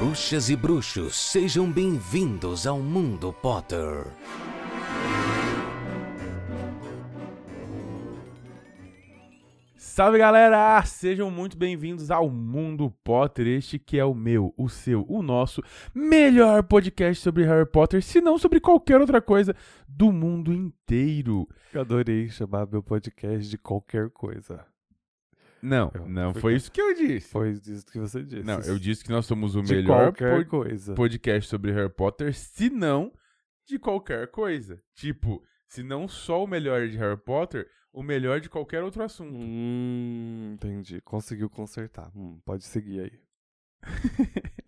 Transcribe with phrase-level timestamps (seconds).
[0.00, 4.06] Bruxas e bruxos, sejam bem-vindos ao Mundo Potter.
[9.76, 10.82] Salve galera!
[10.86, 15.62] Sejam muito bem-vindos ao Mundo Potter, este que é o meu, o seu, o nosso
[15.94, 19.54] melhor podcast sobre Harry Potter, se não sobre qualquer outra coisa
[19.86, 21.46] do mundo inteiro.
[21.74, 24.64] Eu adorei chamar meu podcast de qualquer coisa.
[25.62, 27.28] Não, Eu- não foi isso que eu disse.
[27.30, 28.44] Foi isso que você disse.
[28.44, 30.94] Não, eu disse que nós somos o de melhor pod- coisa.
[30.94, 33.12] podcast sobre Harry Potter, se não
[33.66, 34.82] de qualquer coisa.
[34.94, 39.34] Tipo, se não só o melhor de Harry Potter, o melhor de qualquer outro assunto.
[39.34, 41.00] Hum, entendi.
[41.02, 42.10] Conseguiu consertar.
[42.16, 43.20] Hum, pode seguir aí.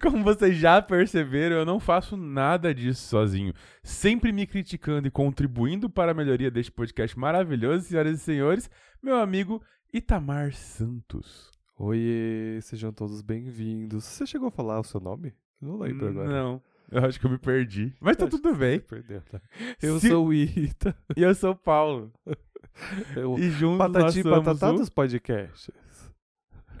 [0.00, 3.52] Como vocês já perceberam, eu não faço nada disso sozinho.
[3.82, 8.70] Sempre me criticando e contribuindo para a melhoria deste podcast maravilhoso, senhoras e senhores,
[9.02, 11.50] meu amigo Itamar Santos.
[11.78, 14.04] Oiê, sejam todos bem-vindos.
[14.04, 15.34] Você chegou a falar o seu nome?
[15.62, 16.28] Eu não lembro agora.
[16.28, 17.94] Não, eu acho que eu me perdi.
[18.00, 18.80] Mas tá tudo bem.
[18.80, 19.40] perdeu, tá?
[19.82, 20.94] Eu Se- sou o Ita.
[21.16, 22.12] E eu sou o Paulo.
[23.16, 23.38] Eu...
[23.38, 24.76] E juntos nós Patati e somos patatá o...
[24.76, 25.70] dos podcasts.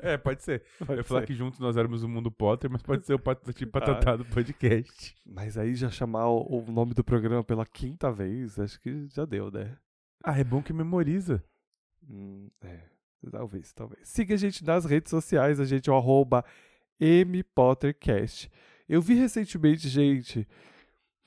[0.00, 0.62] É, pode ser.
[0.78, 3.18] Pode eu ia falar que juntos nós éramos o Mundo Potter, mas pode ser o
[3.18, 3.68] Patati Ah.
[3.68, 5.16] Patatá do podcast.
[5.26, 9.24] Mas aí já chamar o o nome do programa pela quinta vez, acho que já
[9.24, 9.76] deu, né?
[10.22, 11.42] Ah, é bom que memoriza.
[12.08, 12.80] Hum, é,
[13.30, 14.08] talvez, talvez.
[14.08, 16.44] Siga a gente nas redes sociais, a gente é o arroba
[17.00, 18.50] MPottercast.
[18.88, 20.46] Eu vi recentemente gente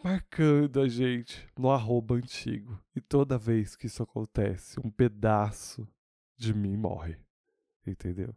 [0.04, 2.80] marcando a gente no arroba antigo.
[2.96, 5.88] E toda vez que isso acontece, um pedaço
[6.38, 7.18] de mim morre.
[7.86, 8.34] Entendeu?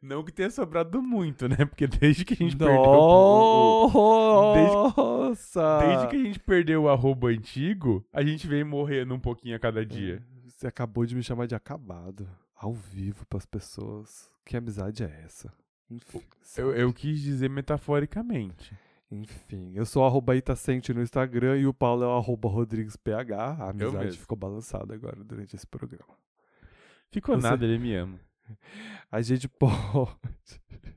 [0.00, 1.56] Não que tenha sobrado muito, né?
[1.66, 5.78] Porque desde que a gente perdeu o- o- Nossa!
[5.80, 9.58] Desde que a gente perdeu o arroba antigo, a gente vem morrendo um pouquinho a
[9.58, 10.22] cada dia.
[10.46, 12.28] Você acabou de me chamar de acabado.
[12.62, 14.30] Ao vivo pras pessoas.
[14.44, 15.52] Que amizade é essa?
[15.90, 16.22] Enfim.
[16.56, 18.72] Eu, eu quis dizer metaforicamente.
[19.10, 23.32] Enfim, eu sou arroba Itacente no Instagram e o Paulo é o arroba RodriguesPH.
[23.32, 26.16] A amizade ficou balançada agora durante esse programa.
[27.10, 28.20] Ficou Você- nada, ele me ama.
[29.10, 30.16] A gente pode.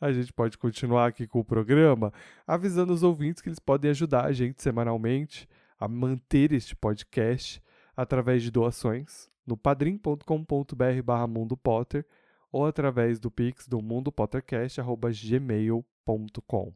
[0.00, 2.12] A gente pode continuar aqui com o programa
[2.44, 7.62] avisando os ouvintes que eles podem ajudar a gente semanalmente a manter este podcast
[7.96, 12.06] através de doações no padrim.com.br barra Mundo Potter
[12.52, 16.74] ou através do pix do mundopottercast.gmail.com.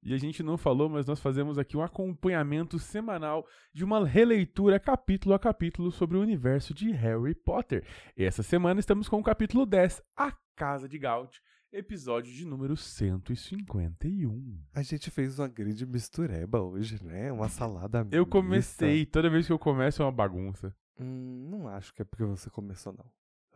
[0.00, 4.78] E a gente não falou, mas nós fazemos aqui um acompanhamento semanal de uma releitura
[4.78, 7.84] capítulo a capítulo sobre o universo de Harry Potter.
[8.16, 11.40] E essa semana estamos com o capítulo 10, A Casa de Gaunt,
[11.72, 14.62] episódio de número 151.
[14.72, 17.32] A gente fez uma grande mistureba hoje, né?
[17.32, 20.72] Uma salada Eu comecei, toda vez que eu começo é uma bagunça.
[21.00, 23.04] Hum, não acho que é porque você começou, não.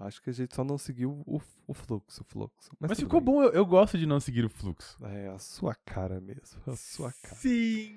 [0.06, 2.70] Acho que a gente só não seguiu o, o fluxo, o fluxo.
[2.80, 3.34] Mas, Mas, ficou bem.
[3.34, 4.97] bom, eu, eu gosto de não seguir o fluxo.
[5.04, 7.34] É a sua cara mesmo, a sua cara.
[7.36, 7.94] Sim.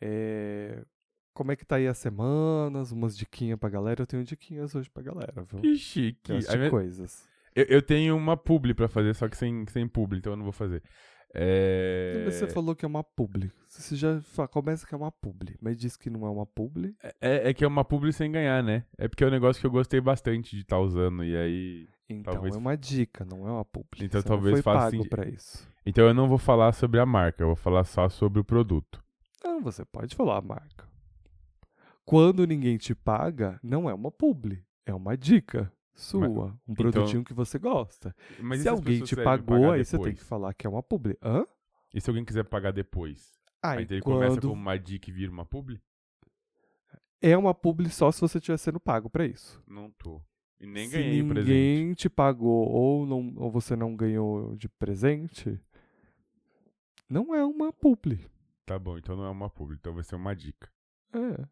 [0.00, 0.84] É,
[1.32, 2.92] Como é que tá aí as semanas?
[2.92, 4.02] Umas diquinhas pra galera?
[4.02, 5.60] Eu tenho diquinhas hoje pra galera, viu?
[5.60, 6.30] Que chique.
[6.30, 7.26] Eu acho A de minha- coisas.
[7.56, 10.44] Eu, eu tenho uma publi pra fazer, só que sem, sem publi, então eu não
[10.44, 10.82] vou fazer.
[11.34, 12.24] É...
[12.30, 13.50] Você falou que é uma publi.
[13.82, 16.94] Você já fa- começa que é uma publi, mas disse que não é uma publi.
[17.20, 18.84] É, é que é uma publi sem ganhar, né?
[18.96, 21.88] É porque é um negócio que eu gostei bastante de estar usando, e aí...
[22.08, 24.04] Então Talvez- é uma dica, não é uma publi.
[24.04, 25.66] Então Você talvez faça pago pra isso.
[25.86, 29.02] Então eu não vou falar sobre a marca, eu vou falar só sobre o produto.
[29.42, 30.86] Não, você pode falar a marca.
[32.04, 37.24] Quando ninguém te paga, não é uma publi, é uma dica sua, um então- produtinho
[37.24, 38.14] que você gosta.
[38.38, 40.18] Mas se alguém te pagou, aí você tem depois?
[40.18, 41.16] que falar que é uma publi.
[41.22, 41.46] Hã?
[41.94, 43.32] E se alguém quiser pagar depois?
[43.66, 45.80] Aí, Aí ele começa quando como uma dica e vira uma publi?
[47.22, 49.62] é uma publi só se você estiver sendo pago pra isso.
[49.66, 50.20] Não tô.
[50.60, 51.96] E nem se ganhei ninguém presente.
[51.96, 55.58] te pagou ou, não, ou você não ganhou de presente,
[57.08, 58.26] não é uma publi.
[58.66, 60.70] Tá bom, então não é uma publi, então vai ser uma dica.
[61.12, 61.46] É.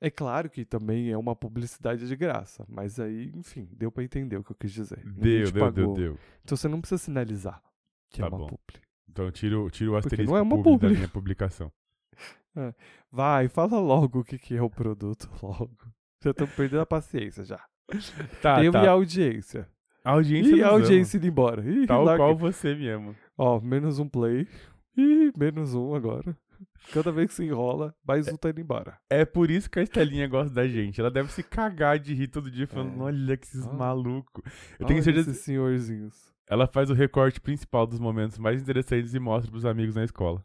[0.00, 4.36] É claro que também é uma publicidade de graça, mas aí, enfim, deu pra entender
[4.36, 4.98] o que eu quis dizer.
[5.04, 6.18] Ninguém Deu, deu, deu, deu.
[6.42, 7.62] Então você não precisa sinalizar
[8.10, 8.46] que Tá é uma bom.
[8.48, 8.83] publi.
[9.08, 11.70] Então tira, tira o asterisco não é uma publi da minha publicação.
[13.10, 15.76] Vai, fala logo o que, que é o produto, logo.
[16.22, 17.62] Já tô perdendo a paciência já.
[18.40, 18.82] Tá, eu tá.
[18.82, 19.68] e a audiência.
[20.04, 20.74] A audiência E a ama.
[20.78, 21.62] audiência indo embora.
[21.68, 22.22] Ih, Tal larga.
[22.22, 23.14] qual você me ama.
[23.38, 24.46] Ó, menos um play.
[24.96, 26.36] Ih, menos um agora.
[26.92, 28.98] Cada vez que se enrola, mais um tá indo embora.
[29.10, 31.00] É por isso que a Estelinha gosta da gente.
[31.00, 33.02] Ela deve se cagar de rir todo dia falando, É.
[33.04, 33.72] olha que esses Ah.
[33.72, 34.44] malucos.
[34.78, 36.33] Eu tenho Olha certeza esses senhorzinhos.
[36.46, 40.44] Ela faz o recorte principal dos momentos mais interessantes e mostra pros amigos na escola.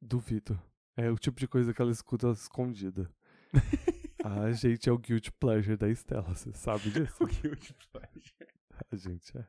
[0.00, 0.58] Duvido.
[0.96, 3.10] É o tipo de coisa que ela escuta escondida.
[4.24, 7.18] a gente é o guilty pleasure da Estela, você sabe disso?
[8.92, 9.44] A gente é.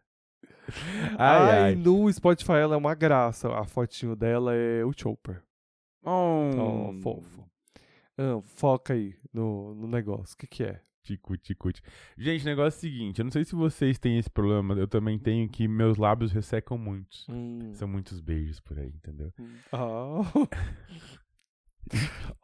[1.18, 1.76] Ai, Ai, ai.
[1.76, 3.50] no Spotify ela é uma graça.
[3.54, 5.44] A fotinho dela é o Chopper.
[6.04, 7.46] Oh, Oh, fofo.
[8.18, 10.34] Ah, foca aí no, no negócio.
[10.36, 10.82] O que, que é?
[12.18, 14.88] Gente, o negócio é o seguinte, eu não sei se vocês têm esse problema, eu
[14.88, 17.26] também tenho que meus lábios ressecam muitos.
[17.30, 17.72] Hum.
[17.74, 19.32] São muitos beijos por aí, entendeu?
[19.72, 20.22] Ah.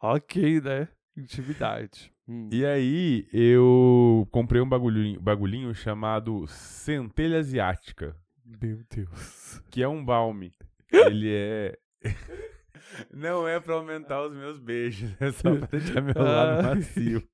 [0.00, 0.88] ok, né?
[1.16, 2.12] Intimidade.
[2.26, 2.48] Hum.
[2.50, 9.62] E aí, eu comprei um bagulhinho, bagulhinho chamado centelha asiática, Meu Deus.
[9.70, 10.52] que é um balme.
[10.90, 11.78] Ele é...
[13.12, 17.26] Não é pra aumentar os meus beijos, é só pra deixar meu lado macio.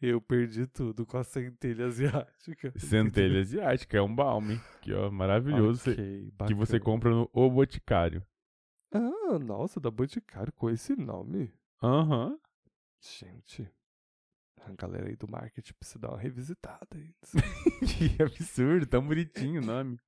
[0.00, 2.72] Eu perdi tudo com a centelha asiática.
[2.78, 7.50] Centelha asiática, é um balme, que ó, maravilhoso, cê- Ok, que você compra no O
[7.50, 8.22] Boticário.
[8.94, 11.52] Ah, nossa, da Boticário com esse nome.
[11.82, 12.38] Aham.
[13.18, 13.68] Gente,
[14.64, 16.86] a galera aí do marketing precisa dar uma revisitada.
[17.82, 19.98] Que absurdo, tão bonitinho o nome.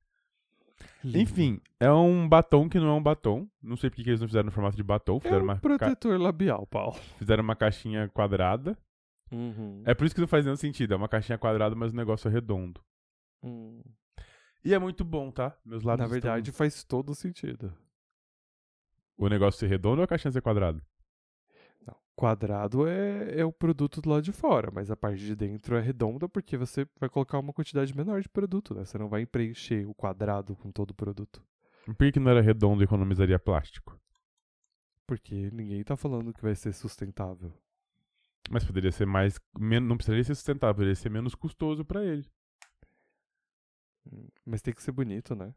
[1.02, 1.18] Lindo.
[1.18, 3.48] Enfim, é um batom que não é um batom.
[3.62, 5.16] Não sei porque que eles não fizeram no formato de batom.
[5.16, 6.94] é Fizeram, um uma, ca- protetor labial, Paulo.
[7.18, 8.76] fizeram uma caixinha quadrada.
[9.34, 9.82] Uhum.
[9.84, 10.94] É por isso que não faz nenhum sentido.
[10.94, 12.80] É uma caixinha quadrada, mas o negócio é redondo.
[13.42, 13.82] Hum.
[14.64, 15.56] E é muito bom, tá?
[15.64, 17.76] Meus lados Na estão- verdade, faz todo sentido.
[19.16, 20.80] O negócio ser redondo ou a caixinha ser quadrada?
[21.86, 25.76] Não, quadrado é, é o produto do lado de fora, mas a parte de dentro
[25.76, 28.84] é redonda porque você vai colocar uma quantidade menor de produto, né?
[28.84, 31.42] Você não vai preencher o quadrado com todo o produto.
[31.84, 34.00] Por que que não era redondo e economizaria plástico?
[35.06, 37.52] Porque ninguém tá falando que vai ser sustentável.
[38.50, 39.40] Mas poderia ser mais.
[39.58, 42.26] Não precisaria ser sustentável, poderia ser menos custoso pra ele.
[44.10, 45.54] Hum, Mas tem que ser bonito, né?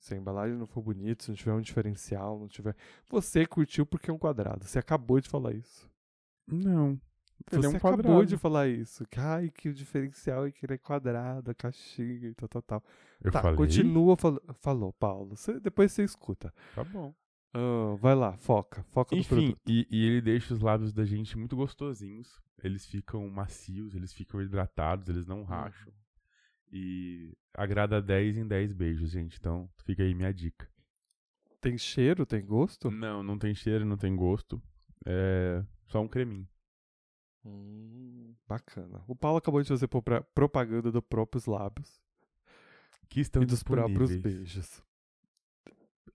[0.00, 2.74] Se a embalagem não for bonita, se não tiver um diferencial, não tiver.
[3.08, 4.64] Você curtiu porque é um quadrado.
[4.64, 5.90] Você acabou de falar isso.
[6.46, 6.90] Não.
[7.52, 8.26] Ele Você é um acabou quadrado.
[8.26, 9.04] de falar isso.
[9.06, 12.62] Que, Ai, que o diferencial é que ele é quadrado, a caixinha e tal, tal,
[12.62, 12.84] tal.
[13.22, 13.56] Eu tá, falei.
[13.56, 14.42] continua falando.
[14.60, 15.36] Falou, Paulo.
[15.36, 16.54] Você- depois você escuta.
[16.74, 17.12] Tá bom.
[18.00, 18.84] Vai lá, foca.
[18.90, 19.60] Foca no Enfim, produto.
[19.68, 22.40] e, e ele deixa os lábios da gente muito gostosinhos.
[22.62, 25.92] Eles ficam macios, eles ficam hidratados, eles não racham.
[26.70, 29.36] E agrada 10 em 10 beijos, gente.
[29.38, 30.68] Então fica aí minha dica.
[31.60, 32.90] Tem cheiro, tem gosto?
[32.90, 34.62] Não, não tem cheiro, não tem gosto.
[35.04, 36.46] É só um creminho.
[37.44, 39.02] Hum, bacana.
[39.08, 39.88] O Paulo acabou de fazer
[40.34, 42.00] propaganda dos próprios lábios
[43.08, 44.82] Que estão e dos próprios beijos.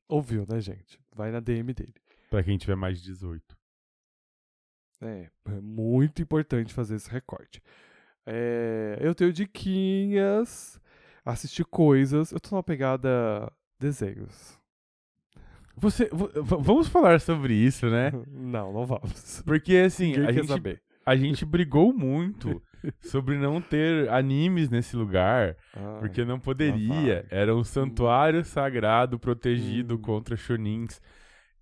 [0.08, 1.00] Ouviu, né, gente?
[1.16, 1.94] Vai na DM dele.
[2.30, 3.58] Pra quem tiver mais de 18.
[5.02, 7.62] É, é muito importante fazer esse recorte.
[8.26, 10.80] É, eu tenho diquinhas,
[11.26, 12.32] assistir coisas.
[12.32, 14.58] Eu tô numa pegada desenhos.
[15.76, 18.12] Você, vamos falar sobre isso, né?
[18.30, 19.42] Não, não vamos.
[19.42, 20.82] Porque assim, Ninguém a gente, saber.
[21.06, 22.62] a gente brigou muito
[23.02, 25.56] sobre não ter animes nesse lugar.
[25.76, 27.26] Ai, Porque não poderia.
[27.30, 30.02] Era um santuário sagrado protegido Hum.
[30.02, 31.02] contra Shonins.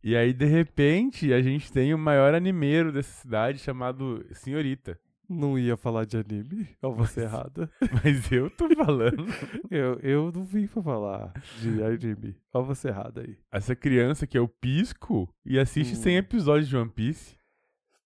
[0.04, 4.98] E aí, de repente, a gente tem o maior animeiro dessa cidade chamado Senhorita.
[5.30, 6.68] Não ia falar de anime?
[6.82, 7.70] Ou você errada?
[8.04, 9.26] Mas eu tô falando.
[9.72, 11.32] Eu, eu não vim pra falar
[11.62, 12.36] de anime.
[12.54, 13.38] Ó você errada aí.
[13.50, 16.02] Essa criança que é o Pisco e assiste Hum.
[16.02, 17.38] 100 episódios de One Piece.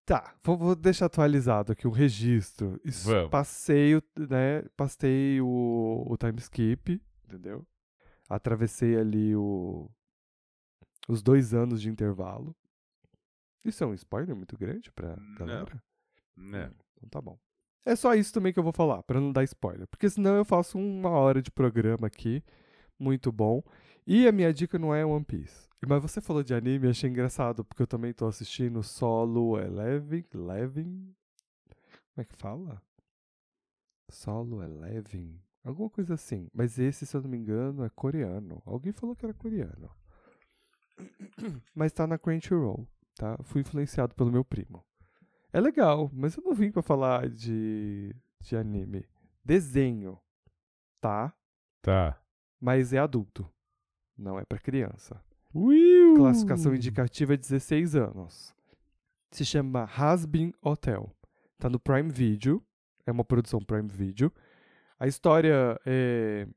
[0.05, 2.79] Tá, vou, vou deixar atualizado aqui o registro.
[2.83, 3.31] Isso, Vamos.
[3.31, 7.65] Passei, o, né, passei o, o time skip, entendeu?
[8.29, 9.89] Atravessei ali o,
[11.07, 12.55] os dois anos de intervalo.
[13.63, 15.83] Isso é um spoiler muito grande pra galera?
[16.37, 16.71] Né?
[16.97, 17.39] Então tá bom.
[17.83, 19.87] É só isso também que eu vou falar, pra não dar spoiler.
[19.87, 22.43] Porque senão eu faço uma hora de programa aqui,
[22.99, 23.63] muito bom.
[24.05, 25.67] E a minha dica não é One Piece.
[25.87, 30.25] Mas você falou de anime, achei engraçado, porque eu também tô assistindo Solo Eleven.
[30.33, 31.15] Eleven?
[32.13, 32.81] Como é que fala?
[34.09, 35.39] Solo Eleven.
[35.63, 36.47] Alguma coisa assim.
[36.53, 38.61] Mas esse, se eu não me engano, é coreano.
[38.65, 39.89] Alguém falou que era coreano.
[41.73, 43.37] Mas tá na Crunchyroll, tá?
[43.43, 44.83] Fui influenciado pelo meu primo.
[45.51, 49.07] É legal, mas eu não vim pra falar de, de anime.
[49.41, 50.19] Desenho,
[50.99, 51.33] tá?
[51.81, 52.21] Tá.
[52.65, 53.47] Mas é adulto.
[54.17, 55.21] Não é pra criança.
[56.15, 58.55] Classificação indicativa é 16 anos.
[59.29, 61.15] Se chama Hasbin Hotel.
[61.59, 62.65] Tá no Prime Video.
[63.05, 64.33] É uma produção Prime Video.
[64.99, 66.47] A história é.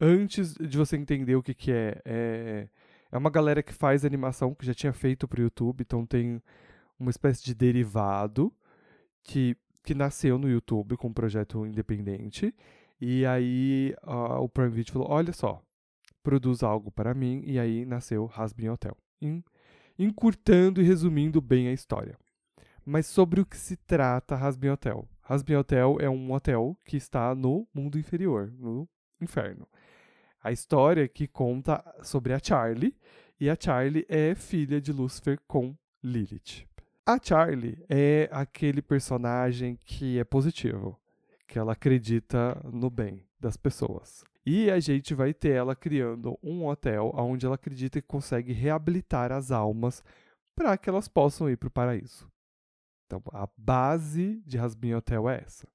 [0.00, 2.68] Antes de você entender o que, que é, é.
[3.10, 5.82] É uma galera que faz animação que já tinha feito pro YouTube.
[5.82, 6.42] Então tem
[6.98, 8.50] uma espécie de derivado
[9.22, 12.54] que, que nasceu no YouTube com um projeto independente.
[13.04, 15.60] E aí ah, o Prime Video falou: olha só,
[16.22, 18.96] produz algo para mim, e aí nasceu Hasbin Hotel.
[19.20, 19.42] En-
[19.98, 22.16] encurtando e resumindo bem a história.
[22.86, 25.08] Mas sobre o que se trata Hasbin Hotel?
[25.20, 28.88] Hasbin Hotel é um hotel que está no mundo inferior, no
[29.20, 29.66] inferno.
[30.40, 32.96] A história que conta sobre a Charlie,
[33.40, 36.68] e a Charlie é filha de Lúcifer com Lilith.
[37.04, 41.01] A Charlie é aquele personagem que é positivo,
[41.52, 44.24] que ela acredita no bem das pessoas.
[44.44, 49.30] E a gente vai ter ela criando um hotel onde ela acredita que consegue reabilitar
[49.30, 50.02] as almas
[50.56, 52.26] para que elas possam ir para o paraíso.
[53.04, 55.68] Então, a base de Rasbin Hotel é essa.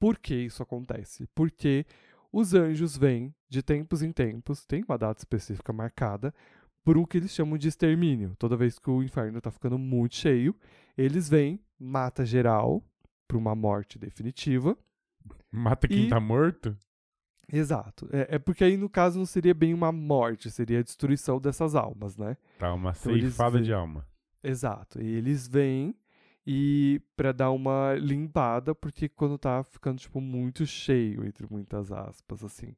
[0.00, 1.28] Por que isso acontece?
[1.32, 1.86] Porque
[2.32, 6.34] os anjos vêm de tempos em tempos, tem uma data específica marcada,
[6.84, 8.34] por o que eles chamam de extermínio.
[8.36, 10.56] Toda vez que o inferno está ficando muito cheio,
[10.96, 12.82] eles vêm, mata geral,
[13.28, 14.76] para uma morte definitiva.
[15.50, 16.76] Mata quem E- tá morto?
[17.50, 18.08] Exato.
[18.12, 21.74] É, é porque aí, no caso, não seria bem uma morte, seria a destruição dessas
[21.74, 22.36] almas, né?
[22.58, 24.06] Tá, uma Então eles ceifada vê- de alma.
[24.42, 25.00] Exato.
[25.00, 25.94] E eles vêm
[26.46, 32.44] e para dar uma limpada, porque quando tá ficando tipo muito cheio, entre muitas aspas,
[32.44, 32.74] assim.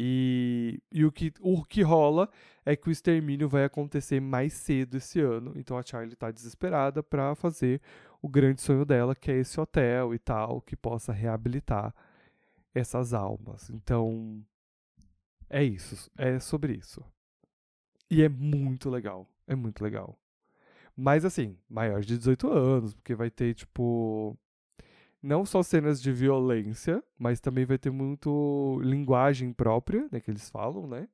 [0.00, 2.28] E, e o, que, o que rola
[2.64, 5.52] é que o extermínio vai acontecer mais cedo esse ano.
[5.56, 7.80] Então a Charlie tá desesperada para fazer
[8.20, 11.94] o grande sonho dela, que é esse hotel e tal, que possa reabilitar
[12.74, 13.70] essas almas.
[13.70, 14.44] Então
[15.50, 17.02] é isso, é sobre isso.
[18.10, 20.18] E é muito legal, é muito legal.
[20.96, 24.36] Mas assim, maior de 18 anos, porque vai ter, tipo.
[25.22, 30.48] Não só cenas de violência, mas também vai ter muito linguagem própria, né, que eles
[30.48, 31.08] falam, né?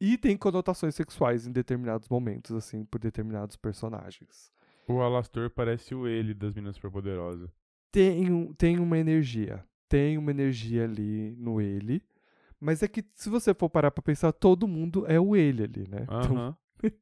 [0.00, 4.52] E tem conotações sexuais em determinados momentos, assim, por determinados personagens.
[4.88, 7.50] O Alastor parece o ele das Minas Superpoderosas.
[7.90, 9.64] Tem, um, tem uma energia.
[9.88, 12.02] Tem uma energia ali no ele.
[12.60, 15.88] Mas é que, se você for parar pra pensar, todo mundo é o ele ali,
[15.88, 16.02] né?
[16.04, 16.56] Então.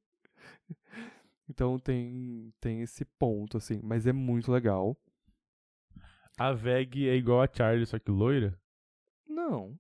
[1.49, 3.79] Então tem, tem esse ponto, assim.
[3.83, 4.97] Mas é muito legal.
[6.39, 8.59] A Veg é igual a Charlie, só que loira?
[9.29, 9.79] Não,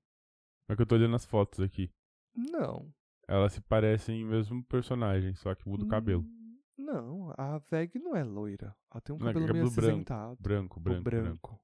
[0.68, 1.90] É que eu tô olhando as fotos aqui.
[2.34, 2.92] não.
[3.26, 6.20] Elas se parecem mesmo personagem, só que muda o cabelo.
[6.20, 6.43] Hum,
[6.76, 8.74] Não, a Veg não é loira.
[8.90, 10.36] Ela tem um Não, é cabelo meio cabelo branco, acinzentado.
[10.42, 11.24] Branco, branco, branco.
[11.24, 11.60] branco.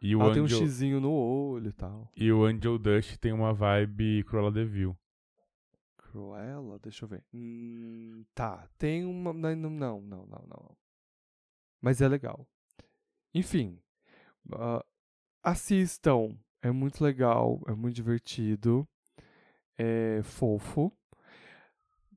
[0.00, 2.10] E o, Ela tem um Angel, xizinho no olho e tal.
[2.16, 4.96] e o Angel Dust tem uma vibe Cruella de Vil.
[5.96, 7.24] Cruella, deixa eu ver.
[7.32, 9.32] Hum, tá, tem uma.
[9.32, 10.76] Não, não, não, não, não.
[11.80, 12.46] Mas é legal.
[13.34, 13.78] Enfim,
[14.52, 14.84] ah,
[15.42, 16.36] assistam.
[16.62, 18.88] É muito legal, é muito divertido,
[19.76, 20.90] é fofo.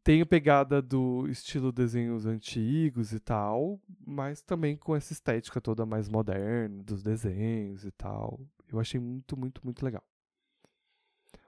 [0.07, 5.85] Tem a pegada do estilo desenhos antigos e tal, mas também com essa estética toda
[5.85, 8.39] mais moderna dos desenhos e tal.
[8.71, 10.01] Eu achei muito, muito, muito legal.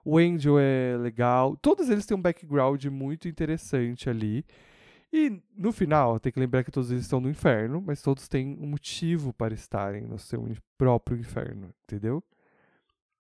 [0.04, 1.56] O Angel é legal.
[1.56, 4.44] Todos eles têm um background muito interessante ali.
[5.10, 8.58] E no final, tem que lembrar que todos eles estão no inferno, mas todos têm
[8.60, 10.46] um motivo para estarem no seu
[10.78, 12.22] próprio inferno, entendeu?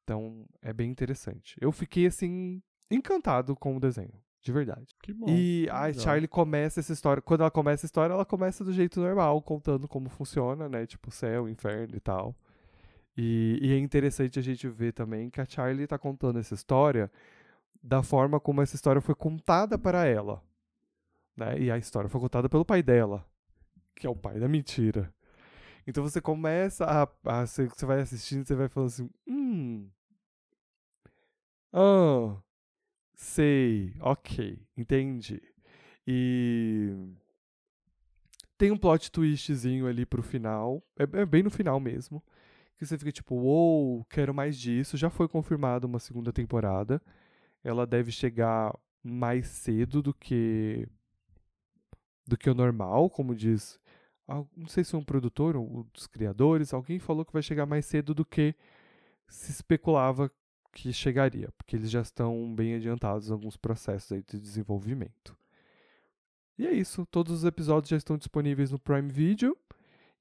[0.03, 1.55] Então é bem interessante.
[1.61, 4.87] Eu fiquei assim encantado com o desenho, de verdade.
[5.01, 5.27] Que bom.
[5.27, 5.91] E a.
[5.93, 7.21] Charlie começa essa história.
[7.21, 10.85] Quando ela começa a história, ela começa do jeito normal, contando como funciona, né?
[10.85, 12.35] Tipo, céu, inferno e tal.
[13.17, 17.11] E, e é interessante a gente ver também que a Charlie tá contando essa história
[17.83, 20.41] da forma como essa história foi contada para ela.
[21.35, 21.59] Né?
[21.59, 23.25] E a história foi contada pelo pai dela,
[23.95, 25.13] que é o pai da mentira.
[25.85, 27.03] Então você começa a.
[27.25, 29.89] a você, você vai assistindo, você vai falando assim: hum.
[31.73, 32.37] Ah.
[33.21, 35.41] Sei, ok, entendi.
[36.07, 36.95] E
[38.57, 42.23] tem um plot twistzinho ali pro final, é, é bem no final mesmo,
[42.77, 44.95] que você fica tipo, uou, quero mais disso.
[44.95, 47.01] Já foi confirmada uma segunda temporada.
[47.61, 48.73] Ela deve chegar
[49.03, 50.87] mais cedo do que
[52.25, 53.79] do que o normal, como diz,
[54.55, 57.65] não sei se é um produtor ou um dos criadores, alguém falou que vai chegar
[57.65, 58.55] mais cedo do que
[59.27, 60.31] se especulava
[60.71, 65.35] que chegaria, porque eles já estão bem adiantados em alguns processos aí de desenvolvimento.
[66.57, 69.57] E é isso, todos os episódios já estão disponíveis no Prime Video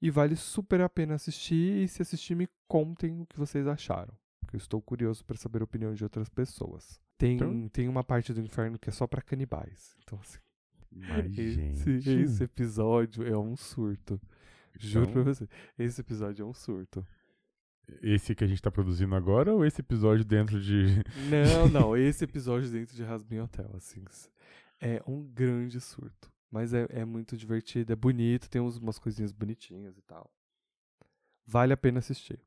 [0.01, 4.13] e vale super a pena assistir e se assistir me contem o que vocês acharam,
[4.39, 6.99] porque eu estou curioso para saber a opinião de outras pessoas.
[7.17, 9.95] Tem, Então- tem uma parte do inferno que é só para canibais.
[10.03, 10.39] Então assim,
[10.91, 12.09] Mas, esse, gente.
[12.23, 14.19] esse episódio é um surto.
[14.79, 15.47] Juro Então- pra você.
[15.77, 17.05] Esse episódio é um surto.
[18.01, 20.85] Esse que a gente tá produzindo agora ou esse episódio dentro de.
[21.29, 21.97] Não, não.
[21.97, 24.03] Esse episódio dentro de Rasmin Hotel, assim.
[24.79, 26.31] É um grande surto.
[26.51, 30.31] Mas é, é muito divertido, é bonito, tem umas coisinhas bonitinhas e tal.
[31.45, 32.39] Vale a pena assistir.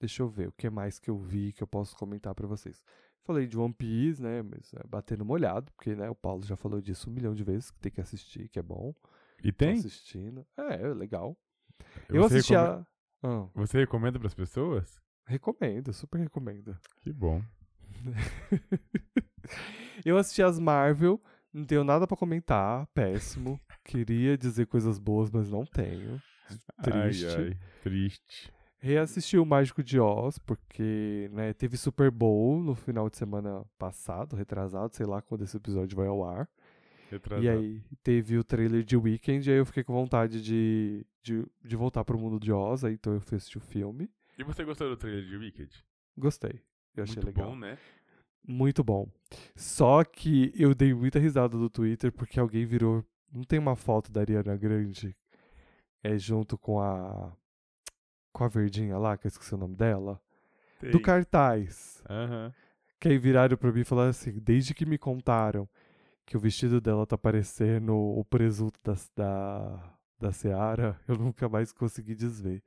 [0.00, 2.82] Deixa eu ver o que mais que eu vi que eu posso comentar pra vocês.
[3.22, 4.42] Falei de One Piece, né?
[4.42, 7.70] Mas é batendo molhado, porque né, o Paulo já falou disso um milhão de vezes,
[7.70, 8.92] que tem que assistir, que é bom.
[9.42, 9.78] E Tô tem?
[9.78, 10.44] assistindo.
[10.56, 11.36] É, é legal.
[12.08, 12.86] Eu Você assisti recome- a.
[13.24, 13.48] Ah.
[13.54, 15.00] Você recomenda pras pessoas?
[15.26, 16.76] Recomendo, super recomendo.
[17.00, 17.42] Que bom.
[20.04, 21.18] Eu assisti as Marvel,
[21.50, 23.58] não tenho nada pra comentar, péssimo.
[23.82, 26.20] Queria dizer coisas boas, mas não tenho.
[26.82, 27.26] Triste.
[27.26, 28.52] Ai, ai, triste.
[28.78, 34.36] Reassisti o Mágico de Oz, porque né, teve Super Bowl no final de semana passado,
[34.36, 36.46] retrasado, sei lá quando esse episódio vai ao ar.
[37.10, 37.42] Retrasado.
[37.42, 41.44] E aí teve o trailer de Weekend, e aí eu fiquei com vontade de, de,
[41.64, 44.10] de voltar pro mundo de Oz, aí então eu fui assistir o filme.
[44.38, 45.84] E você gostou do trailer de Wicked?
[46.16, 46.60] Gostei.
[46.94, 47.50] Eu achei Muito legal.
[47.50, 47.78] bom, né?
[48.46, 49.08] Muito bom.
[49.56, 53.02] Só que eu dei muita risada do Twitter porque alguém virou.
[53.32, 55.16] Não tem uma foto da Ariana Grande
[56.02, 57.32] é junto com a.
[58.32, 60.20] Com a verdinha lá, que eu esqueci o nome dela.
[60.80, 61.00] Do Tem.
[61.02, 62.02] cartaz.
[62.08, 62.52] Aham.
[63.00, 65.68] Que aí viraram pra mim e falaram assim: desde que me contaram
[66.26, 69.93] que o vestido dela tá parecendo o presunto da, da,
[70.24, 72.62] da Seara, eu nunca mais consegui desver.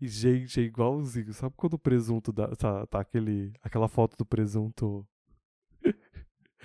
[0.00, 1.32] E, gente, é igualzinho.
[1.32, 5.06] Sabe quando o presunto dá, tá, tá aquele, aquela foto do presunto.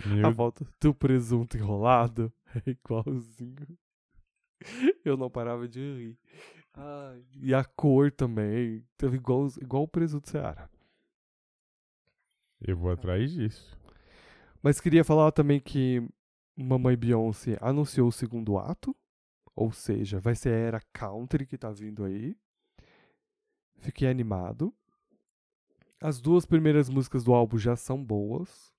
[0.06, 2.32] Meu A foto do presunto enrolado?
[2.66, 3.78] É igualzinho.
[5.04, 6.18] Eu não parava de rir.
[6.74, 8.84] Ai, e a cor também.
[9.04, 10.70] Igual, igual o presunto Seara.
[12.62, 13.78] Eu vou atrás disso.
[14.64, 16.02] Mas queria falar também que
[16.56, 18.96] Mamãe Beyoncé anunciou o segundo ato.
[19.58, 22.38] Ou seja, vai ser a era country que tá vindo aí.
[23.80, 24.72] Fiquei animado.
[26.00, 28.72] As duas primeiras músicas do álbum já são boas.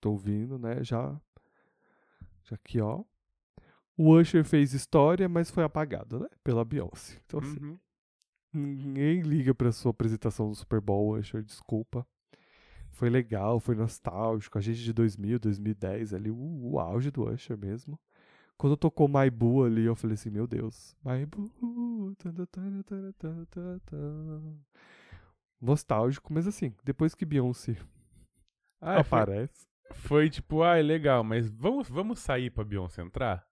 [0.00, 0.82] Tô ouvindo, né?
[0.82, 1.16] Já.
[2.42, 3.04] Já aqui, ó.
[3.96, 6.28] O Usher fez história, mas foi apagado, né?
[6.42, 7.20] Pela Beyoncé.
[7.24, 7.78] Então, assim, Uhum.
[8.52, 12.04] Ninguém liga pra sua apresentação do Super Bowl, Usher, desculpa.
[12.90, 14.58] Foi legal, foi nostálgico.
[14.58, 17.96] A gente de 2000, 2010 ali, o, o auge do Usher mesmo.
[18.58, 20.96] Quando tocou My Boo ali, eu falei assim, meu Deus.
[21.04, 22.14] My Boo.
[25.60, 27.76] Nostálgico, mas assim, depois que Beyoncé
[28.80, 33.46] Ah, foi, aparece, foi tipo, ai, legal, mas vamos, vamos sair pra Beyoncé entrar?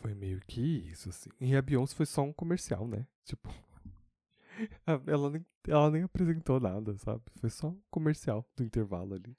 [0.00, 1.30] foi meio que isso, assim.
[1.40, 3.06] E a Beyoncé foi só um comercial, né?
[3.24, 3.48] Tipo,
[5.06, 7.22] ela nem, ela nem apresentou nada, sabe?
[7.40, 9.36] Foi só um comercial do intervalo ali.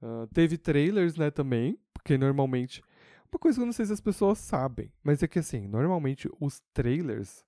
[0.00, 2.82] Ah, teve trailers, né, também, porque normalmente.
[3.30, 6.28] Uma coisa que eu não sei se as pessoas sabem, mas é que assim, normalmente
[6.40, 7.44] os trailers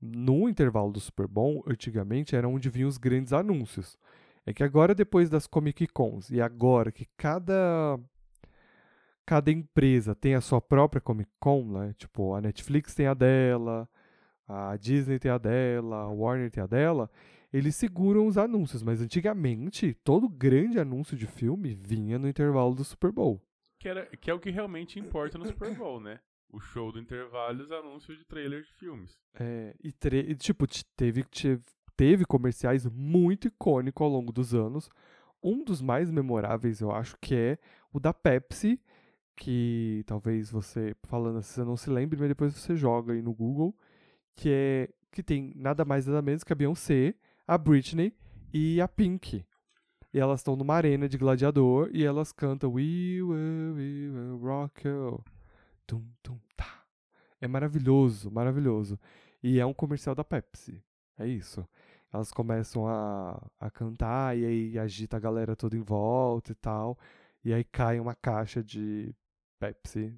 [0.00, 3.98] no intervalo do Super Bowl, antigamente, era onde vinham os grandes anúncios.
[4.46, 7.98] É que agora, depois das Comic Cons, e agora que cada
[9.26, 11.94] cada empresa tem a sua própria Comic Con, né?
[11.98, 13.86] Tipo, a Netflix tem a dela,
[14.46, 17.10] a Disney tem a dela, a Warner tem a dela.
[17.52, 22.84] Eles seguram os anúncios, mas antigamente todo grande anúncio de filme vinha no intervalo do
[22.84, 23.42] Super Bowl.
[23.78, 26.20] Que, era, que é o que realmente importa no Super Bowl, né?
[26.50, 29.18] O show do intervalo e os anúncios de trailer de filmes.
[29.38, 29.92] É, e,
[30.30, 31.60] e, tipo, teve, te-
[31.96, 34.88] teve comerciais muito icônicos ao longo dos anos.
[35.42, 37.58] Um dos mais memoráveis, eu acho, que é
[37.92, 38.80] o da Pepsi,
[39.36, 43.32] que talvez você, falando assim, você não se lembre, mas depois você joga aí no
[43.32, 43.76] Google,
[44.34, 47.14] que é que tem nada mais nada menos que a Beyoncé,
[47.46, 48.12] a Britney
[48.52, 49.44] e a Pink.
[50.18, 54.84] E elas estão numa arena de gladiador e elas cantam We will, we will rock
[54.84, 55.24] you.
[55.86, 56.82] Tum, tum, tá.
[57.40, 58.98] É maravilhoso, maravilhoso.
[59.40, 60.82] E é um comercial da Pepsi.
[61.16, 61.64] É isso.
[62.12, 66.98] Elas começam a, a cantar e aí agita a galera toda em volta e tal.
[67.44, 69.14] E aí cai uma caixa de
[69.60, 70.12] Pepsi.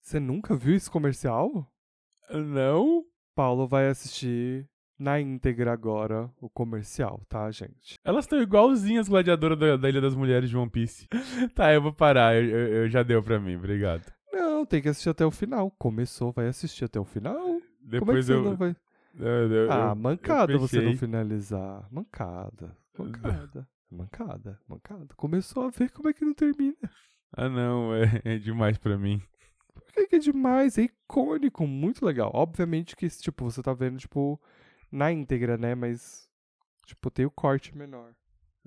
[0.00, 1.64] Você nunca viu esse comercial?
[2.28, 3.06] Não?
[3.36, 7.96] Paulo vai assistir na íntegra agora o comercial, tá, gente?
[8.04, 11.06] Elas estão igualzinhas as gladiadoras da, da Ilha das Mulheres de One Piece.
[11.54, 12.34] tá, eu vou parar.
[12.36, 14.02] Eu, eu- eu já deu pra mim, obrigado.
[14.32, 15.70] Não, tem que assistir até o final.
[15.78, 17.36] Começou, vai assistir até o final.
[17.36, 18.76] Como é que Depois você eu, não vai?
[19.18, 21.86] eu- eu- Ah, mancada você não finalizar.
[21.90, 22.76] Mancada.
[22.98, 23.68] Mancada.
[23.90, 24.58] Mancada.
[24.68, 25.14] Mancada.
[25.16, 26.76] Começou a ver como é que não termina.
[27.36, 29.20] Ah, não, é, é demais pra mim.
[29.74, 30.76] Por que que é demais?
[30.78, 32.30] É icônico, muito legal.
[32.34, 34.40] Obviamente que, tipo, você tá vendo, tipo,
[34.90, 35.74] na íntegra, né?
[35.74, 36.28] Mas,
[36.86, 38.14] tipo, tem o corte menor.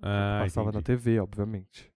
[0.01, 0.85] Ah, Passava na entendi.
[0.85, 1.91] TV, obviamente.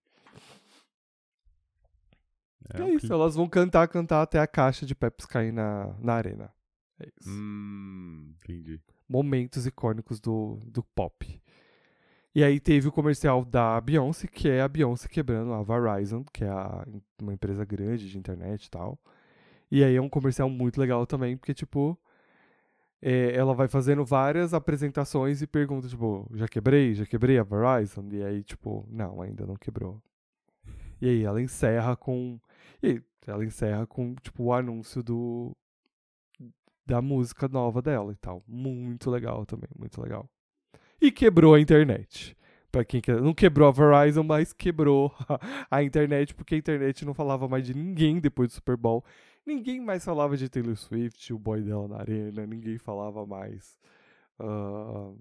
[2.73, 6.13] É, É, isso, elas vão cantar, cantar até a caixa de Pepsi cair na, na
[6.13, 6.51] arena.
[6.99, 7.29] É isso.
[7.29, 8.79] Hum, entendi.
[9.07, 11.41] Momentos icônicos do, do pop.
[12.35, 16.43] E aí teve o comercial da Beyoncé, que é a Beyoncé quebrando a Verizon, que
[16.43, 16.85] é a-
[17.21, 18.97] uma empresa grande de internet e tal.
[19.71, 21.97] E aí é um comercial muito legal também, porque, tipo,
[23.05, 26.93] é, ela vai fazendo várias apresentações e pergunta, tipo, já quebrei?
[26.93, 28.07] Já quebrei a Verizon?
[28.09, 30.01] E aí, tipo, não, ainda não quebrou.
[31.01, 32.39] E aí ela encerra com.
[32.81, 35.53] E ela encerra com, tipo, o anúncio do.
[36.85, 38.41] Da música nova dela e tal.
[38.47, 40.29] Muito legal também, muito legal.
[41.01, 42.37] e quebrou a internet.
[42.71, 45.13] Pra quem quer, não quebrou a Verizon, mas quebrou
[45.69, 49.03] a internet, porque a internet não falava mais de ninguém depois do Super Bowl.
[49.45, 53.77] Ninguém mais falava de Taylor Swift, o boy dela na arena, ninguém falava mais
[54.39, 55.13] ah,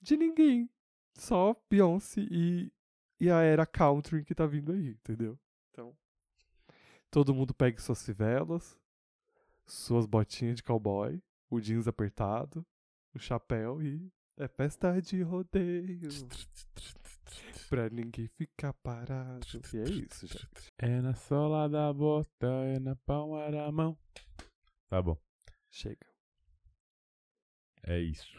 [0.00, 0.68] de ninguém.
[1.14, 2.72] Só Beyoncé e,
[3.20, 5.38] e a era country que tá vindo aí, entendeu?
[5.70, 5.94] Então,
[7.10, 8.78] todo mundo pegue suas fivelas,
[9.66, 12.64] suas botinhas de cowboy, o jeans apertado,
[13.14, 16.08] o chapéu e é festa de rodeio.
[17.68, 19.46] Pra ninguém ficar parado.
[19.72, 20.66] E é isso, gente.
[20.78, 23.96] É na sola da bota, é na palma da mão.
[24.88, 25.16] Tá bom,
[25.70, 26.06] Chega.
[27.84, 28.38] é isso.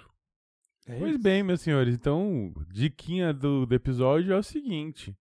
[0.85, 1.23] É Pois isso.
[1.23, 5.17] bem, meus senhores, então, diquinha do, do episódio é o seguinte: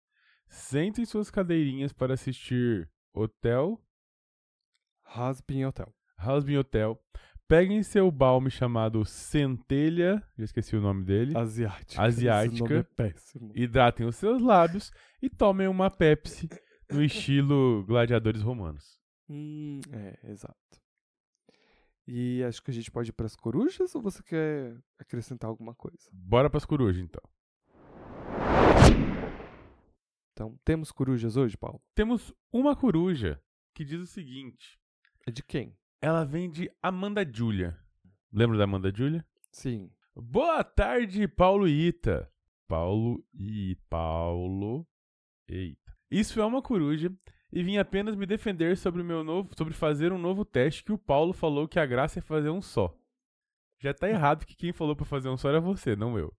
[0.47, 3.81] sentem suas cadeirinhas para assistir Hotel,
[5.03, 5.93] Rasbin Hotel.
[6.19, 7.03] Husband Hotel.
[7.47, 11.37] Peguem seu balme chamado Centelha, já esqueci o nome dele.
[11.37, 12.01] Asiática.
[12.01, 12.79] Asiática.
[12.79, 13.53] É péssimo.
[13.55, 16.49] Hidratem os seus lábios e tomem uma Pepsi
[16.91, 18.99] no estilo gladiadores romanos.
[19.29, 20.57] Hum, é, exato.
[22.05, 26.09] E acho que a gente pode ir pras corujas ou você quer acrescentar alguma coisa?
[26.11, 27.23] Bora pras corujas, então.
[30.33, 31.81] Então, temos corujas hoje, Paulo?
[31.95, 33.41] Temos uma coruja
[33.73, 34.77] que diz o seguinte:
[35.25, 35.73] É de quem?
[36.01, 37.77] Ela vem de Amanda Julia.
[38.31, 39.25] Lembra da Amanda Julia?
[39.51, 39.89] Sim.
[40.15, 42.31] Boa tarde, Paulo e Ita.
[42.67, 44.85] Paulo e Paulo.
[45.47, 45.95] Eita.
[46.11, 47.11] Isso é uma coruja
[47.51, 50.97] e vim apenas me defender sobre meu novo, sobre fazer um novo teste que o
[50.97, 52.95] Paulo falou que a graça é fazer um só.
[53.79, 56.33] Já tá errado que quem falou pra fazer um só era você, não eu.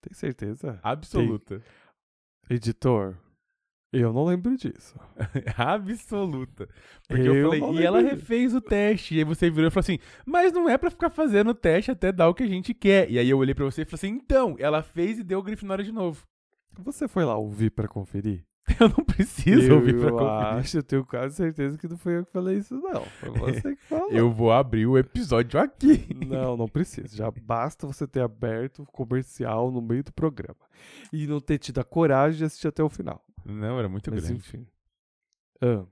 [0.00, 0.80] Tem certeza?
[0.82, 1.62] Absoluta.
[2.48, 3.18] Editor,
[3.92, 4.98] eu não lembro disso.
[5.56, 6.68] Absoluta.
[7.08, 8.14] Porque Eu eu, falei, e ela lembro.
[8.16, 9.14] refez o teste.
[9.14, 11.90] E aí você virou e falou assim, mas não é pra ficar fazendo o teste
[11.90, 13.10] até dar o que a gente quer.
[13.10, 15.42] E aí eu olhei pra você e falei assim, então, ela fez e deu o
[15.42, 16.26] Grifinória de novo.
[16.78, 18.44] Você foi lá ouvir pra conferir?
[18.80, 20.46] Eu não preciso ouvir pra eu conferir.
[20.58, 23.00] acho, eu tenho quase certeza que não foi eu que falei isso, não.
[23.04, 24.10] Foi você que falou.
[24.10, 26.04] Eu vou abrir o episódio aqui.
[26.26, 27.16] Não, não precisa.
[27.16, 30.58] Já basta você ter aberto o comercial no meio do programa.
[31.12, 33.22] E não ter tido a coragem de assistir até o final.
[33.46, 34.40] Não, era muito Mas grande.
[34.40, 34.66] enfim.
[35.60, 35.86] Ah,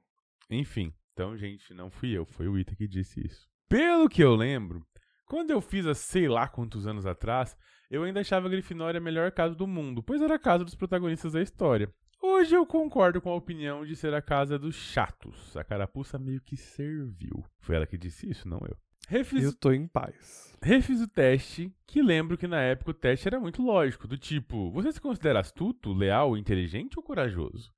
[0.50, 3.48] Enfim, então, gente, não fui eu, foi o Ita que disse isso.
[3.68, 4.86] Pelo que eu lembro,
[5.26, 7.56] quando eu fiz há sei lá quantos anos atrás,
[7.90, 10.74] eu ainda achava a Grifinória a melhor casa do mundo, pois era a casa dos
[10.74, 11.92] protagonistas da história.
[12.20, 15.56] Hoje eu concordo com a opinião de ser a casa dos chatos.
[15.56, 17.44] A carapuça meio que serviu.
[17.60, 18.76] Foi ela que disse isso, não eu.
[19.08, 20.56] Refiz, eu tô em paz.
[20.62, 24.70] refiz o teste, que lembro que na época o teste era muito lógico, do tipo,
[24.70, 27.72] você se considera astuto, leal, inteligente ou corajoso?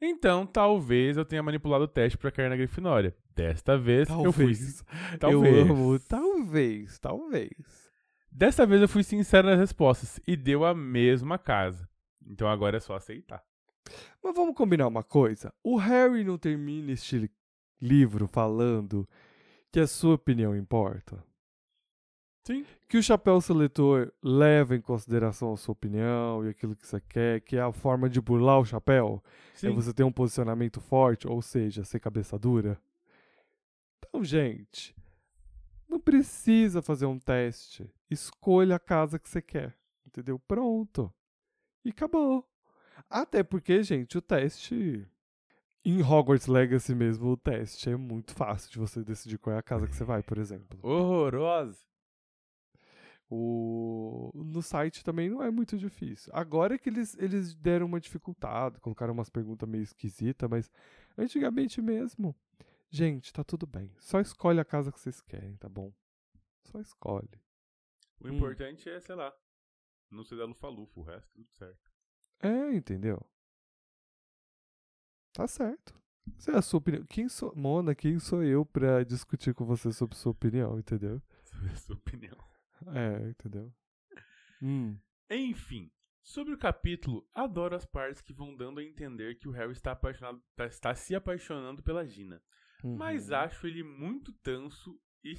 [0.00, 3.16] Então, talvez eu tenha manipulado o teste pra cair na Grifinória.
[3.34, 4.44] Desta vez eu fui.
[4.54, 4.84] Talvez.
[5.18, 5.56] Talvez.
[5.56, 5.98] Eu amo.
[6.00, 7.90] Talvez, talvez.
[8.30, 11.88] Desta vez eu fui sincero nas respostas e deu a mesma casa.
[12.26, 13.42] Então agora é só aceitar.
[14.22, 15.50] Mas vamos combinar uma coisa.
[15.64, 17.30] O Harry não termina este li-
[17.80, 19.08] livro falando
[19.76, 21.22] que a sua opinião importa.
[22.46, 22.64] Sim.
[22.88, 27.42] Que o chapéu seletor leva em consideração a sua opinião e aquilo que você quer,
[27.42, 29.22] que é a forma de burlar o chapéu.
[29.52, 29.66] Sim.
[29.66, 32.80] É você ter um posicionamento forte, ou seja, ser cabeça dura.
[33.98, 34.96] Então, gente,
[35.86, 37.86] não precisa fazer um teste.
[38.10, 39.76] Escolha a casa que você quer.
[40.06, 40.38] Entendeu?
[40.38, 41.12] Pronto.
[41.84, 42.48] E acabou.
[43.10, 45.06] Até porque, gente, o teste.
[45.88, 49.62] Em Hogwarts Legacy mesmo, o teste é muito fácil de você decidir qual é a
[49.62, 50.80] casa que você vai, por exemplo.
[50.82, 51.78] Horrorosa.
[53.30, 54.32] O...
[54.34, 56.32] No site também não é muito difícil.
[56.34, 60.68] Agora é que eles, eles deram uma dificuldade, colocaram umas perguntas meio esquisitas, mas
[61.16, 62.34] antigamente mesmo.
[62.90, 63.92] Gente, tá tudo bem.
[64.00, 65.92] Só escolhe a casa que vocês querem, tá bom?
[66.64, 67.40] Só escolhe.
[68.20, 68.34] O Hum.
[68.34, 69.32] importante é, sei lá,
[70.10, 71.88] não ser da Lufa-Lufa, o resto tudo certo.
[72.40, 73.24] É, entendeu?
[75.36, 75.94] Tá certo.
[76.38, 77.04] Essa é a sua opinião.
[77.04, 77.54] Quem sou.
[77.54, 81.22] Mona, quem sou eu pra discutir com você sobre sua opinião, entendeu?
[81.44, 82.36] Sobre a sua opinião.
[82.94, 83.72] É, entendeu?
[84.62, 84.98] Hum.
[85.30, 85.90] Enfim,
[86.22, 89.92] sobre o capítulo, adoro as partes que vão dando a entender que o Harry está
[89.92, 92.42] apaixonado, tá- está se apaixonando pela Gina.
[92.82, 93.36] Mas Uhum.
[93.36, 95.34] acho ele muito tanso e.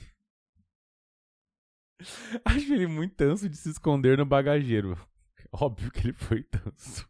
[2.45, 4.97] acho ele muito tanso de se esconder no bagageiro.
[5.51, 7.07] Óbvio que ele foi tanso.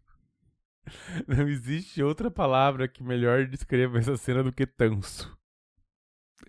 [1.28, 5.38] Não existe outra palavra que melhor descreva essa cena do que tanso.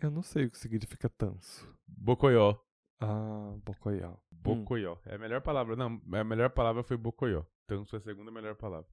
[0.01, 1.66] Eu não sei o que significa tanso.
[1.87, 2.57] Bocoió.
[3.01, 4.16] Ah, Bocoió.
[4.31, 4.96] Bocoió.
[5.05, 5.74] É a melhor palavra.
[5.74, 7.42] Não, a melhor palavra foi bocoió.
[7.66, 8.88] Tanso é a segunda melhor palavra.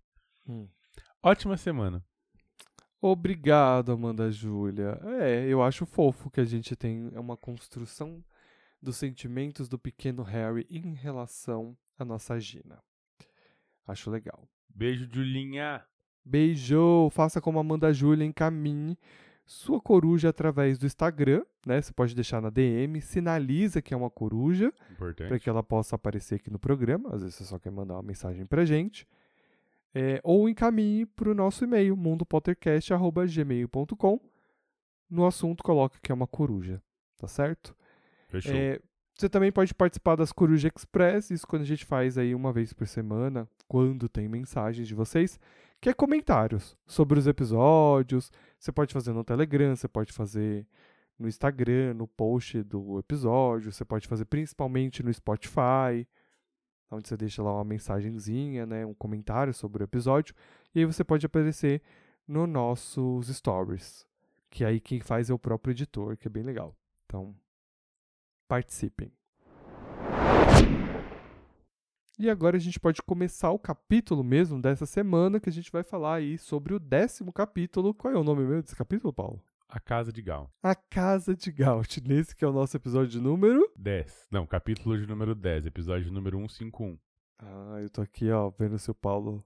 [0.48, 0.68] Hum.
[1.22, 2.04] Ótima semana.
[3.02, 5.00] Obrigado, Amanda Júlia.
[5.22, 8.24] É, eu acho fofo que a gente tem uma construção
[8.82, 12.82] dos sentimentos do pequeno Harry em relação à nossa Gina.
[13.86, 14.48] Acho legal.
[14.74, 15.84] Beijo, Julinha.
[16.24, 17.10] Beijo!
[17.12, 18.98] Faça como Amanda Júlia, encaminhe
[19.46, 21.82] sua coruja através do Instagram, né?
[21.82, 24.74] Você pode deixar na DM, sinaliza que é uma coruja,
[25.16, 27.14] para que ela possa aparecer aqui no programa.
[27.14, 29.08] Às vezes você só quer mandar uma mensagem pra gente.
[29.94, 34.20] É, ou encaminhe para o nosso e-mail, mundopottercast.gmail.com.
[35.10, 36.82] No assunto, coloca que é uma coruja,
[37.18, 37.74] tá certo?
[38.28, 38.54] Fechou.
[38.54, 38.82] É,
[39.14, 42.74] você também pode participar das Coruja Express, isso quando a gente faz aí uma vez
[42.74, 45.40] por semana, quando tem mensagens de vocês,
[45.82, 48.32] que é comentários sobre os episódios.
[48.58, 50.66] Você pode fazer no Telegram, você pode fazer
[51.18, 56.08] no Instagram, no post do episódio, você pode fazer principalmente no Spotify,
[56.92, 60.36] onde você deixa lá uma mensagenzinha, né, um comentário sobre o episódio,
[60.74, 61.82] e aí você pode aparecer
[62.28, 64.08] nos nossos stories,
[64.50, 66.76] que aí quem faz é o próprio editor, que é bem legal.
[67.06, 67.36] Então,
[68.48, 69.12] participem.
[72.18, 75.84] E agora a gente pode começar o capítulo mesmo dessa semana, que a gente vai
[75.84, 77.94] falar aí sobre o décimo capítulo.
[77.94, 79.44] Qual é o nome mesmo desse capítulo, Paulo?
[79.68, 80.50] A Casa de Gal.
[80.64, 82.02] A Casa de Gaut.
[82.08, 83.70] Nesse que é o nosso episódio número.
[83.76, 84.28] 10.
[84.32, 86.98] Não, capítulo de número 10, episódio número 151.
[87.38, 89.44] Ah, eu tô aqui, ó, vendo se o Paulo.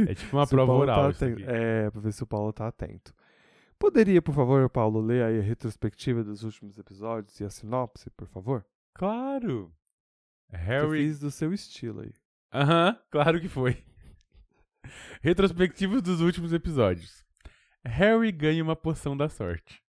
[0.00, 1.26] É tipo uma prova Paulo oral tá.
[1.46, 3.14] É, pra ver se o Paulo tá atento.
[3.78, 8.26] Poderia, por favor, Paulo, ler aí a retrospectiva dos últimos episódios e a sinopse, por
[8.26, 8.66] favor?
[8.92, 9.72] Claro.
[10.54, 12.12] Eu Harry fiz do seu estilo aí.
[12.52, 13.82] Aham, claro que foi.
[15.22, 17.24] Retrospectivos dos últimos episódios.
[17.84, 19.82] Harry ganha uma poção da sorte.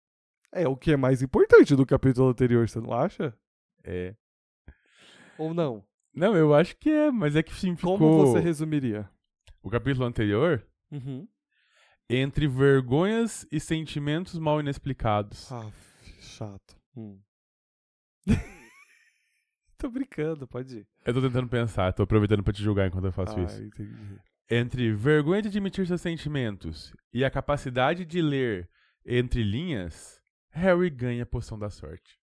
[0.51, 3.37] É o que é mais importante do capítulo anterior, você não acha?
[3.83, 4.15] É.
[5.37, 5.85] Ou não?
[6.13, 7.97] Não, eu acho que é, mas é que sim, ficou...
[7.97, 9.09] Como você resumiria?
[9.61, 11.27] O capítulo anterior, Uhum.
[12.09, 15.51] entre vergonhas e sentimentos mal inexplicados.
[15.51, 15.69] Ah,
[16.21, 16.77] chato.
[16.95, 17.19] Hum.
[19.77, 20.87] Tô brincando, pode ir.
[21.05, 23.61] Eu tô tentando pensar, tô aproveitando pra te julgar enquanto eu faço ah, isso.
[23.61, 24.19] entendi.
[24.49, 28.69] Entre vergonha de admitir seus sentimentos e a capacidade de ler
[29.05, 32.19] entre linhas, Harry ganha a poção da sorte.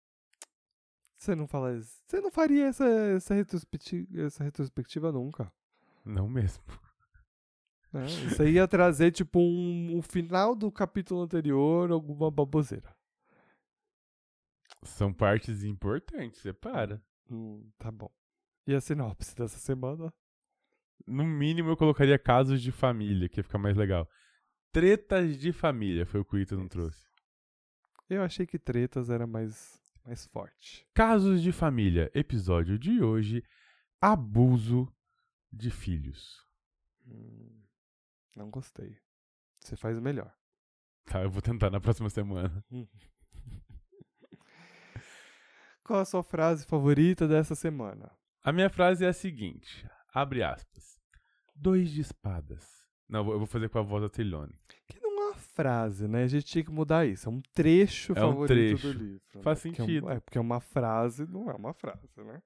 [1.17, 1.79] Você não fala.
[1.81, 5.53] Você não faria essa, essa, retrospectiva, essa retrospectiva nunca.
[6.05, 6.65] Não mesmo.
[7.93, 8.07] né?
[8.07, 12.93] Isso aí ia trazer, tipo, um, um final do capítulo anterior, alguma baboseira.
[14.83, 17.01] São partes importantes, separa.
[17.33, 18.11] Hum, tá bom.
[18.67, 20.13] E a sinopse dessa semana?
[21.07, 24.09] No mínimo eu colocaria casos de família, que ia ficar mais legal.
[24.71, 27.11] Tretas de família foi o que o Ita não trouxe.
[28.09, 30.87] Eu achei que tretas era mais, mais forte.
[30.95, 33.43] Casos de família, episódio de hoje:
[34.01, 34.93] abuso
[35.51, 36.47] de filhos.
[37.07, 37.63] Hum,
[38.37, 38.99] não gostei.
[39.59, 40.33] Você faz melhor.
[41.07, 42.65] Tá, eu vou tentar na próxima semana.
[45.85, 48.11] Qual a sua frase favorita dessa semana?
[48.45, 50.97] A minha frase é a seguinte: abre aspas.
[51.55, 52.67] Dois de espadas.
[53.09, 54.55] Não, eu vou- fazer com a voz da Trilone.
[54.89, 56.23] Que não é uma frase, né?
[56.25, 57.29] A gente tinha que mudar isso.
[57.29, 58.87] É um trecho É um favorito trecho.
[58.93, 59.23] do livro.
[59.35, 59.43] né?
[59.43, 60.11] Faz Porque é um- sentido.
[60.11, 62.41] É, porque uma frase não é uma frase, né?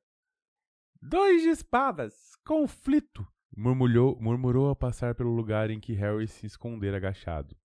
[1.01, 2.15] Dois de espadas!
[2.45, 3.27] Conflito!
[3.57, 7.57] Murmulhou, murmurou ao passar pelo lugar em que Harry se escondera agachado.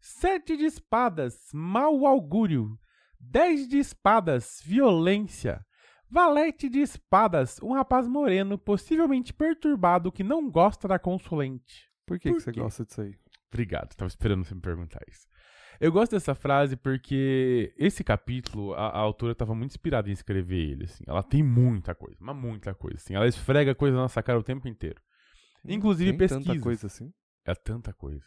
[0.00, 1.38] Sete de espadas!
[1.54, 2.78] Mau augúrio!
[3.20, 4.60] Dez de espadas!
[4.64, 5.64] Violência!
[6.10, 7.60] Valete de espadas!
[7.62, 11.88] Um rapaz moreno, possivelmente perturbado, que não gosta da consulente.
[12.06, 12.60] Por que, Por que você quê?
[12.60, 13.14] gosta disso aí?
[13.52, 15.28] Obrigado, tava esperando você me perguntar isso.
[15.80, 20.70] Eu gosto dessa frase porque esse capítulo, a, a autora tava muito inspirada em escrever
[20.72, 21.04] ele, assim.
[21.06, 23.14] Ela tem muita coisa, mas muita coisa, assim.
[23.14, 25.00] Ela esfrega coisa na nossa cara o tempo inteiro.
[25.64, 26.46] Inclusive Tem pesquisas.
[26.46, 27.12] tanta coisa assim?
[27.46, 28.24] É tanta coisa.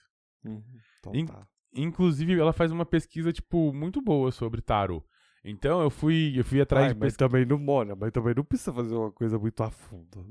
[0.99, 1.47] Então In- tá.
[1.75, 5.03] Inclusive, ela faz uma pesquisa, tipo, muito boa sobre tarot.
[5.45, 7.27] Então, eu fui, eu fui atrás Ai, de mas pesquisa.
[7.29, 10.25] também não mora, mas também não precisa fazer uma coisa muito a fundo.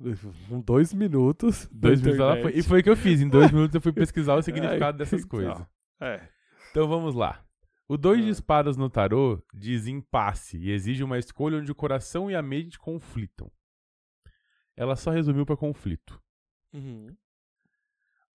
[0.48, 1.68] Com dois minutos.
[1.72, 3.20] Dois minutos ela foi, e foi o que eu fiz.
[3.20, 5.28] Em dois minutos eu fui pesquisar o significado Ai, dessas então.
[5.28, 5.66] coisas.
[6.00, 6.26] É.
[6.70, 7.44] Então vamos lá.
[7.86, 8.30] O dois de Ah.
[8.30, 12.78] espadas no tarô diz impasse e exige uma escolha onde o coração e a mente
[12.78, 13.50] conflitam.
[14.74, 16.18] Ela só resumiu para conflito.
[16.72, 17.14] Uhum.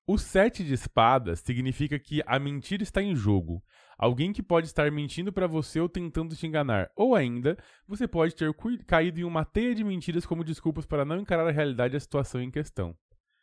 [0.09, 3.61] O sete de espadas significa que a mentira está em jogo.
[3.97, 6.89] Alguém que pode estar mentindo para você ou tentando te enganar.
[6.95, 8.49] Ou ainda, você pode ter
[8.85, 11.99] caído em uma teia de mentiras como desculpas para não encarar a realidade e a
[11.99, 12.95] situação em questão.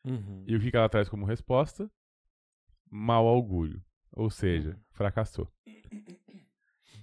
[0.07, 0.43] Uhum.
[0.47, 1.91] E o que ela traz como resposta?
[2.91, 3.83] Mau augúrio.
[4.11, 5.47] Ou seja, fracassou.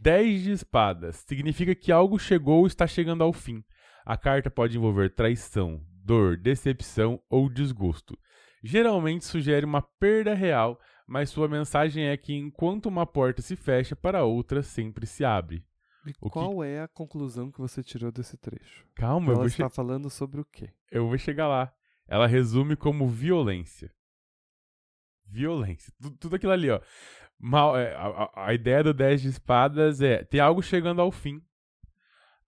[0.02, 3.64] 10 de espadas significa que algo chegou ou está chegando ao fim.
[4.04, 8.18] A carta pode envolver traição, dor, decepção ou desgosto.
[8.64, 13.96] Geralmente sugere uma perda real, mas sua mensagem é que enquanto uma porta se fecha,
[13.96, 15.66] para outra sempre se abre.
[16.06, 18.86] E O que- qual é a conclusão que você tirou desse trecho?
[18.96, 20.70] Calma, eu Ela vou, che- está falando sobre o quê?
[20.92, 21.74] eu vou chegar lá.
[22.08, 23.92] Ela resume como violência.
[25.26, 25.94] Violência.
[26.02, 26.82] Tu- Tudo, aquilo ali, ó.
[27.40, 31.42] Mal, é, a, a- ideia do 10 de espadas é: tem algo chegando ao fim.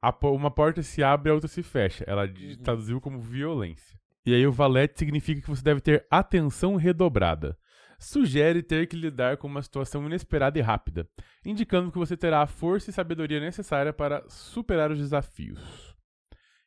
[0.01, 2.03] A uma porta se abre a outra se fecha.
[2.05, 2.57] Ela Uhum.
[2.61, 3.97] traduziu como violência.
[4.25, 7.57] E aí o valete significa que você deve ter atenção redobrada.
[7.99, 11.07] Sugere ter que lidar com uma situação inesperada e rápida,
[11.45, 15.93] indicando que você terá a força e sabedoria necessária para superar os desafios.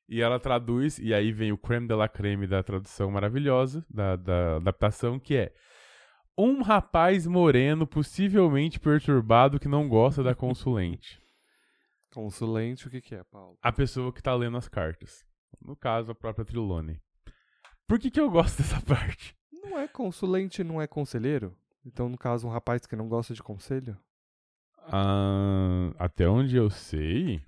[0.09, 4.17] E ela traduz, e aí vem o creme de la creme da tradução maravilhosa, da,
[4.17, 5.53] da adaptação, que é
[6.39, 11.21] um rapaz moreno, possivelmente perturbado, que não gosta da consulente.
[12.13, 13.59] Consulente, o que, que é, Paulo?
[13.63, 15.25] a pessoa que tá lendo as cartas.
[15.61, 17.01] No caso, a própria Trilone.
[17.89, 19.35] Por que, que eu gosto dessa parte?
[19.53, 21.57] Não é consulente, não é conselheiro?
[21.85, 23.97] Então, no caso, um rapaz que não gosta de conselho?
[24.89, 27.43] Ah, até onde eu sei,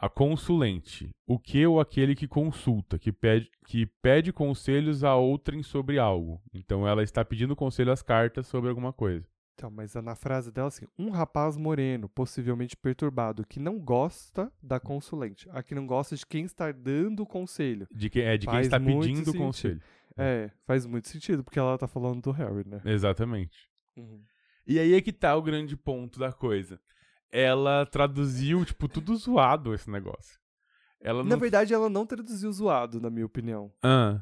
[0.00, 5.62] a consulente, o que ou aquele que consulta, que pede, que pede conselhos a outrem
[5.62, 6.42] sobre algo.
[6.52, 9.26] Então ela está pedindo conselho às cartas sobre alguma coisa.
[9.56, 14.80] Então, mas na frase dela, assim, um rapaz moreno, possivelmente perturbado, que não gosta da
[14.80, 15.48] consulente.
[15.52, 17.86] A que não gosta de quem está dando o conselho.
[17.90, 19.38] De, que, é, de quem Faz está pedindo sentido.
[19.38, 19.80] conselho.
[20.16, 22.80] É, faz muito sentido, porque ela tá falando do Harry, né?
[22.84, 23.68] Exatamente.
[24.66, 26.80] E aí é que tá o grande ponto da coisa.
[27.30, 30.38] Ela traduziu, tipo, tudo zoado esse negócio.
[31.00, 31.30] Ela não.
[31.30, 33.72] Na verdade, ela não traduziu zoado, na minha opinião.
[33.82, 34.20] Ah,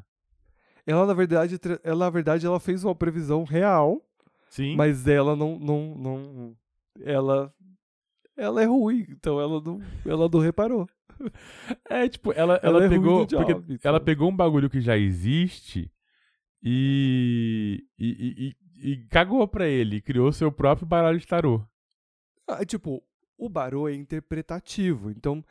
[0.85, 4.01] Ela, na verdade, tra- ela, na verdade, ela fez uma previsão real,
[4.55, 4.75] sim.
[4.75, 6.57] mas ela não, não, não,
[7.01, 7.53] ela,
[8.37, 10.87] ela é ruim, então ela não, ela não reparou.
[11.89, 13.25] É, tipo, ela, Ela ela, é pegou.
[13.25, 13.89] job, porque então.
[13.89, 15.89] ela pegou um bagulho que já existe
[16.61, 17.85] e.
[17.97, 20.01] e, e, e- e cagou pra ele.
[20.01, 21.63] Criou seu próprio baralho de tarô.
[22.47, 23.01] Ah, tipo,
[23.37, 25.41] o Barô é interpretativo, então,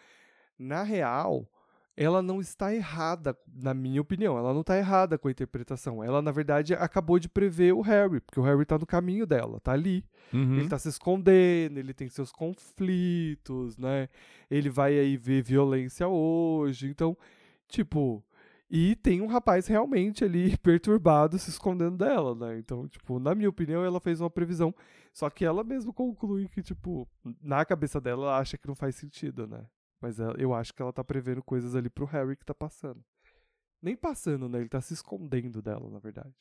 [0.58, 1.48] na real,
[1.96, 6.02] ela não está errada, na minha opinião, ela não está errada com a interpretação.
[6.02, 9.60] Ela, na verdade, acabou de prever o Harry, porque o Harry tá no caminho dela,
[9.60, 10.04] tá ali.
[10.32, 10.56] Uhum.
[10.56, 14.08] Ele tá se escondendo, ele tem seus conflitos, né?
[14.50, 16.88] Ele vai aí ver violência hoje.
[16.88, 17.16] Então,
[17.68, 18.24] tipo.
[18.74, 22.58] E tem um rapaz realmente ali perturbado se escondendo dela, né?
[22.58, 24.74] Então, tipo, na minha opinião, ela fez uma previsão.
[25.12, 27.06] Só que ela mesma conclui que, tipo,
[27.42, 29.66] na cabeça dela, ela acha que não faz sentido, né?
[30.02, 33.02] Mas eu acho que ela tá prevendo coisas ali pro Harry que tá passando.
[33.80, 34.58] Nem passando, né?
[34.58, 36.34] Ele tá se escondendo dela, na verdade.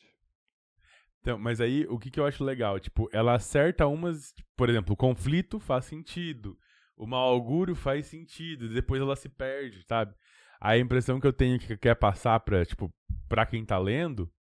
[1.20, 2.80] Então, mas aí, o que, que eu acho legal?
[2.80, 4.34] Tipo, ela acerta umas.
[4.58, 6.58] Por exemplo, o conflito faz sentido.
[6.98, 8.68] O mau augúrio faz sentido.
[8.68, 10.16] Depois ela se perde, sabe?
[10.60, 12.92] A impressão que eu tenho que quer passar pra, tipo,
[13.30, 14.32] pra quem tá lendo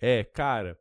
[0.00, 0.78] é, cara,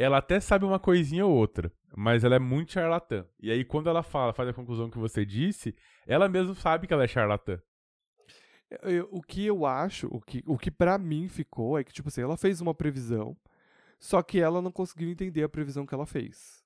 [0.00, 3.26] ela até sabe uma coisinha ou outra, mas ela é muito charlatã.
[3.38, 6.94] E aí, quando ela fala, faz a conclusão que você disse, ela mesmo sabe que
[6.94, 7.60] ela é charlatã.
[9.10, 12.22] O que eu acho, o que, o que para mim ficou é que, tipo assim,
[12.22, 13.36] ela fez uma previsão,
[13.98, 16.59] só que ela não conseguiu entender a previsão que ela fez.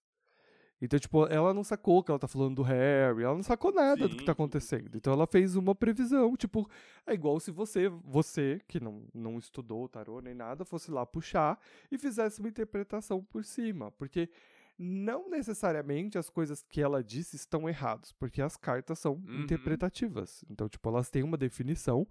[0.83, 4.07] Então, tipo, ela não sacou que ela tá falando do Harry, ela não sacou nada
[4.09, 4.27] do que Sim.
[4.27, 4.97] tá acontecendo.
[4.97, 6.69] Então ela fez uma previsão, tipo,
[7.07, 11.59] é igual se você, você que não, não estudou tarô nem nada, fosse lá puxar
[11.91, 13.91] e fizesse uma interpretação por cima.
[13.93, 14.29] Porque
[14.77, 19.43] não necessariamente as coisas que ela disse estão erradas, porque as cartas são Uhum.
[19.43, 20.45] interpretativas.
[20.51, 22.07] Então, tipo, elas têm uma definição,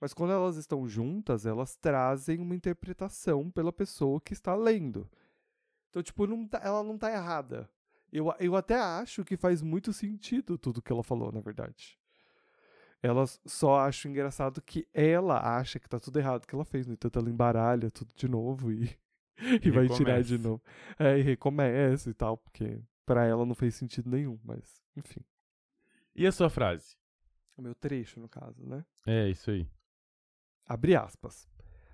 [0.00, 5.08] mas quando elas estão juntas, elas trazem uma interpretação pela pessoa que está lendo.
[5.90, 7.68] Então, tipo, não tá- ela não tá errada.
[8.12, 11.98] Eu, eu até acho que faz muito sentido tudo que ela falou, na verdade.
[13.02, 16.86] Ela só acho engraçado que ela acha que tá tudo errado que ela fez.
[16.86, 18.96] No entanto, ela embaralha tudo de novo e,
[19.62, 20.62] e vai tirar de novo.
[20.98, 25.20] É, e recomeça e tal, porque pra ela não fez sentido nenhum, mas enfim.
[26.14, 26.96] E a sua frase?
[27.56, 28.84] O meu trecho, no caso, né?
[29.06, 29.68] É, isso aí.
[30.66, 31.48] Abre aspas.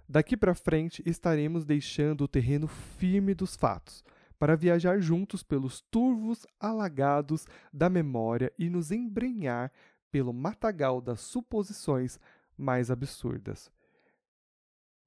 [0.09, 4.05] Daqui pra frente estaremos deixando o terreno firme dos fatos,
[4.43, 9.71] para viajar juntos pelos turvos alagados da memória e nos embrenhar
[10.11, 12.19] pelo matagal das suposições
[12.59, 13.71] mais absurdas.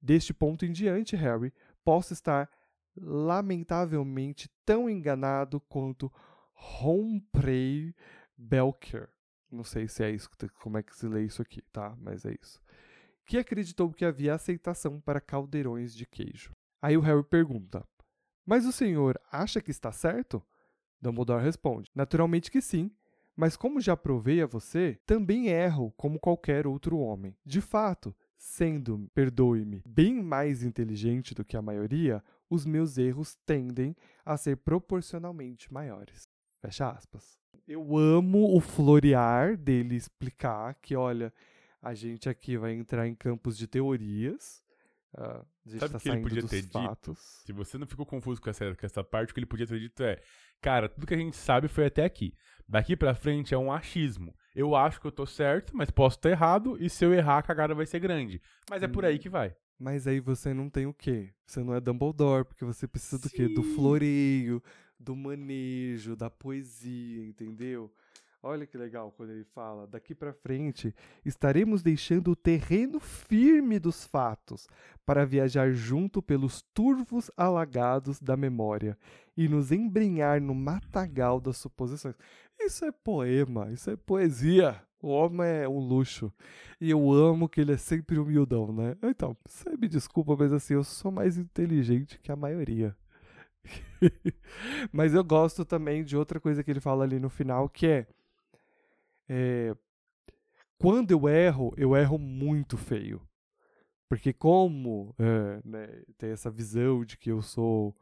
[0.00, 1.52] Deste ponto em diante, Harry,
[1.84, 2.50] posso estar
[2.96, 6.10] lamentavelmente tão enganado quanto
[6.82, 7.94] Humphrey
[8.38, 9.10] Belcher.
[9.50, 10.30] Não sei se é isso,
[10.62, 11.94] como é que se lê isso aqui, tá?
[12.00, 12.58] Mas é isso
[13.26, 16.52] que acreditou que havia aceitação para caldeirões de queijo.
[16.80, 17.84] Aí o Harry pergunta:
[18.46, 20.42] Mas o senhor acha que está certo?
[21.02, 22.90] Dumbledore responde: Naturalmente que sim.
[23.36, 27.36] Mas como já provei a você, também erro como qualquer outro homem.
[27.44, 33.94] De fato, sendo, perdoe-me, bem mais inteligente do que a maioria, os meus erros tendem
[34.24, 36.26] a ser proporcionalmente maiores.
[36.62, 37.38] Fecha aspas.
[37.68, 41.32] Eu amo o florear dele explicar que, olha,
[41.82, 44.62] a gente aqui vai entrar em campos de teorias.
[45.16, 45.44] Uh,
[45.78, 46.72] Sabe tá o que ele podia ter dito?
[46.72, 47.18] fatos.
[47.44, 49.80] Se você não ficou confuso com essa, com essa parte, o que ele podia ter
[49.80, 50.20] dito é:
[50.60, 52.34] Cara, tudo que a gente sabe foi até aqui.
[52.68, 54.34] Daqui pra frente é um achismo.
[54.54, 57.42] Eu acho que eu tô certo, mas posso estar errado, e se eu errar, a
[57.42, 58.42] cagada vai ser grande.
[58.68, 59.56] Mas é por aí que vai.
[59.78, 61.32] Mas aí você não tem o quê?
[61.46, 63.48] Você não é Dumbledore, porque você precisa do quê?
[63.48, 63.74] Do Sim.
[63.74, 64.62] floreio,
[64.98, 67.92] do manejo, da poesia, entendeu?
[68.46, 70.94] Olha que legal quando ele fala: daqui pra frente
[71.24, 74.68] estaremos deixando o terreno firme dos fatos
[75.04, 78.96] para viajar junto pelos turvos alagados da memória
[79.36, 82.14] e nos embrenhar no matagal das suposições.
[82.60, 84.80] Isso é poema, isso é poesia.
[85.02, 86.32] O homem é um luxo.
[86.80, 88.96] E eu amo que ele é sempre humildão, né?
[89.02, 92.96] Então, você me desculpa, mas assim, eu sou mais inteligente que a maioria.
[94.92, 98.06] mas eu gosto também de outra coisa que ele fala ali no final, que é,
[99.28, 99.74] é
[100.78, 103.20] quando eu erro, eu erro muito feio.
[104.08, 107.96] Porque como é, né, tem essa visão de que eu sou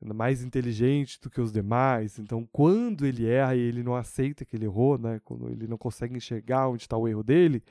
[0.00, 4.56] mais inteligente do que os demais, então quando ele erra e ele não aceita que
[4.56, 7.62] ele errou, né, quando ele não consegue enxergar onde está o erro dele,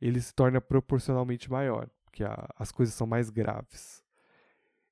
[0.00, 4.02] ele se torna proporcionalmente maior, porque a, as coisas são mais graves.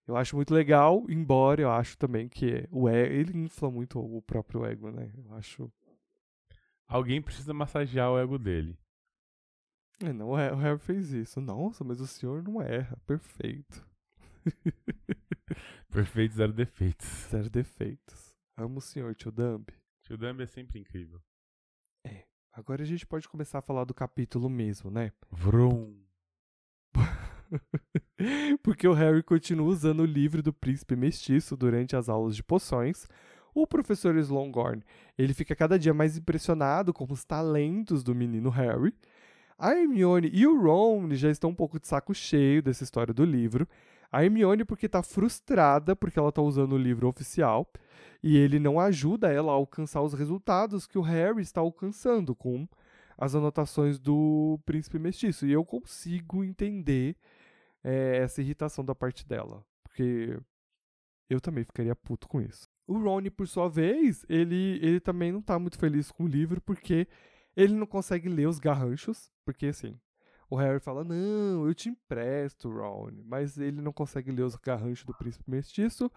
[0.06, 4.22] Eu acho muito legal, embora eu acho também que o ego, ele infla muito o
[4.22, 5.10] próprio ego, né?
[5.14, 5.70] Eu acho.
[6.88, 8.78] Alguém precisa massagear o ego dele.
[10.00, 11.40] É, não, o Har- o Harry fez isso.
[11.40, 12.96] Nossa, mas o senhor não erra.
[13.06, 13.86] Perfeito.
[15.90, 17.06] Perfeito, zero defeitos.
[17.28, 18.36] Zero defeitos.
[18.56, 19.64] Amo o senhor, tio Dumb.
[20.04, 21.20] Tio Dumb é sempre incrível.
[22.52, 25.12] Agora a gente pode começar a falar do capítulo mesmo, né?
[25.30, 25.96] Vrum.
[28.64, 33.06] Porque o Harry continua usando o livro do príncipe mestiço durante as aulas de poções.
[33.58, 34.84] O professor Slongorn,
[35.18, 38.94] ele fica cada dia mais impressionado com os talentos do menino Harry.
[39.58, 43.24] A Hermione e o Ron já estão um pouco de saco cheio dessa história do
[43.24, 43.68] livro.
[44.12, 47.68] A Hermione porque está frustrada porque ela está usando o livro oficial
[48.22, 52.64] e ele não ajuda ela a alcançar os resultados que o Harry está alcançando com
[53.18, 55.44] as anotações do príncipe mestiço.
[55.44, 57.16] E eu consigo entender
[57.82, 59.64] é, essa irritação da parte dela.
[59.82, 60.38] Porque
[61.28, 62.68] eu também ficaria puto com isso.
[62.88, 66.60] O Ron, por sua vez, ele, ele também não tá muito feliz com o livro
[66.60, 67.06] porque
[67.54, 69.30] ele não consegue ler os garranchos.
[69.44, 69.94] Porque assim,
[70.48, 73.10] o Harry fala: Não, eu te empresto, Ron.
[73.26, 76.10] Mas ele não consegue ler os garranchos do príncipe mestiço.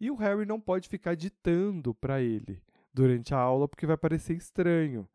[0.00, 2.60] E o Harry não pode ficar ditando para ele
[2.92, 5.08] durante a aula porque vai parecer estranho.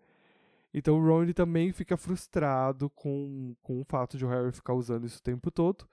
[0.74, 4.74] Então o Ron ele também fica frustrado com, com o fato de o Harry ficar
[4.74, 5.88] usando isso o tempo todo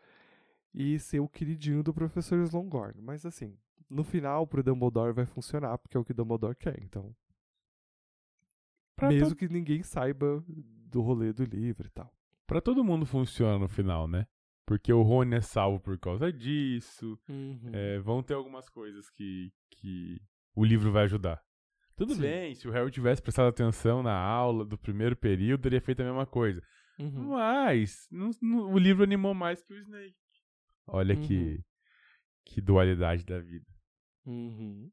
[0.72, 3.00] e ser o queridinho do professor Slongorn.
[3.02, 3.56] Mas assim,
[3.90, 6.80] no final pro Dumbledore vai funcionar, porque é o que Dumbledore quer.
[6.82, 7.14] Então,
[8.96, 12.12] Pra, mesmo to- que ninguém saiba do rolê do livro e tal.
[12.46, 14.26] pra todo mundo funciona no final, né?
[14.66, 17.18] Porque o Rony é salvo por causa disso.
[17.28, 17.70] Uhum.
[17.72, 20.20] É, vão ter algumas coisas que, que
[20.54, 21.42] o livro vai ajudar.
[21.96, 22.20] Tudo Sim.
[22.22, 26.04] bem, se o Harry tivesse prestado atenção na aula do primeiro período, teria feito a
[26.04, 26.62] mesma coisa.
[26.98, 27.30] Uhum.
[27.30, 30.14] Mas não- não- o livro animou mais que o Snake.
[30.86, 31.22] Olha Uhum.
[31.26, 31.64] que,
[32.44, 33.66] que dualidade da vida.
[34.26, 34.90] Uhum.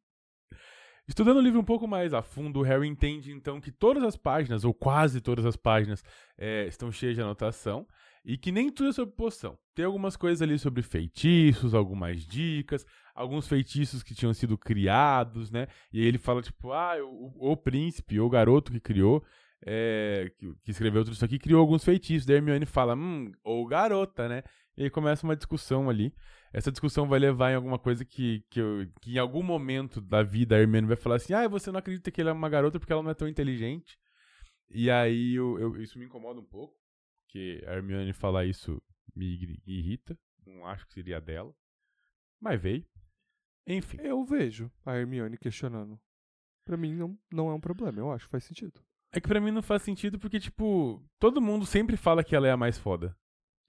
[1.08, 4.66] Estudando o livro um pouco mais a fundo, Harry entende então que todas as páginas,
[4.66, 6.04] ou quase todas as páginas,
[6.38, 7.88] é, estão cheias de anotação
[8.26, 9.58] e que nem tudo é sobre poção.
[9.74, 15.68] Tem algumas coisas ali sobre feitiços, algumas dicas, alguns feitiços que tinham sido criados, né?
[15.94, 19.24] E aí ele fala, tipo, ah, o, o príncipe, o garoto que criou,
[19.66, 22.26] é, que, que escreveu tudo isso aqui, criou alguns feitiços.
[22.26, 24.44] Daí a Hermione fala, hum, ou garota, né?
[24.78, 26.14] E aí começa uma discussão ali.
[26.54, 30.22] Essa discussão vai levar em alguma coisa que, que, eu- que em algum momento da
[30.24, 32.80] vida a Hermione vai falar assim, ah, você não acredita que ela é uma garota
[32.80, 33.98] porque ela não é tão inteligente.
[34.70, 36.76] E aí eu, eu- isso me incomoda um pouco,
[37.26, 38.82] porque a Hermione falar isso
[39.16, 40.18] me irrita.
[40.46, 41.54] Não acho que seria dela.
[42.40, 42.86] Mas veio.
[43.66, 43.98] Enfim.
[44.00, 46.00] Eu vejo a Hermione questionando.
[46.64, 48.80] Pra mim não, não é um problema, eu acho que faz sentido.
[49.12, 52.48] É que pra mim não faz sentido porque, tipo, todo mundo sempre fala que ela
[52.48, 53.18] é a mais foda.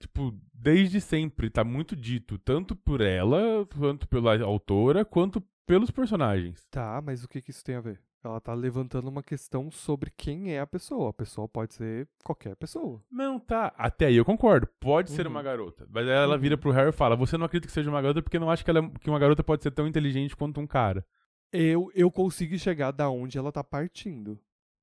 [0.01, 6.64] Tipo, desde sempre, tá muito dito, tanto por ela, quanto pela autora, quanto pelos personagens.
[6.70, 8.01] Tá, mas o que, que isso tem a ver?
[8.24, 11.11] Ela tá levantando uma questão sobre quem é a pessoa.
[11.11, 13.01] A pessoa pode ser qualquer pessoa.
[13.11, 13.72] Não, tá.
[13.76, 14.68] Até aí eu concordo.
[14.80, 15.32] Pode ser Uhum.
[15.32, 15.86] uma garota.
[15.88, 18.20] Mas aí ela vira pro Harry e fala: Você não acredita que seja uma garota
[18.20, 20.66] porque não acha que, ela é- que uma garota pode ser tão inteligente quanto um
[20.66, 21.07] cara.
[21.53, 24.38] Eu, eu consigo chegar da onde ela tá partindo.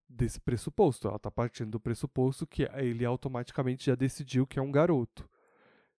[0.08, 1.08] Desse pressuposto.
[1.08, 5.30] Ela tá partindo do pressuposto que ele automaticamente já decidiu que é um garoto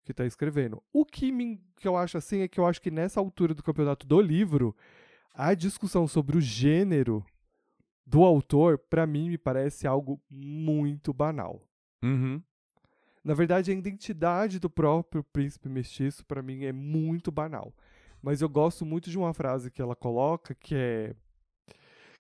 [0.04, 0.82] que tá escrevendo.
[0.94, 3.64] O que, me, que eu acho assim é que eu acho que nessa altura do
[3.64, 4.76] campeonato do livro,
[5.34, 7.26] a discussão sobre o gênero
[8.06, 11.62] do autor, pra mim, me parece algo muito banal.
[12.04, 12.42] Uhum.
[13.24, 17.74] Na verdade, a identidade do próprio príncipe mestiço, pra mim, é muito banal.
[18.22, 21.16] Mas eu gosto muito de uma frase que ela coloca, que é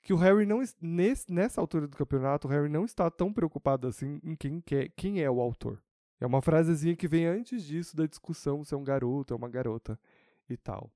[0.06, 3.34] que o Harry não es- nesse, nessa altura do campeonato, o Harry não está tão
[3.34, 5.82] preocupado assim em quem, quer, quem é o autor.
[6.20, 9.49] É uma frasezinha que vem antes disso da discussão se é um garoto, é uma
[9.49, 9.99] garota
[10.47, 10.91] e tal.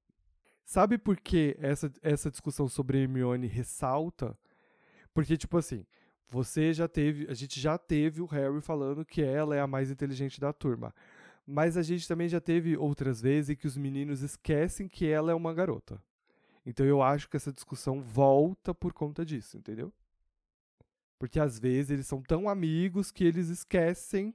[0.63, 4.37] Sabe por que essa, essa discussão sobre Hermione ressalta?
[5.11, 5.87] Porque, tipo assim,
[6.27, 7.25] você já teve.
[7.31, 10.93] A gente já teve o Harry falando que ela é a mais inteligente da turma.
[11.47, 15.31] Mas a gente também já teve outras vezes em que os meninos esquecem que ela
[15.31, 15.99] é uma garota.
[16.65, 19.93] Então eu acho que essa discussão volta por conta disso, entendeu?
[21.17, 24.33] Porque às vezes eles são tão amigos que eles esquecem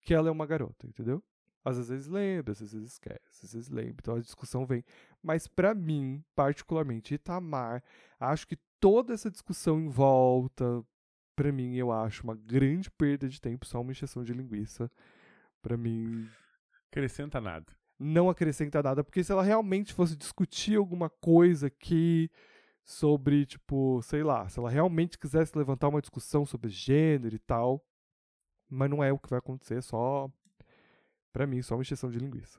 [0.00, 1.22] que ela é uma garota, entendeu?
[1.64, 3.96] Às vezes lembra, às vezes esquece, às vezes lembra.
[4.00, 4.84] Então a discussão vem.
[5.22, 7.82] Mas pra mim, particularmente, Itamar,
[8.18, 10.82] acho que toda essa discussão em volta,
[11.36, 14.90] pra mim, eu acho uma grande perda de tempo, só uma encheção de linguiça.
[15.60, 16.26] Pra mim,
[16.90, 17.72] Acrescenta nada.
[18.00, 22.30] Não acrescenta nada, porque se ela realmente fosse discutir alguma coisa aqui
[22.82, 27.84] sobre, tipo, sei lá, se ela realmente quisesse levantar uma discussão sobre gênero e tal,
[28.70, 30.30] mas não é o que vai acontecer, é só
[31.30, 32.58] pra mim, só uma encheção de linguiça.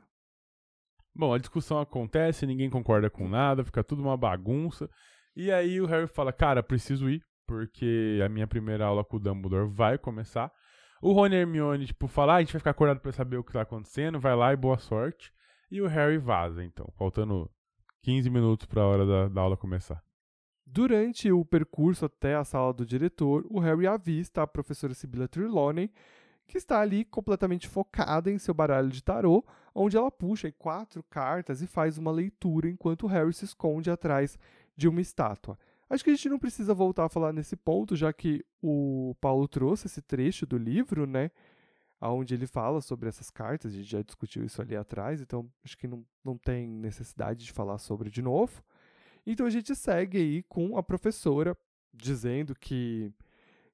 [1.14, 4.90] Bom, a discussão acontece, ninguém concorda com nada, fica tudo uma bagunça.
[5.36, 9.20] E aí o Harry fala: Cara, preciso ir, porque a minha primeira aula com o
[9.20, 10.50] Dumbledore vai começar.
[11.02, 13.44] O Rony a Hermione, tipo, fala: ah, a gente vai ficar acordado pra saber o
[13.44, 15.34] que tá acontecendo, vai lá e boa sorte.
[15.72, 17.50] E o Harry vaza, então, faltando
[18.04, 20.04] 15 minutos pra hora da, da aula começar.
[20.66, 25.92] Durante o percurso até a sala do diretor, o Harry avista a professora Sibylla Trelawney,
[26.48, 29.44] que está ali completamente focada em seu baralho de tarô,
[29.74, 34.38] onde ela puxa quatro cartas e faz uma leitura enquanto o Harry se esconde atrás
[34.76, 35.58] de uma estátua.
[35.92, 39.46] Acho que a gente não precisa voltar a falar nesse ponto, já que o Paulo
[39.46, 41.30] trouxe esse trecho do livro, né?
[42.00, 45.78] Onde ele fala sobre essas cartas, a gente já discutiu isso ali atrás, então acho
[45.78, 48.64] que não, não tem necessidade de falar sobre de novo.
[49.28, 51.58] Então a gente segue aí com a professora
[51.94, 53.12] dizendo que,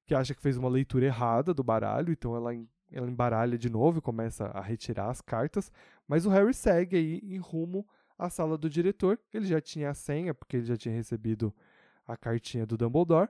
[0.03, 2.51] que acha que fez uma leitura errada do baralho, então ela,
[2.91, 5.71] ela embaralha de novo e começa a retirar as cartas,
[6.07, 7.87] mas o Harry segue aí em rumo
[8.17, 11.53] à sala do diretor, ele já tinha a senha, porque ele já tinha recebido
[12.07, 13.29] a cartinha do Dumbledore,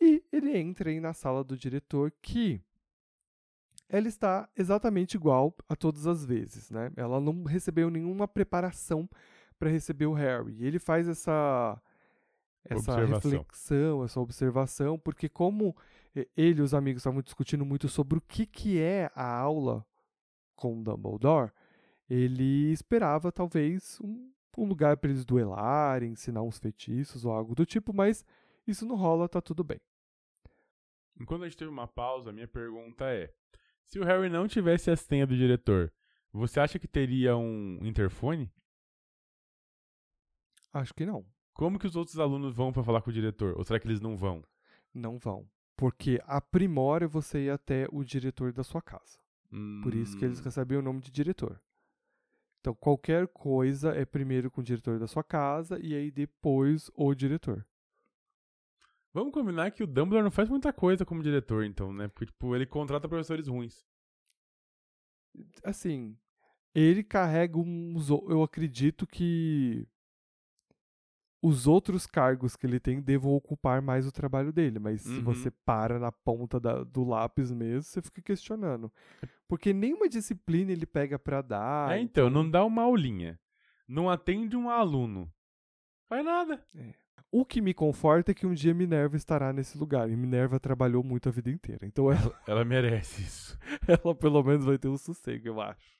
[0.00, 2.60] e ele entra aí na sala do diretor que
[3.88, 6.92] ela está exatamente igual a todas as vezes, né?
[6.96, 9.08] Ela não recebeu nenhuma preparação
[9.58, 10.54] para receber o Harry.
[10.58, 11.80] E ele faz essa
[12.64, 13.30] essa Observação.
[13.30, 15.74] reflexão, essa observação, porque como
[16.36, 19.84] ele e os amigos estavam discutindo muito sobre o que que é a aula
[20.54, 21.50] com o Dumbledore,
[22.08, 27.64] ele esperava talvez um, um lugar para eles duelarem, ensinar uns feitiços ou algo do
[27.66, 28.24] tipo, mas
[28.66, 29.80] isso não rola, tá tudo bem.
[31.18, 33.32] Enquanto a gente teve uma pausa, a minha pergunta é:
[33.84, 35.92] se o Harry não tivesse a senha do diretor,
[36.32, 38.50] você acha que teria um interfone?
[40.72, 41.24] Acho que não.
[41.52, 43.54] Como que os outros alunos vão pra falar com o diretor?
[43.56, 44.42] Ou será que eles não vão?
[44.94, 45.48] Não vão.
[45.76, 49.18] Porque a primora é você ir até o diretor da sua casa.
[49.80, 51.60] Por isso que eles Hum, recebem o nome de diretor.
[52.60, 57.14] Então, qualquer coisa é primeiro com o diretor da sua casa e aí depois o
[57.14, 57.66] diretor.
[59.12, 62.06] Vamos combinar que o Dumbledore não faz muita coisa como diretor, então, né?
[62.08, 63.84] Porque, tipo, ele contrata professores ruins.
[65.64, 66.16] Assim,
[66.74, 68.10] ele carrega uns.
[68.10, 69.88] Eu acredito que
[71.42, 75.22] os outros cargos que ele tem devam ocupar mais o trabalho dele, mas se Uhum.
[75.24, 78.92] você para na ponta da- do lápis mesmo, você fica questionando.
[79.48, 81.92] Porque nenhuma disciplina ele pega pra dar.
[81.96, 83.38] é, então, não dá uma aulinha.
[83.88, 85.32] Não atende um aluno.
[86.08, 86.64] Faz nada.
[87.32, 90.10] O que me conforta é que um dia Minerva estará nesse lugar.
[90.10, 91.86] E Minerva trabalhou muito a vida inteira.
[91.86, 93.58] Então ela, Ela merece isso.
[93.88, 95.96] ela pelo menos vai ter um sossego, eu acho.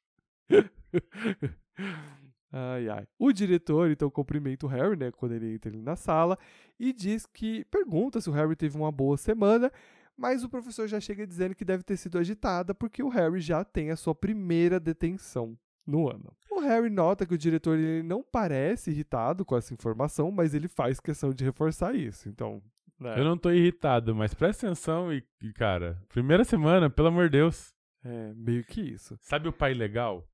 [2.52, 3.06] ai, ai.
[3.18, 5.10] O diretor, então, cumprimenta o Harry, né?
[5.10, 6.38] Quando ele entra ali na sala.
[6.78, 7.64] E diz que.
[7.66, 9.70] Pergunta se o Harry teve uma boa semana.
[10.16, 13.64] Mas o professor já chega dizendo que deve ter sido agitada porque o Harry já
[13.64, 16.36] tem a sua primeira detenção no ano.
[16.50, 20.68] O Harry nota que o diretor ele não parece irritado com essa informação, mas ele
[20.68, 22.28] faz questão de reforçar isso.
[22.28, 22.62] Então,
[23.00, 23.18] né?
[23.18, 27.38] Eu não tô irritado, mas presta atenção e, e, cara, primeira semana, pelo amor de
[27.38, 27.74] Deus.
[28.04, 29.16] É, meio que isso.
[29.22, 30.26] Sabe o pai legal?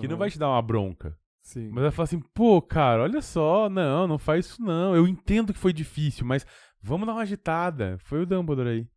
[0.00, 1.18] Que não vai te dar uma bronca.
[1.44, 1.68] Sim.
[1.68, 4.96] Mas vai falar assim, pô, cara, olha só, não, não faz isso não.
[4.96, 6.46] Eu entendo que foi difícil, mas
[6.82, 7.98] vamos dar uma agitada.
[7.98, 8.88] Foi o Dumbledore aí.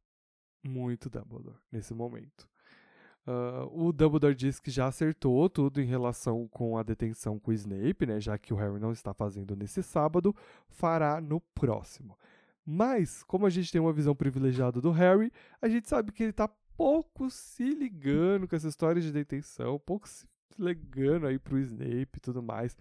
[0.64, 2.48] Muito Dumbledore nesse momento.
[3.28, 7.54] Uh, o Dumbledore diz que já acertou tudo em relação com a detenção com o
[7.54, 8.22] Snape, né?
[8.22, 10.34] Já que o Harry não está fazendo nesse sábado,
[10.70, 12.18] fará no próximo.
[12.66, 16.30] Mas, como a gente tem uma visão privilegiada do Harry, a gente sabe que ele
[16.30, 20.26] está pouco se ligando com essa história de detenção, pouco se
[20.58, 22.76] ligando aí pro Snape e tudo mais.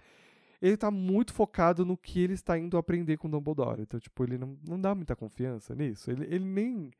[0.61, 3.83] Ele tá muito focado no que ele está indo aprender com o Dumbledore.
[3.83, 6.11] Então, tipo, ele não, não dá muita confiança nisso.
[6.11, 6.91] Ele, ele nem.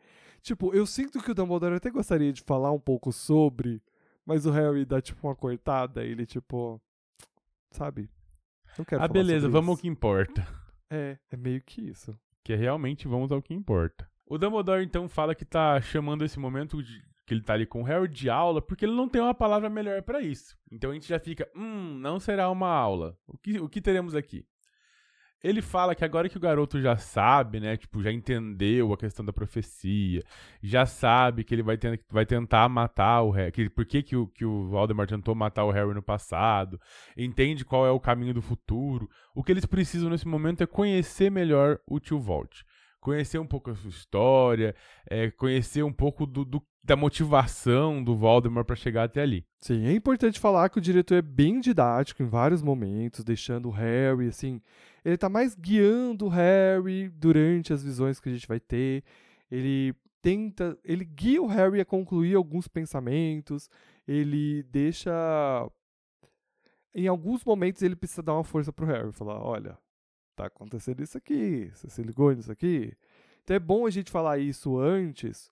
[0.43, 3.83] Tipo, eu sinto que o Dumbledore até gostaria de falar um pouco sobre,
[4.25, 6.05] mas o Harry dá, tipo, uma cortada.
[6.05, 6.81] Ele, tipo.
[7.71, 8.11] Sabe?
[8.77, 10.47] Não quero Ah, beleza, vamos ao que importa.
[10.91, 12.17] É, é meio que isso.
[12.45, 14.09] Que é realmente vamos ao que importa.
[14.27, 17.83] O Dumbledore então fala que tá chamando esse momento de, que ele tá ali com
[17.83, 20.57] o Harry de aula, porque ele não tem uma palavra melhor para isso.
[20.71, 23.19] Então a gente já fica, hum, não será uma aula.
[23.27, 24.47] O que, o que teremos aqui?
[25.43, 29.25] Ele fala que agora que o garoto já sabe, né, tipo, já entendeu a questão
[29.25, 30.23] da profecia,
[30.63, 34.17] já sabe que ele vai, ter, vai tentar matar o Harry, que, por que, que,
[34.17, 34.71] o, que o
[35.07, 36.81] tentou matar o Harry no passado,
[37.17, 39.09] entende qual é o caminho do futuro.
[39.35, 42.63] O que eles precisam nesse momento é conhecer melhor o tio Volt
[43.07, 44.75] conhecer um pouco a sua história,
[45.09, 49.45] é, conhecer um pouco do, do, da motivação do Voldemort para chegar até ali.
[49.61, 53.73] Sim, é importante falar que o diretor é bem didático em vários momentos, deixando o
[53.73, 54.63] Harry, assim,
[55.05, 59.03] ele tá mais guiando o Harry durante as visões que a gente vai ter.
[59.51, 63.69] Ele tenta, ele guia o Harry a concluir alguns pensamentos,
[64.07, 65.13] ele deixa
[66.95, 69.77] em alguns momentos ele precisa dar uma força pro Harry, falar, olha,
[70.35, 72.97] tá acontecendo isso aqui, você se ligou nisso aqui?
[73.43, 75.51] Então é bom a gente falar isso antes,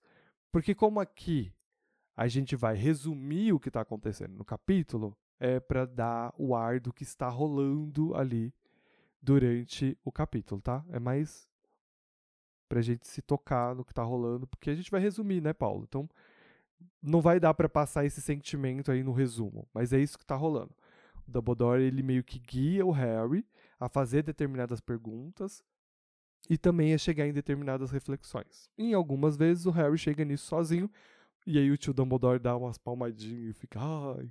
[0.55, 1.51] porque como aqui
[2.15, 6.79] a gente vai resumir o que está acontecendo no capítulo, é para dar o ar
[6.79, 8.53] do que está rolando ali
[9.21, 10.81] durante o capítulo, tá?
[10.87, 11.45] É mais
[12.69, 15.83] pra gente se tocar no que tá rolando, porque a gente vai resumir, né, Paulo?
[15.89, 16.09] Então,
[17.01, 20.37] não vai dar para passar esse sentimento aí no resumo, mas é isso que tá
[20.37, 20.73] rolando.
[21.27, 23.45] O Dumbledore, ele meio que guia o Harry
[23.77, 25.61] a fazer determinadas perguntas
[26.49, 28.69] e também a chegar em determinadas reflexões.
[28.77, 30.89] Em algumas vezes o Harry chega nisso sozinho
[31.45, 34.29] e aí o tio Dumbledore dá umas palmadinhas e fica, ai,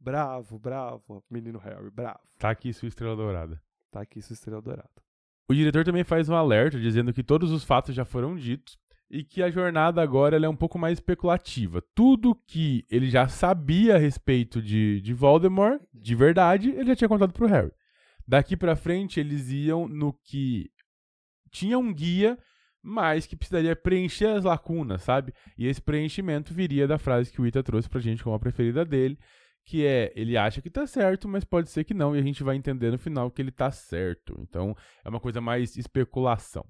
[0.00, 2.20] bravo, bravo, menino Harry, bravo.
[2.38, 3.60] Tá aqui sua estrela dourada.
[3.90, 4.90] Tá aqui sua estrela dourada.
[5.48, 8.78] O diretor também faz um alerta dizendo que todos os fatos já foram ditos
[9.10, 11.82] e que a jornada agora é um pouco mais especulativa.
[11.94, 17.08] Tudo que ele já sabia a respeito de, de Voldemort, de verdade, ele já tinha
[17.08, 17.70] contado pro Harry.
[18.26, 20.70] Daqui para frente, eles iam no que
[21.52, 22.38] tinha um guia,
[22.82, 25.32] mas que precisaria preencher as lacunas, sabe?
[25.56, 28.84] E esse preenchimento viria da frase que o Ita trouxe pra gente como a preferida
[28.84, 29.16] dele,
[29.64, 32.42] que é ele acha que tá certo, mas pode ser que não, e a gente
[32.42, 34.34] vai entender no final que ele tá certo.
[34.40, 34.74] Então
[35.04, 36.66] é uma coisa mais especulação.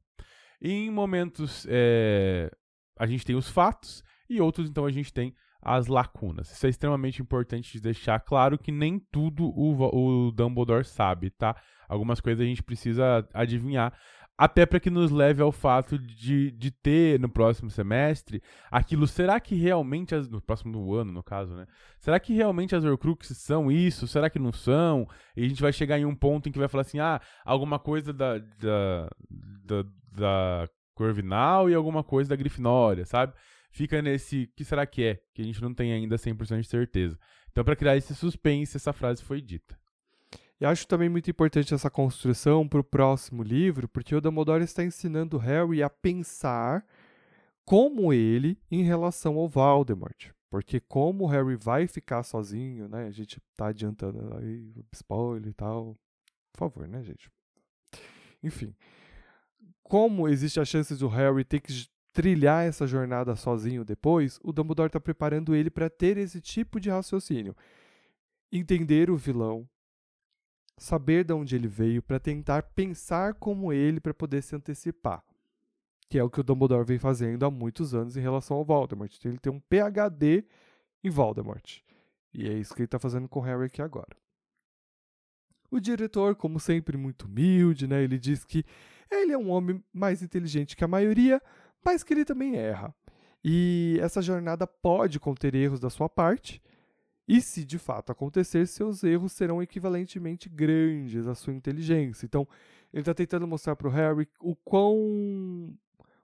[0.61, 2.51] E em momentos é,
[2.99, 6.51] a gente tem os fatos, e outros então a gente tem as lacunas.
[6.51, 11.57] Isso é extremamente importante de deixar claro que nem tudo o, o Dumbledore sabe, tá?
[11.89, 13.97] Algumas coisas a gente precisa adivinhar,
[14.43, 19.07] até para que nos leve ao fato de, de ter no próximo semestre aquilo.
[19.07, 21.65] Será que realmente, as, no próximo ano, no caso, né?
[22.01, 24.09] Será que realmente as Horcruxes são isso?
[24.09, 25.07] Será que não são?
[25.37, 27.79] E a gente vai chegar em um ponto em que vai falar assim: ah, alguma
[27.79, 29.09] coisa da, da,
[29.65, 33.33] da, da Corvinal e alguma coisa da Grifinória, sabe?
[33.71, 37.17] fica nesse que será que é, que a gente não tem ainda 100% de certeza.
[37.53, 39.79] Então, para criar esse suspense, essa frase foi dita.
[40.63, 44.85] E acho também muito importante essa construção para o próximo livro, porque o Dumbledore está
[44.85, 46.87] ensinando Harry a pensar
[47.65, 50.31] como ele em relação ao Voldemort.
[50.49, 53.09] Porque como o Harry vai ficar sozinho, né?
[53.09, 55.97] A gente tá adiantando aí, spoiler e tal.
[56.53, 57.29] Por favor, né, gente?
[58.41, 58.73] Enfim.
[59.83, 64.87] Como existe a chance do Harry ter que trilhar essa jornada sozinho depois, o Dumbledore
[64.87, 67.57] está preparando ele para ter esse tipo de raciocínio.
[68.53, 69.69] Entender o vilão,
[70.77, 75.25] saber de onde ele veio, para tentar pensar como ele para poder se antecipar.
[76.09, 79.15] Que é o que o Dumbledore vem fazendo há muitos anos em relação ao Voldemort.
[79.17, 80.45] Então, ele tem um PhD
[81.03, 81.81] em Voldemort.
[82.35, 84.17] E é isso que ele está fazendo com o Harry aqui agora.
[85.71, 88.03] O diretor, como sempre, muito humilde, né?
[88.03, 88.65] Ele diz que
[89.11, 91.41] ele é um homem mais inteligente que a maioria,
[91.85, 92.95] mas que ele também erra.
[93.45, 96.63] E essa jornada pode conter erros da sua parte,
[97.27, 102.27] e se de fato acontecer, seus erros serão equivalentemente grandes à sua inteligência.
[102.27, 102.47] Então,
[102.93, 105.77] ele está tentando mostrar para o Harry o quão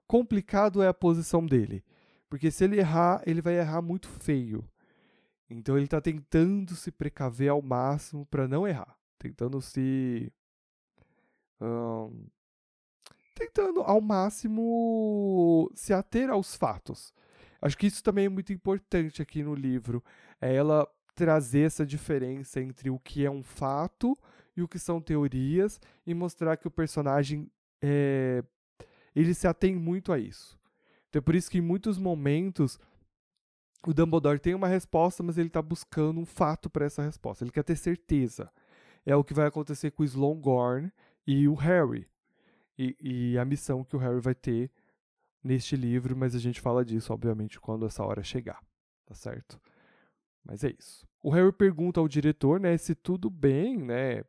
[0.07, 1.83] complicado é a posição dele.
[2.29, 4.63] Porque se ele errar, ele vai errar muito feio.
[5.49, 8.95] Então ele está tentando se precaver ao máximo para não errar.
[9.17, 10.31] Tentando se
[13.35, 17.13] tentando ao máximo se ater aos fatos.
[17.61, 20.03] Acho que isso também é muito importante aqui no livro.
[20.41, 24.17] É ela trazer essa diferença entre o que é um fato
[24.55, 27.49] e o que são teorias e mostrar que o personagem
[27.81, 28.43] é,
[29.15, 30.57] ele se atém muito a isso.
[31.09, 32.79] Então é por isso que em muitos momentos
[33.85, 37.43] o Dumbledore tem uma resposta, mas ele está buscando um fato para essa resposta.
[37.43, 38.51] Ele quer ter certeza.
[39.05, 40.91] É o que vai acontecer com o Slongorn
[41.25, 42.07] e o Harry.
[42.77, 44.71] E, e, a missão que o Harry vai ter
[45.43, 48.61] neste livro, mas a gente fala disso, obviamente, quando essa hora chegar.
[49.05, 49.59] Tá certo?
[50.49, 51.07] Mas é isso.
[51.21, 54.23] O Harry pergunta ao diretor, né, se tudo bem, né?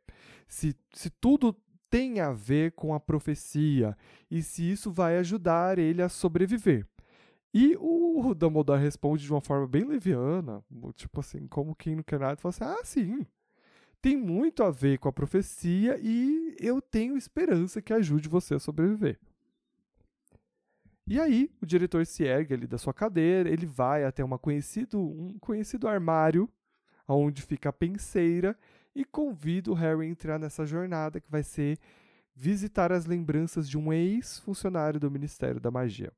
[0.47, 1.55] Se, se tudo
[1.89, 3.97] tem a ver com a profecia
[4.29, 6.85] e se isso vai ajudar ele a sobreviver.
[7.53, 10.63] E o Dumbledore responde de uma forma bem leviana,
[10.95, 13.25] tipo assim, como quem não quer nada, fala assim: ah, sim,
[14.01, 18.59] tem muito a ver com a profecia e eu tenho esperança que ajude você a
[18.59, 19.19] sobreviver.
[21.11, 24.97] E aí, o diretor se ergue ali da sua cadeira, ele vai até uma conhecido,
[24.97, 26.49] um conhecido armário,
[27.05, 28.57] onde fica a penseira,
[28.95, 31.77] e convida o Harry a entrar nessa jornada que vai ser
[32.33, 36.13] visitar as lembranças de um ex-funcionário do Ministério da Magia.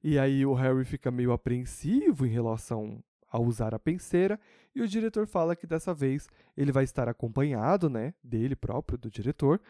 [0.00, 4.38] E aí o Harry fica meio apreensivo em relação a usar a penseira,
[4.76, 9.10] e o diretor fala que dessa vez ele vai estar acompanhado, né, dele próprio, do
[9.10, 9.60] diretor,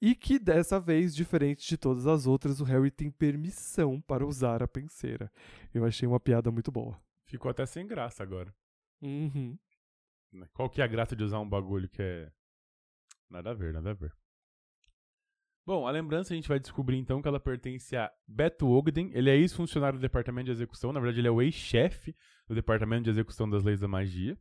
[0.00, 4.62] e que dessa vez, diferente de todas as outras, o Harry tem permissão para usar
[4.62, 5.30] a penseira.
[5.74, 7.00] Eu achei uma piada muito boa.
[7.24, 8.54] Ficou até sem graça agora.
[9.02, 9.58] Uhum.
[10.52, 12.30] Qual que é a graça de usar um bagulho que é.
[13.28, 14.12] Nada a ver, nada a ver.
[15.66, 19.10] Bom, a lembrança a gente vai descobrir então que ela pertence a Beto Ogden.
[19.12, 23.04] Ele é ex-funcionário do Departamento de Execução, na verdade ele é o ex-chefe do Departamento
[23.04, 24.38] de Execução das Leis da Magia.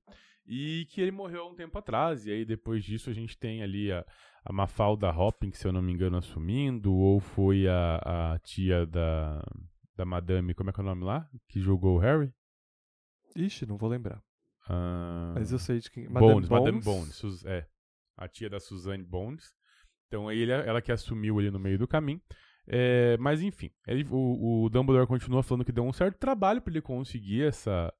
[0.47, 3.61] E que ele morreu há um tempo atrás, e aí depois disso a gente tem
[3.61, 4.05] ali a,
[4.45, 9.43] a Mafalda Hopping, se eu não me engano, assumindo, ou foi a, a tia da,
[9.95, 11.29] da Madame, como é que é o nome lá?
[11.49, 12.31] Que julgou o Harry?
[13.35, 14.23] Ixi, não vou lembrar.
[14.69, 16.07] Uh, Mas eu sei de quem.
[16.07, 16.63] Madame Bones, Bones.
[16.63, 17.67] Madame Bones, é.
[18.15, 19.53] A tia da Suzanne Bones.
[20.07, 22.21] Então aí ele, ela que assumiu ali no meio do caminho.
[22.69, 26.73] É, mas enfim, ele, o, o, Dumbledore continua falando que deu um certo trabalho para
[26.73, 27.93] ele conseguir essa,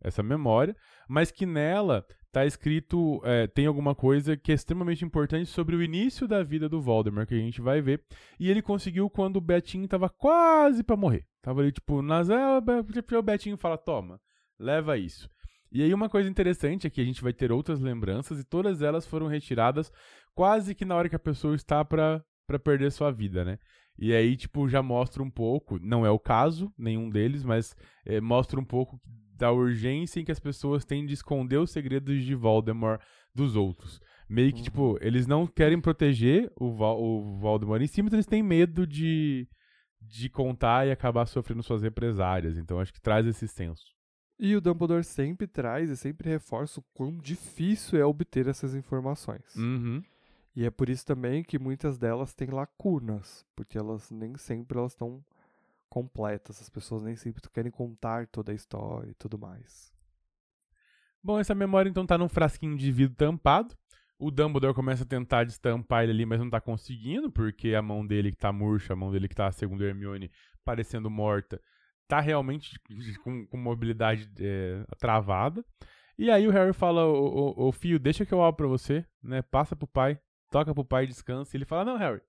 [0.00, 0.76] essa memória,
[1.08, 5.82] mas que nela tá escrito, é, tem alguma coisa que é extremamente importante sobre o
[5.82, 8.02] início da vida do Voldemort, que a gente vai ver.
[8.40, 11.24] E ele conseguiu quando o Betinho tava quase para morrer.
[11.40, 12.28] Tava ali, tipo, nas.
[12.28, 14.20] O Betinho fala: toma,
[14.58, 15.30] leva isso.
[15.70, 18.80] E aí uma coisa interessante é que a gente vai ter outras lembranças e todas
[18.80, 19.92] elas foram retiradas
[20.34, 22.24] quase que na hora que a pessoa está para
[22.62, 23.58] perder sua vida, né?
[23.98, 28.20] E aí, tipo, já mostra um pouco, não é o caso, nenhum deles, mas é,
[28.20, 29.00] mostra um pouco
[29.36, 33.00] da urgência em que as pessoas têm de esconder os segredos de Voldemort
[33.34, 34.00] dos outros.
[34.28, 34.64] Meio que, uhum.
[34.64, 38.86] tipo, eles não querem proteger o, Val o Voldemort em cima, mas eles têm medo
[38.86, 39.48] de,
[40.00, 42.56] de contar e acabar sofrendo suas represárias.
[42.56, 43.94] Então, acho que traz esse senso.
[44.38, 49.54] E o Dumbledore sempre traz e sempre reforça o quão difícil é obter essas informações.
[49.54, 50.02] Uhum.
[50.56, 54.92] E é por isso também que muitas delas têm lacunas, porque elas nem sempre elas
[54.92, 55.24] estão
[55.94, 56.60] completas.
[56.60, 59.94] As pessoas nem sempre querem contar toda a história e tudo mais.
[61.22, 63.76] Bom, essa memória então tá num frasquinho de vidro tampado.
[64.18, 68.04] O Dumbledore começa a tentar destampar ele ali, mas não tá conseguindo, porque a mão
[68.04, 70.30] dele que tá murcha, a mão dele que tá, segundo Hermione,
[70.64, 71.60] parecendo morta,
[72.08, 72.78] tá realmente
[73.22, 75.64] com, com mobilidade é, travada.
[76.18, 79.42] E aí o Harry fala, ô, filho, deixa que eu abro pra você, né?
[79.42, 80.18] Passa pro pai,
[80.50, 81.56] toca pro pai descansa.
[81.56, 82.20] E ele fala, não, Harry,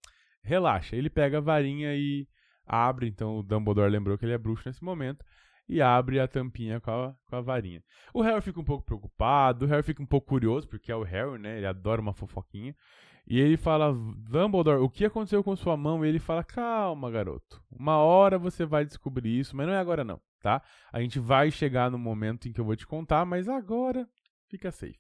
[0.42, 0.96] relaxa.
[0.96, 2.28] Ele pega a varinha e
[2.66, 5.24] abre, então o Dumbledore lembrou que ele é bruxo nesse momento,
[5.68, 7.84] e abre a tampinha com a, com a varinha.
[8.14, 11.04] O Harry fica um pouco preocupado, o Harry fica um pouco curioso, porque é o
[11.04, 11.58] Harry, né?
[11.58, 12.76] Ele adora uma fofoquinha.
[13.28, 16.06] E ele fala, Dumbledore, o que aconteceu com sua mão?
[16.06, 17.62] E ele fala, calma, garoto.
[17.72, 20.62] Uma hora você vai descobrir isso, mas não é agora não, tá?
[20.94, 24.08] A gente vai chegar no momento em que eu vou te contar, mas agora
[24.48, 25.00] fica safe.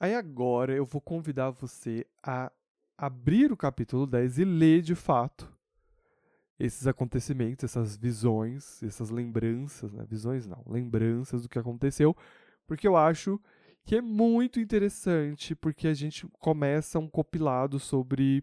[0.00, 2.50] Aí agora eu vou convidar você a
[2.96, 5.52] abrir o capítulo 10 e ler de fato
[6.58, 10.04] esses acontecimentos, essas visões, essas lembranças, né?
[10.08, 12.16] Visões não, lembranças do que aconteceu,
[12.66, 13.40] porque eu acho
[13.84, 18.42] que é muito interessante, porque a gente começa um compilado sobre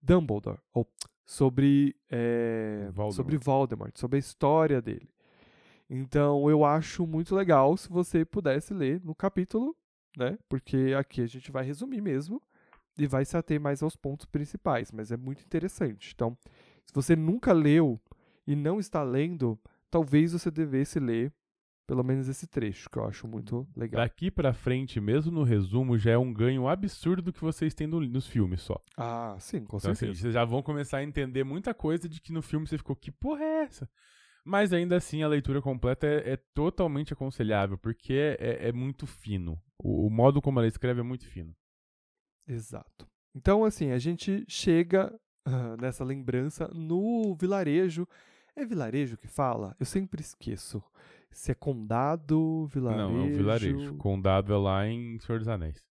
[0.00, 0.86] Dumbledore, ou
[1.24, 3.12] sobre, é, Voldemort.
[3.12, 5.10] sobre Voldemort, sobre a história dele.
[5.90, 9.74] Então eu acho muito legal se você pudesse ler no capítulo,
[10.16, 10.38] né?
[10.48, 12.42] Porque aqui a gente vai resumir mesmo
[12.98, 16.12] e vai se ater mais aos pontos principais, mas é muito interessante.
[16.14, 16.36] Então,
[16.88, 18.00] se você nunca leu
[18.46, 19.58] e não está lendo,
[19.90, 21.32] talvez você devesse ler
[21.86, 24.02] pelo menos esse trecho, que eu acho muito legal.
[24.02, 27.98] Daqui para frente, mesmo no resumo, já é um ganho absurdo que vocês têm no,
[28.00, 28.78] nos filmes só.
[28.94, 30.12] Ah, sim, com então, certeza.
[30.12, 32.94] Assim, vocês já vão começar a entender muita coisa de que no filme você ficou,
[32.94, 33.88] que porra é essa?
[34.44, 39.06] Mas ainda assim, a leitura completa é, é totalmente aconselhável, porque é, é, é muito
[39.06, 39.58] fino.
[39.78, 41.56] O, o, modo como ela escreve é muito fino.
[42.46, 43.08] Exato.
[43.34, 45.18] Então, assim, a gente chega
[45.80, 48.06] nessa lembrança no vilarejo.
[48.54, 49.76] É vilarejo que fala?
[49.78, 50.82] Eu sempre esqueço.
[51.30, 53.08] Se é condado, vilarejo.
[53.08, 53.94] Não, é um vilarejo.
[53.96, 55.86] Condado é lá em Senhor dos Anéis.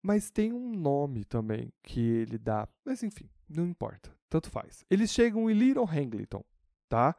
[0.00, 2.68] Mas tem um nome também que ele dá.
[2.84, 4.10] Mas enfim, não importa.
[4.28, 4.84] Tanto faz.
[4.90, 6.44] Eles chegam em Little Hangleton
[6.88, 7.14] tá?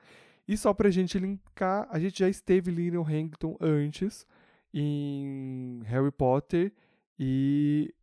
[0.48, 4.26] E só pra gente linkar, a gente já esteve em Little Hangton antes,
[4.74, 6.74] em Harry Potter
[7.18, 7.94] e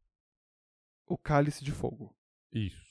[1.07, 2.15] o Cálice de Fogo.
[2.53, 2.86] Isso.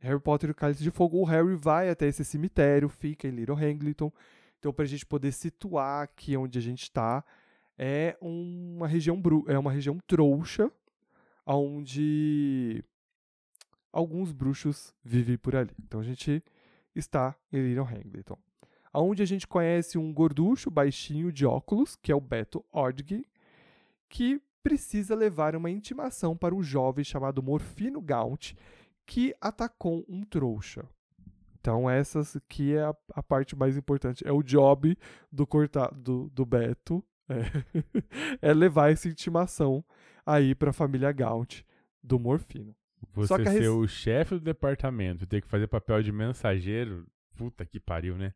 [0.00, 3.32] Harry Potter e o Cálice de Fogo, o Harry vai até esse cemitério, fica em
[3.32, 4.12] Little Hangleton.
[4.58, 7.24] Então, pra gente poder situar aqui onde a gente tá,
[7.78, 10.70] é uma região bru é uma região trouxa,
[11.46, 12.84] onde
[13.90, 15.74] alguns bruxos vivem por ali.
[15.82, 16.44] Então a gente
[16.94, 18.38] está em Little Hangleton.
[18.92, 23.24] Onde a gente conhece um gorducho baixinho de óculos, que é o Beto Ordg,
[24.10, 28.54] que precisa levar uma intimação para um jovem chamado Morfino Gaunt,
[29.10, 30.88] que atacou um trouxa.
[31.58, 34.24] Então, essa aqui é a, a, parte mais importante.
[34.24, 34.96] É o job
[35.32, 37.04] do, corta, do, do Beto.
[37.28, 37.42] É,
[38.50, 39.84] é levar essa intimação
[40.24, 41.62] aí para a família Gaunt
[42.00, 42.72] do Morfino.
[43.12, 43.68] Você ser res...
[43.68, 47.04] o chefe do departamento e ter que fazer papel de mensageiro,
[47.34, 48.32] puta que pariu, né?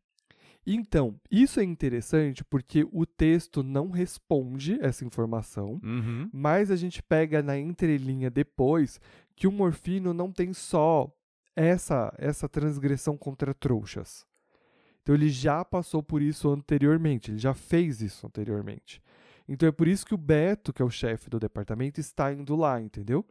[0.65, 6.27] Então, isso é interessante porque o texto não responde essa informação, uhum.
[6.33, 8.99] mas a gente pega na entrelinha depois
[9.35, 11.11] que o Morfino não tem só
[11.55, 14.25] essa, essa transgressão contra trouxas.
[15.03, 18.99] Então ele já passou por isso anteriormente, ele já fez isso anteriormente.
[19.47, 22.55] Então é por isso que o Beto, que é o chefe do departamento, está indo
[22.55, 23.23] lá, entendeu?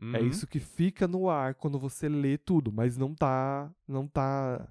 [0.00, 0.16] É uhum.
[0.16, 4.66] É isso que fica no ar quando você lê tudo, mas não tá, não tá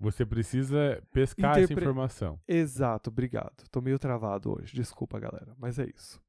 [0.00, 1.74] você precisa pescar Interpre...
[1.74, 2.40] essa informação.
[2.48, 3.68] Exato, obrigado.
[3.70, 6.20] Tô meio travado hoje, desculpa, galera, mas é isso.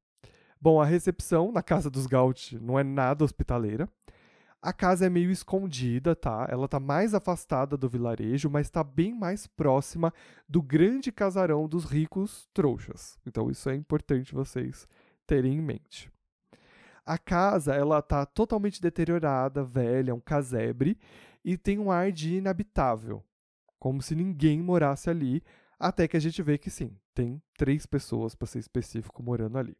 [0.60, 3.88] Bom, a recepção na casa dos Gaut não é nada hospitaleira.
[4.60, 6.46] A casa é meio escondida, tá?
[6.48, 10.14] Ela tá mais afastada do vilarejo, mas tá bem mais próxima
[10.48, 13.18] do grande casarão dos ricos trouxas.
[13.26, 14.86] Então isso é importante vocês
[15.26, 16.12] terem em mente.
[17.04, 20.96] A casa, ela tá totalmente deteriorada, velha, um casebre
[21.44, 23.24] e tem um ar de inabitável,
[23.82, 25.42] como se ninguém morasse ali,
[25.76, 29.76] até que a gente vê que sim, tem três pessoas, para ser específico, morando ali.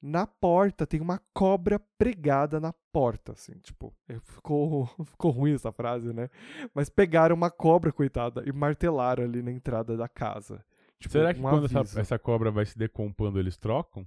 [0.00, 5.72] Na porta tem uma cobra pregada na porta, assim, tipo, é, ficou, ficou ruim essa
[5.72, 6.28] frase, né?
[6.74, 10.62] Mas pegaram uma cobra, coitada, e martelaram ali na entrada da casa.
[11.00, 14.06] Tipo, Será que um quando essa, essa, cobra vai se decompondo, eles trocam?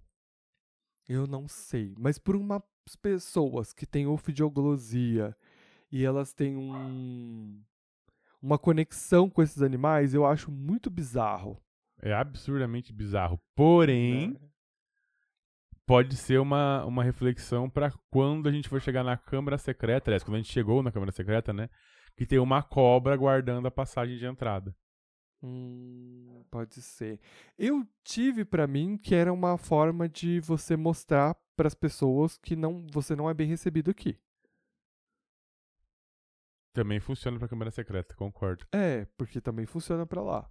[1.09, 1.95] Eu não sei.
[1.97, 2.61] Mas por umas
[3.01, 5.35] pessoas que têm ofidioglossia
[5.91, 7.59] e elas têm um,
[8.41, 11.61] uma conexão com esses animais, eu acho muito bizarro.
[12.01, 13.39] É absurdamente bizarro.
[13.55, 14.47] Porém, é.
[15.85, 20.23] pode ser uma, uma reflexão para quando a gente for chegar na Câmara Secreta, aliás,
[20.23, 21.69] quando a gente chegou na Câmara Secreta, né?
[22.17, 24.75] Que tem uma cobra guardando a passagem de entrada.
[25.43, 27.19] Hum, pode ser.
[27.57, 32.55] Eu tive para mim que era uma forma de você mostrar para as pessoas que
[32.55, 34.17] não você não é bem recebido aqui.
[36.73, 38.65] Também funciona para câmera secreta, concordo.
[38.71, 40.49] É, porque também funciona para lá.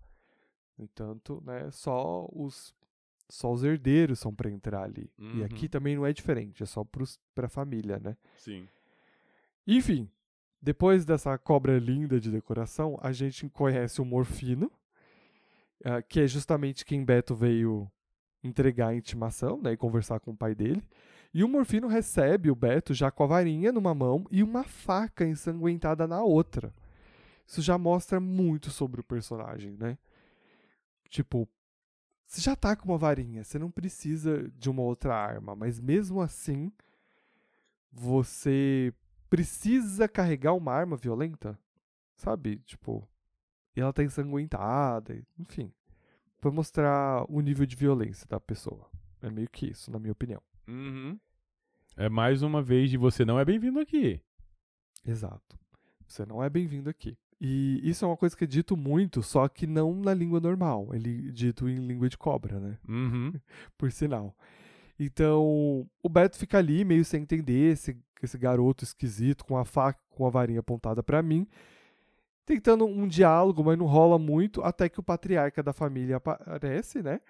[0.77, 2.75] No entanto, né, só os
[3.31, 5.09] só os herdeiros são para entrar ali.
[5.17, 5.39] Uhum.
[5.39, 8.17] E aqui também não é diferente, é só para a família, né?
[8.37, 8.69] Sim.
[9.67, 10.11] Enfim,
[10.61, 14.71] depois dessa cobra linda de decoração, a gente conhece o Morfino,
[15.81, 17.91] uh, que é justamente quem Beto veio
[18.43, 20.83] entregar a intimação né, e conversar com o pai dele.
[21.33, 25.25] E o Morfino recebe o Beto já com a varinha numa mão e uma faca
[25.25, 26.75] ensanguentada na outra.
[27.47, 29.97] Isso já mostra muito sobre o personagem, né?
[31.09, 31.49] Tipo,
[32.27, 36.21] você já tá com uma varinha, você não precisa de uma outra arma, mas mesmo
[36.21, 36.73] assim,
[37.93, 38.93] você
[39.29, 41.59] precisa carregar uma arma violenta,
[42.15, 42.59] sabe?
[42.59, 43.09] Tipo,
[43.75, 45.73] e ela tá ensanguentada, enfim.
[46.41, 48.89] Pra mostrar o nível de violência da pessoa.
[49.21, 50.43] É meio que isso, na minha opinião.
[50.71, 51.19] Uhum.
[51.97, 54.21] É mais uma vez de você não é bem-vindo aqui.
[55.07, 55.59] Exato.
[56.07, 57.17] Você não é bem-vindo aqui.
[57.41, 60.89] E isso é uma coisa que é dito muito, só que não na língua normal.
[60.93, 62.79] Ele é dito em língua de cobra, né?
[62.89, 63.33] Uhum.
[63.77, 64.37] Por sinal.
[64.99, 69.99] Então, o Beto fica ali meio sem entender esse, esse garoto esquisito com a faca,
[70.11, 71.47] com a varinha apontada para mim
[72.51, 77.21] tentando um diálogo, mas não rola muito, até que o patriarca da família aparece, né?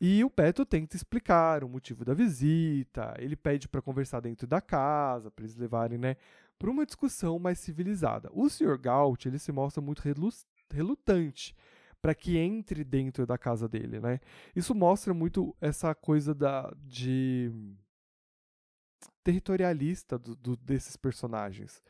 [0.00, 4.60] E o Beto tenta explicar o motivo da visita, ele pede para conversar dentro da
[4.60, 6.16] casa, para eles levarem, né,
[6.58, 8.30] para uma discussão mais civilizada.
[8.32, 8.78] O Sr.
[8.78, 10.30] Gaut, ele se mostra muito relu-
[10.70, 11.54] relutante
[12.00, 14.20] para que entre dentro da casa dele, né?
[14.54, 17.50] Isso mostra muito essa coisa da de
[19.24, 21.82] territorialista do- do- desses personagens,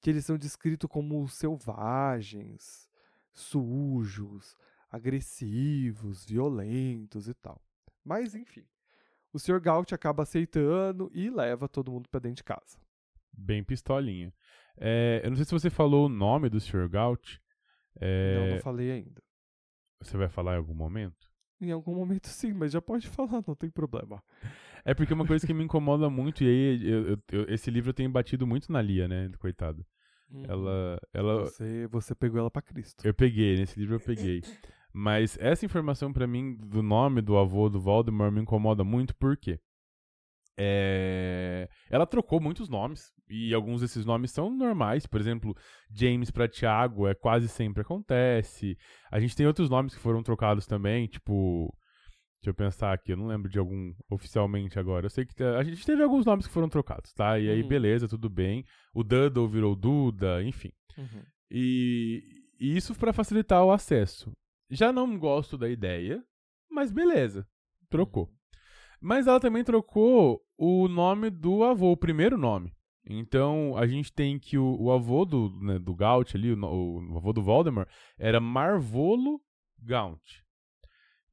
[0.00, 2.88] que eles são descritos como selvagens,
[3.32, 4.56] sujos,
[4.96, 7.60] agressivos, violentos e tal.
[8.04, 8.64] Mas enfim,
[9.32, 9.60] o Sr.
[9.60, 12.78] Gaut acaba aceitando e leva todo mundo para dentro de casa.
[13.32, 14.32] Bem pistolinha.
[14.78, 16.88] É, eu não sei se você falou o nome do Sr.
[16.88, 17.40] Gaut.
[18.00, 19.22] É, Não, não falei ainda.
[20.02, 21.30] Você vai falar em algum momento?
[21.60, 24.22] Em algum momento sim, mas já pode falar, não tem problema.
[24.84, 27.90] É porque uma coisa que me incomoda muito, e aí eu- eu- eu- esse livro
[27.90, 29.30] eu tenho batido muito na Lia, né?
[29.38, 29.84] Coitada.
[30.44, 30.98] Ela.
[31.14, 33.06] ela Você, você pegou ela pra Cristo.
[33.06, 34.42] eu peguei, nesse livro eu peguei.
[34.98, 39.36] Mas essa informação pra mim do nome do avô do Voldemort me incomoda muito, por
[39.36, 39.60] quê?
[40.58, 41.68] É...
[41.90, 45.04] Ela trocou muitos nomes, e alguns desses nomes são normais.
[45.04, 45.54] Por exemplo,
[45.90, 48.74] James pra Thiago é quase sempre acontece.
[49.10, 51.70] A gente tem outros nomes que foram trocados também, tipo.
[52.40, 55.04] Deixa eu pensar aqui, eu não lembro de algum oficialmente agora.
[55.06, 57.38] Eu sei que a gente teve alguns nomes que foram trocados, tá?
[57.38, 57.68] E aí, Uhum.
[57.68, 58.64] beleza, tudo bem.
[58.94, 60.70] O Duddle virou Duda, enfim.
[60.96, 61.22] Uhum.
[61.50, 62.22] E,
[62.58, 64.32] e isso para facilitar o acesso.
[64.70, 66.24] Já não gosto da ideia,
[66.70, 67.46] mas beleza,
[67.88, 68.32] trocou.
[69.00, 72.74] Mas ela também trocou o nome do avô, o primeiro nome.
[73.08, 77.16] Então a gente tem que o, o avô do, né, do Gaunt ali, o, o
[77.16, 77.88] avô do Voldemort,
[78.18, 79.40] era Marvolo
[79.78, 80.42] Gaunt.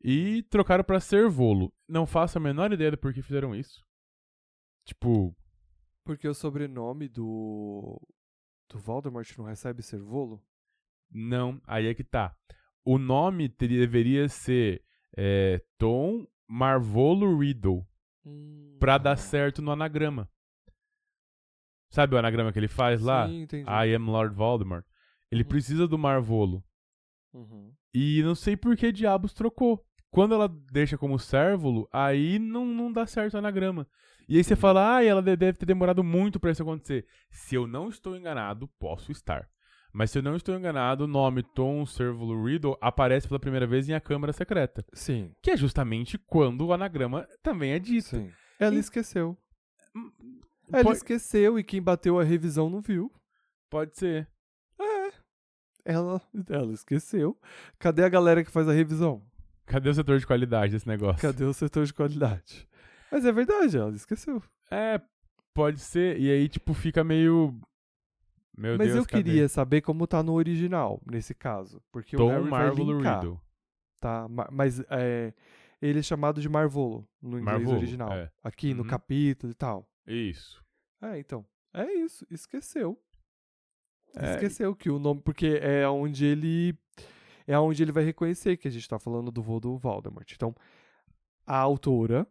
[0.04, 1.74] E trocaram pra Servolo.
[1.88, 3.84] Não faço a menor ideia do porquê fizeram isso.
[4.86, 5.36] Tipo,
[6.04, 8.00] Porque o sobrenome do.
[8.70, 10.44] do Voldemort não recebe Servolo?
[11.10, 12.36] Não, aí é que tá.
[12.86, 14.84] O nome teria- deveria ser
[15.16, 17.86] é, Tom Marvolo Riddle,
[18.80, 20.28] pra dar certo no anagrama.
[21.90, 23.28] Sabe o anagrama que ele faz lá?
[23.28, 23.70] Sim, entendi.
[23.70, 24.86] I am Lord Voldemort.
[25.32, 25.50] Ele Uhum.
[25.50, 26.64] precisa do Marvolo.
[27.34, 27.72] Uhum.
[27.94, 29.84] E não sei por que diabos trocou.
[30.10, 33.88] Quando ela deixa como Sérvulo, aí não, não dá certo o anagrama.
[34.28, 34.60] E aí você Uhum.
[34.60, 37.06] fala, ah, ela de- deve ter demorado muito pra isso acontecer.
[37.32, 39.48] Se eu não estou enganado, posso estar.
[39.94, 43.88] Mas se eu não estou enganado, o nome Tom Servulo Riddle aparece pela primeira vez
[43.88, 44.84] em A Câmara Secreta.
[44.91, 48.08] Sim, Que é justamente quando o anagrama também é dito.
[48.08, 48.32] sim.
[48.60, 49.38] Ela E- esqueceu.
[49.96, 50.12] Hum,
[50.72, 53.12] Ela Pode, esqueceu e quem bateu a revisão não viu.
[53.70, 54.28] pode ser.
[55.86, 57.38] Ela, ela esqueceu.
[57.78, 59.22] Cadê a galera que faz a revisão?
[59.66, 61.22] Cadê o setor de qualidade desse negócio?
[61.22, 62.68] Cadê o setor de qualidade?
[63.12, 64.41] Mas é verdade, ela esqueceu.
[64.72, 65.00] É,
[65.54, 66.18] pode ser.
[66.20, 67.60] E aí, tipo, fica meio.
[68.56, 69.24] Meu Mas Deus, eu cadê?
[69.24, 71.82] queria saber como tá no original, nesse caso.
[71.91, 73.41] Porque o Tom Harry vai Marvolo linkar, Riddle.
[73.99, 74.28] tá?
[74.28, 75.34] Ma- Mas é,
[75.82, 78.12] ele é chamado de Marvolo no inglês Marvolo, original.
[78.14, 78.32] é.
[78.43, 78.89] Aqui no Uhum.
[78.89, 79.89] capítulo e tal.
[80.06, 80.64] Isso.
[81.01, 81.43] É, então.
[81.74, 82.99] É isso, esqueceu.
[84.16, 85.22] É, Esqueceu que o nome.
[85.22, 86.78] Porque é onde ele.
[87.47, 90.32] É onde ele vai reconhecer que a gente tá falando do vô do Voldemort.
[90.32, 90.56] Então,
[91.45, 92.26] a autora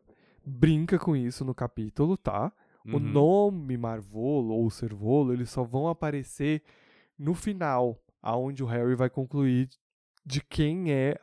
[0.47, 2.53] brinca com isso no capítulo, tá?
[2.85, 3.01] O uhum.
[3.01, 6.63] nome Marvolo ou Servolo, eles só vão aparecer
[7.19, 9.69] no final, aonde o Harry vai concluir
[10.25, 11.19] de quem é.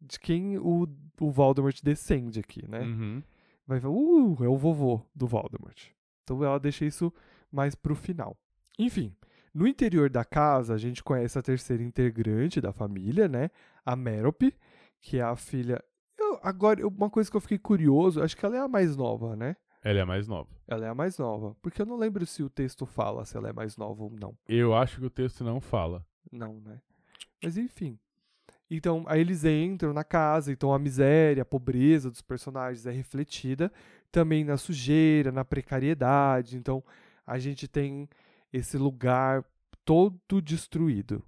[0.00, 0.86] De quem o,
[1.20, 2.80] o Voldemort descende aqui, né?
[2.80, 3.22] Uhum.
[3.66, 5.90] vai ver, uh, é o vovô do Voldemort.
[6.22, 7.12] Então ela deixa isso
[7.50, 8.36] mais pro final.
[8.78, 9.14] Enfim,
[9.54, 13.50] no interior da casa, a gente conhece a terceira integrante da família, né?
[13.84, 14.54] A Merope,
[15.00, 15.82] que é a filha.
[16.18, 19.36] Eu, agora, uma coisa que eu fiquei curioso, acho que ela é a mais nova,
[19.36, 19.56] né?
[19.84, 20.48] Ela é a mais nova.
[20.66, 21.54] Ela é a mais nova.
[21.60, 24.34] Porque eu não lembro se o texto fala se ela é mais nova ou não.
[24.48, 26.04] Eu acho que o texto não fala.
[26.32, 26.80] Não, né?
[27.42, 27.98] Mas enfim.
[28.70, 33.70] Então, aí eles entram na casa, então a miséria, a pobreza dos personagens é refletida
[34.10, 36.56] também na sujeira, na precariedade.
[36.56, 36.82] Então,
[37.26, 38.08] a gente tem
[38.50, 39.44] esse lugar
[39.84, 41.22] todo destruído.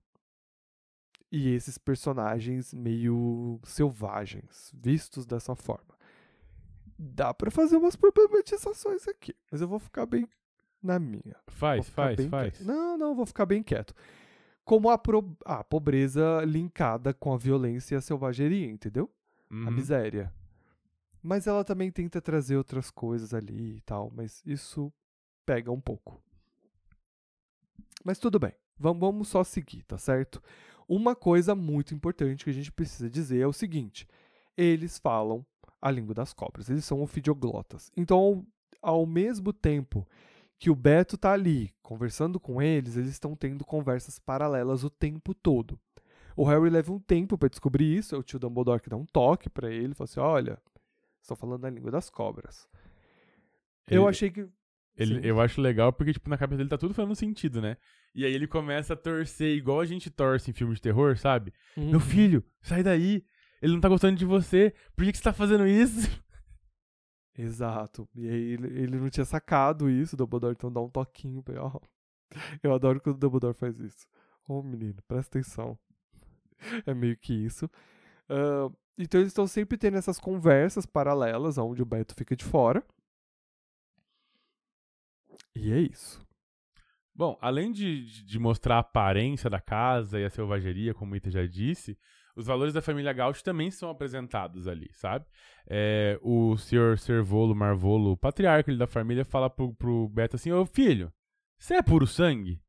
[1.31, 5.96] E esses personagens meio selvagens, vistos dessa forma.
[6.99, 10.27] Dá pra fazer umas problematizações aqui, mas eu vou ficar bem
[10.83, 11.37] na minha.
[11.49, 12.57] Faz, faz, faz.
[12.59, 12.67] quieto.
[12.67, 13.95] Não, não, vou ficar bem quieto.
[14.65, 19.11] Como a, pro- a pobreza linkada com a violência e a selvageria, entendeu?
[19.51, 19.71] A Uhum.
[19.71, 20.33] miséria.
[21.23, 24.93] Mas ela também tenta trazer outras coisas ali e tal, mas isso
[25.45, 26.21] pega um pouco.
[28.05, 30.43] Mas tudo bem, vamos só seguir, tá certo?
[30.89, 34.07] Uma coisa muito importante que a gente precisa dizer é o seguinte:
[34.57, 35.45] eles falam
[35.87, 37.91] a língua das cobras, eles são ofidioglotas.
[37.97, 38.47] Então,
[38.83, 40.07] ao mesmo tempo
[40.59, 45.35] que o Beto tá ali conversando com eles, eles estão tendo conversas paralelas o tempo
[45.35, 45.79] todo.
[46.37, 49.07] O Harry leva um tempo pra descobrir isso, é o tio Dumbledore que dá um
[49.07, 50.59] toque pra ele, fala assim: "Olha,
[51.21, 52.69] estão falando a língua das cobras".
[53.87, 54.47] Eu Ele- achei que
[54.99, 55.27] Ele, Sim.
[55.27, 57.77] eu acho legal porque, tipo, na cabeça dele tá tudo fazendo sentido, né?
[58.15, 61.53] E aí ele começa a torcer igual a gente torce em filmes de terror, sabe?
[61.77, 61.91] Uhum.
[61.91, 63.23] Meu filho, sai daí.
[63.63, 64.75] Ele não tá gostando de você.
[64.95, 66.09] Por que, que você tá fazendo isso?
[67.39, 68.09] Exato.
[68.15, 71.55] E aí ele, ele não tinha sacado isso, o Dumbledore então dá um toquinho pra
[71.55, 71.63] ele.
[71.63, 71.79] ó.
[72.63, 74.07] Eu adoro quando o Dumbledore faz isso.
[74.49, 75.79] Ô menino, presta atenção.
[76.87, 77.69] É meio que isso.
[78.29, 82.85] Ah, então eles estão sempre tendo essas conversas paralelas, onde o Beto fica de fora.
[85.55, 86.21] E é isso.
[87.15, 91.31] Bom, além de- de mostrar a aparência da casa e a selvageria, como o Ita
[91.31, 91.99] já disse,
[92.37, 95.25] os valores da família Gaut também são apresentados ali, sabe?
[95.67, 100.65] É, o senhor Servolo Marvolo, o patriarca da família, fala pro, pro Beto assim: Ô
[100.67, 101.13] filho,
[101.59, 102.61] você é puro sangue?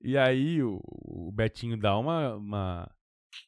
[0.00, 2.34] E aí o, o Betinho dá uma.
[2.36, 2.90] uma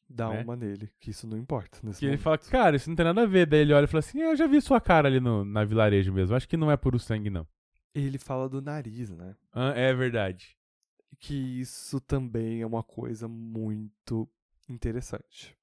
[0.09, 0.43] Dá Né?
[0.43, 1.79] uma nele, que isso não importa.
[1.83, 3.47] Nesse que ele fala: Cara, isso não tem nada a ver.
[3.47, 5.65] Daí ele olha e fala assim: "É, Eu já vi sua cara ali no, na
[5.65, 6.35] vilarejo mesmo.
[6.37, 7.47] Acho que não é puro sangue, não.
[7.95, 9.35] Ele fala do nariz, né?
[9.53, 10.57] Ah, é verdade.
[11.21, 14.29] que isso também é uma coisa muito
[14.69, 15.57] interessante.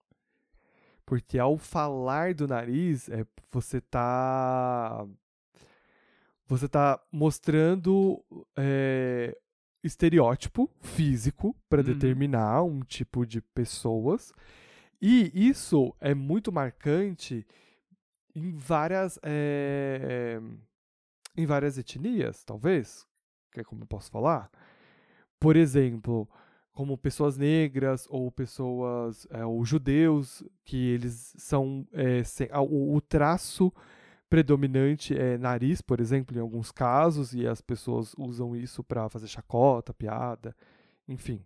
[1.06, 5.06] Porque ao falar do nariz, é, você tá
[6.47, 8.24] você tá mostrando
[8.58, 9.38] é,
[9.84, 11.86] estereótipo físico para Uhum.
[11.86, 14.34] determinar um tipo de pessoas.
[15.02, 17.45] E isso é muito marcante
[18.36, 20.39] em várias é,
[21.36, 23.08] em várias etnias, talvez,
[23.52, 24.52] que é como eu posso falar.
[25.39, 26.30] Por exemplo,
[26.74, 33.01] como pessoas negras ou pessoas é, ou judeus que eles são é, sem- o, o
[33.01, 33.72] traço
[34.30, 39.28] predominante é nariz, por exemplo, em alguns casos e as pessoas usam isso para fazer
[39.28, 40.55] chacota, piada,
[41.07, 41.43] enfim.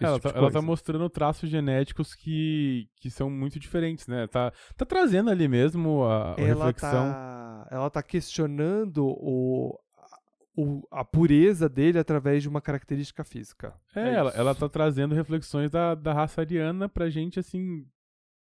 [0.00, 4.26] Ela, tipo tá, ela tá mostrando traços genéticos que, que são muito diferentes, né?
[4.26, 7.04] Tá, tá trazendo ali mesmo a, a ela reflexão.
[7.06, 9.78] tá, ela tá questionando o,
[10.56, 13.74] o- a pureza dele através de uma característica física.
[13.94, 14.38] É, ela, isso.
[14.40, 17.86] ela tá trazendo reflexões da, da raça ariana pra gente, assim,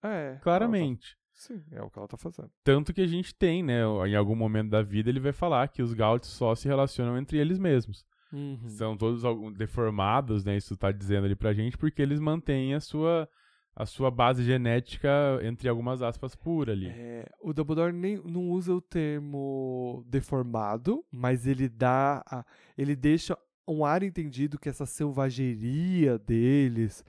[0.03, 1.16] É, ela tá- claramente.
[1.34, 2.49] sim, é o que ela tá fazendo.
[2.64, 3.82] Tanto que a gente tem, né?
[4.07, 7.38] Em algum momento da vida ele vai falar que os Gauts só se relacionam entre
[7.38, 8.03] eles mesmos.
[8.34, 8.59] Uhum.
[8.70, 10.55] São todos algum- deformados, né?
[10.55, 13.28] Isso tá dizendo ali pra gente, porque eles mantêm a sua,
[13.76, 15.09] a sua base genética,
[15.43, 16.88] entre algumas aspas, pura ali.
[16.89, 22.24] É, o Dumbledore nem, não usa o termo deformado, mas ele dá.
[22.26, 22.45] a-
[22.78, 27.03] ele deixa um ar entendido que essa selvageria deles.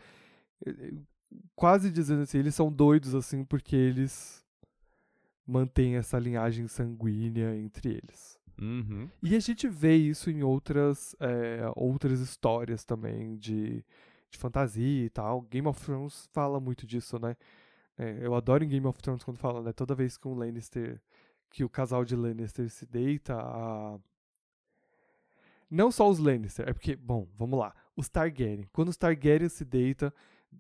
[0.65, 0.93] eh, eh,
[1.57, 4.45] Quase dizendo assim, eles são doidos assim porque eles
[5.47, 8.39] mantêm essa linhagem sanguínea entre eles.
[8.61, 9.09] Uhum.
[9.23, 13.83] E a gente vê isso em outras, é, outras histórias também de,
[14.33, 15.43] de fantasia e tal.
[15.43, 17.37] Game of Thrones fala muito disso, né?
[17.97, 19.73] É, eu adoro em Game of Thrones quando fala, né?
[19.73, 21.01] Toda vez que um Lannister,
[21.51, 23.99] que o casal de Lannister se deita, a...
[25.71, 27.75] não só os Lannister, é porque, bom, vamos lá.
[27.95, 28.69] Os Targaryen.
[28.73, 30.13] Quando os Targaryen se deita,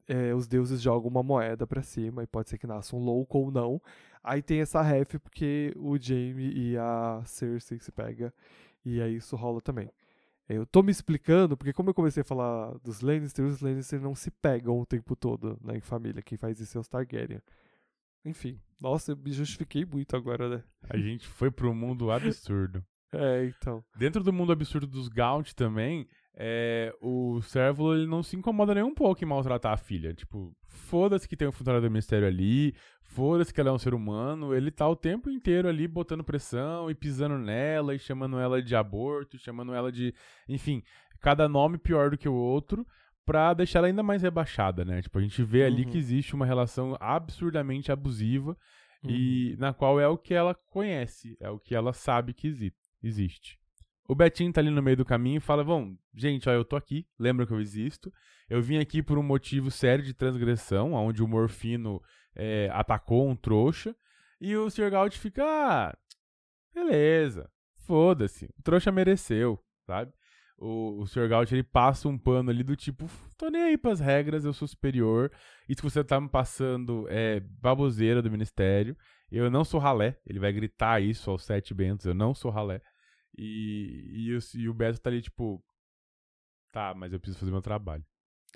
[0.06, 3.38] é, os deuses jogam uma moeda pra cima e pode ser que nasça um louco
[3.38, 3.80] ou não.
[4.22, 8.32] Aí tem essa ref porque o Jaime e a Cersei se pega
[8.84, 9.90] e aí isso rola também.
[10.48, 14.14] Eu tô me explicando porque como eu comecei a falar dos Lannister, os Lannister não
[14.14, 16.22] se pegam o tempo todo né, em família.
[16.22, 17.40] Quem faz isso é os Targaryen.
[18.24, 20.64] Enfim, nossa, eu me justifiquei muito agora, né?
[20.88, 22.84] A gente foi pro mundo absurdo.
[23.14, 23.84] É, então.
[23.94, 28.82] Dentro do mundo absurdo dos Gaunt também, é, o Servo ele não se incomoda nem
[28.82, 30.14] um pouco em maltratar a filha.
[30.14, 33.94] Tipo, foda-se que tem um funcionário do ministério ali, foda-se que ela é um ser
[33.94, 34.54] humano.
[34.54, 38.74] Ele tá o tempo inteiro ali botando pressão e pisando nela e chamando ela de
[38.74, 40.14] aborto, chamando ela de.
[40.48, 40.82] Enfim,
[41.20, 42.86] cada nome pior do que o outro.
[43.24, 45.00] Pra deixar ela ainda mais rebaixada, né?
[45.00, 45.90] Tipo, a gente vê ali Uhum.
[45.92, 48.56] que existe uma relação absurdamente abusiva
[49.04, 49.10] Uhum.
[49.10, 52.72] e na qual é o que ela conhece, é o que ela sabe que exi-
[53.00, 53.60] existe.
[54.08, 56.76] O Betinho tá ali no meio do caminho e fala: Bom, gente, ó, eu tô
[56.76, 58.12] aqui, lembra que eu existo.
[58.48, 62.02] Eu vim aqui por um motivo sério de transgressão, onde o Morfino
[62.34, 63.94] é, atacou um trouxa.
[64.40, 64.90] E o Sr.
[64.90, 65.96] Gaut fica: Ah,
[66.74, 67.48] beleza,
[67.86, 70.12] foda-se, o trouxa mereceu, sabe?
[70.58, 71.28] O, o Sr.
[71.28, 73.08] Gaut ele passa um pano ali do tipo:
[73.38, 75.30] Tô nem aí pras regras, eu sou superior.
[75.68, 78.96] Isso que você tá me passando é baboseira do ministério.
[79.30, 80.18] Eu não sou ralé.
[80.26, 82.06] Ele vai gritar isso aos sete bentos.
[82.06, 82.82] Eu não sou ralé.
[83.36, 85.62] E, e, o, e o Beto tá ali, tipo.
[86.70, 88.04] Tá, mas eu preciso fazer meu trabalho.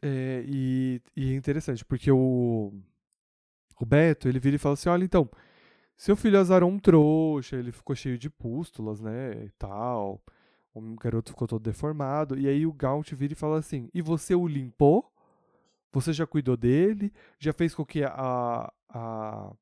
[0.03, 2.73] É, e, e é interessante, porque o,
[3.81, 5.29] o Beto, ele vira e fala assim, olha, então,
[5.97, 10.23] seu filho azarou um trouxa, ele ficou cheio de pústulas, né, e tal,
[10.75, 14.35] o garoto ficou todo deformado, e aí o Gaunt vira e fala assim, e você
[14.35, 15.11] o limpou?
[15.93, 17.11] Você já cuidou dele?
[17.39, 19.53] Já fez com que a, a,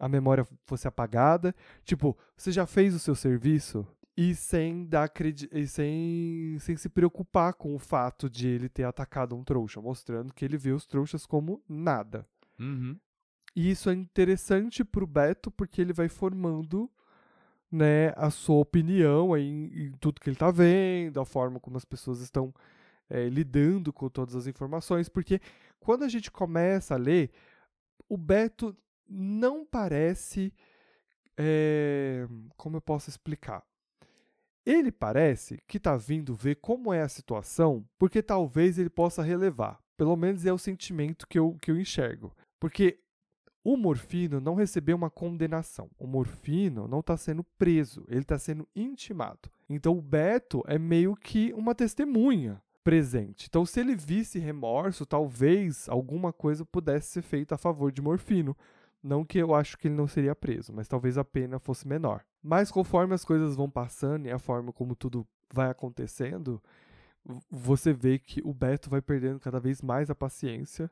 [0.00, 1.54] a memória fosse apagada?
[1.84, 3.86] Tipo, você já fez o seu serviço?
[4.22, 8.84] E sem dar credi e sem, sem se preocupar com o fato de ele ter
[8.84, 12.24] atacado um trouxa, mostrando que ele vê os trouxas como nada.
[12.56, 12.96] Uhum.
[13.56, 16.88] E isso é interessante pro Beto porque ele vai formando
[17.70, 21.76] né, a sua opinião aí em, em tudo que ele tá vendo, a forma como
[21.76, 22.54] as pessoas estão
[23.10, 25.40] é, lidando com todas as informações, porque
[25.80, 27.32] quando a gente começa a ler,
[28.08, 28.76] o Beto
[29.08, 30.54] não parece.
[31.36, 33.64] É, como eu posso explicar?
[34.64, 39.80] Ele parece que está vindo ver como é a situação, porque talvez ele possa relevar.
[39.96, 42.32] Pelo menos é o sentimento que eu, que eu enxergo.
[42.60, 42.98] Porque
[43.64, 45.90] o Morfino não recebeu uma condenação.
[45.98, 49.50] O Morfino não está sendo preso, ele está sendo intimado.
[49.68, 53.46] Então o Beto é meio que uma testemunha presente.
[53.48, 58.56] Então, se ele visse remorso, talvez alguma coisa pudesse ser feita a favor de Morfino.
[59.02, 62.24] Não que eu acho que ele não seria preso, mas talvez a pena fosse menor.
[62.42, 66.62] Mas conforme as coisas vão passando e a forma como tudo vai acontecendo,
[67.50, 70.90] você vê que o Beto vai perdendo cada vez mais a paciência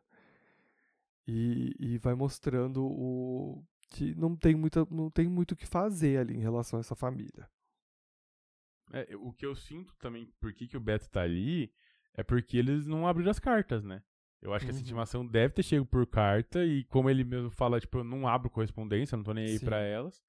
[1.27, 6.19] e, e vai mostrando o que não tem, muita, não tem muito o que fazer
[6.19, 7.49] ali em relação a essa família.
[8.93, 11.73] É, o que eu sinto também, por que, que o Beto tá ali,
[12.15, 14.03] é porque eles não abriram as cartas, né?
[14.43, 14.85] Eu acho que essa Uhum.
[14.85, 18.49] intimação deve ter chego por carta e como ele mesmo fala, tipo, eu não abro
[18.49, 19.65] correspondência, não tô nem aí Sim.
[19.67, 20.23] pra elas.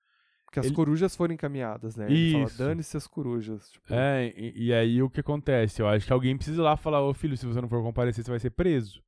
[0.45, 2.11] Porque as Ele- corujas foram encaminhadas, né?
[2.11, 2.57] Ele fala, Isso.
[2.57, 3.69] dane-se as corujas.
[3.71, 5.81] Tipo, É, e, e aí o que acontece?
[5.81, 8.21] Eu acho que alguém precisa ir lá falar, ô filho, se você não for comparecer,
[8.25, 9.01] você vai ser preso.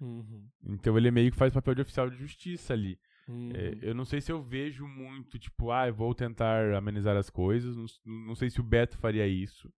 [0.00, 2.98] uhum, Então ele meio que faz papel de oficial de justiça ali.
[3.28, 3.50] uhum.
[3.52, 7.28] É, eu não sei se eu vejo muito, tipo, ah, eu vou tentar amenizar as
[7.30, 7.76] coisas.
[7.76, 7.86] Não,
[8.28, 9.72] não sei se o Beto faria isso.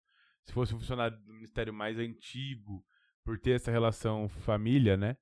[0.43, 2.83] Se fosse um funcionário do ministério mais antigo,
[3.23, 5.15] por ter essa relação família, né?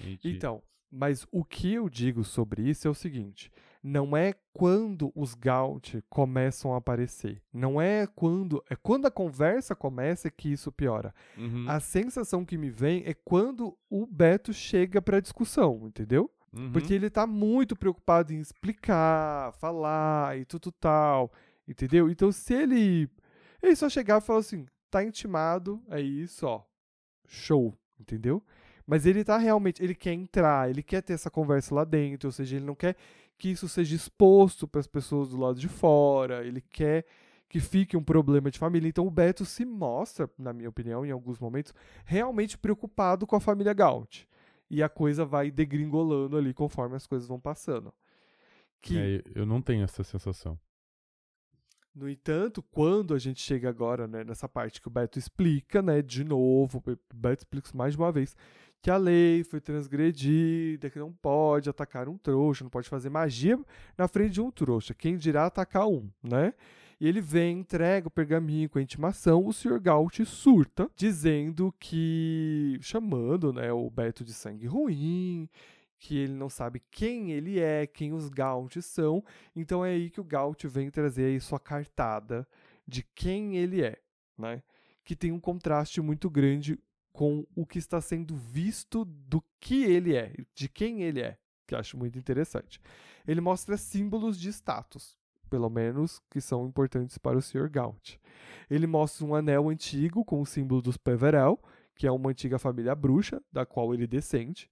[0.00, 3.50] A gente- Então, mas o que eu digo sobre isso é o seguinte:
[3.82, 7.42] não é quando os Gaut começam a aparecer.
[7.52, 8.62] Não é quando.
[8.70, 11.14] É quando a conversa começa que isso piora.
[11.36, 16.30] Uhum, A sensação que me vem é quando o Beto chega pra discussão, entendeu?
[16.56, 16.70] uhum.
[16.72, 21.32] Porque ele tá muito preocupado em explicar, falar e tudo tal,
[21.66, 22.08] entendeu?
[22.08, 23.08] Então se ele
[23.62, 26.62] ele só chegar e falar assim, tá intimado, é isso, ó.
[27.26, 28.42] Show, entendeu?
[28.86, 32.32] Mas ele tá realmente, ele quer entrar, ele quer ter essa conversa lá dentro, ou
[32.32, 32.96] seja, ele não quer
[33.38, 37.04] que isso seja exposto para as pessoas do lado de fora, ele quer
[37.48, 38.88] que fique um problema de família.
[38.88, 41.72] Então o Beto se mostra, na minha opinião, em alguns momentos,
[42.04, 44.28] realmente preocupado com a família Gaut.
[44.68, 47.92] E a coisa vai degringolando ali conforme as coisas vão passando.
[48.80, 50.58] Que, É, eu não tenho essa sensação.
[51.94, 56.02] No entanto, quando a gente chega agora né, nessa parte que o Beto explica, né,
[56.02, 58.36] de novo, o Beto explica mais de uma vez,
[58.82, 63.58] que a lei foi transgredida, que não pode atacar um trouxa, não pode fazer magia
[63.96, 66.52] na frente de um trouxa, quem dirá atacar um, né?
[67.00, 69.80] E ele vem, entrega o pergaminho com a intimação, o Sr.
[69.80, 72.78] Gaut surta, dizendo que.
[72.80, 75.48] chamando né, o Beto de sangue ruim,
[76.04, 79.24] que ele não sabe quem ele é, quem os Gauts são.
[79.56, 82.46] Então é aí que o Gaut vem trazer aí sua cartada
[82.86, 83.98] de quem ele é,
[84.36, 84.62] né?
[85.02, 86.78] Que tem um contraste muito grande
[87.10, 91.74] com o que está sendo visto do que ele é, de quem ele é, que
[91.74, 92.82] acho muito interessante.
[93.26, 95.16] Ele mostra símbolos de status,
[95.48, 97.70] pelo menos que são importantes para o Sr.
[97.70, 98.20] Gaut.
[98.68, 101.58] Ele mostra um anel antigo com o símbolo dos Peverell,
[101.94, 104.68] que é uma antiga família bruxa, da qual ele descende,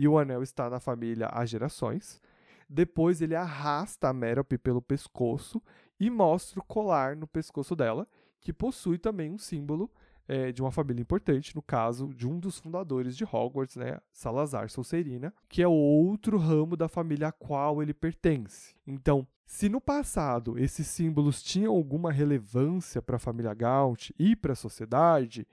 [0.00, 2.22] e o anel está na família há gerações.
[2.66, 5.62] Depois ele arrasta a Merope pelo pescoço
[5.98, 8.08] e mostra o colar no pescoço dela,
[8.40, 9.90] que possui também um símbolo
[10.26, 14.70] eh, de uma família importante, no caso de um dos fundadores de Hogwarts, né, Salazar
[14.70, 18.74] Sonserina, que é outro ramo da família a qual ele pertence.
[18.86, 24.54] Então, se no passado esses símbolos tinham alguma relevância para a família Gaunt e para
[24.54, 25.46] a sociedade,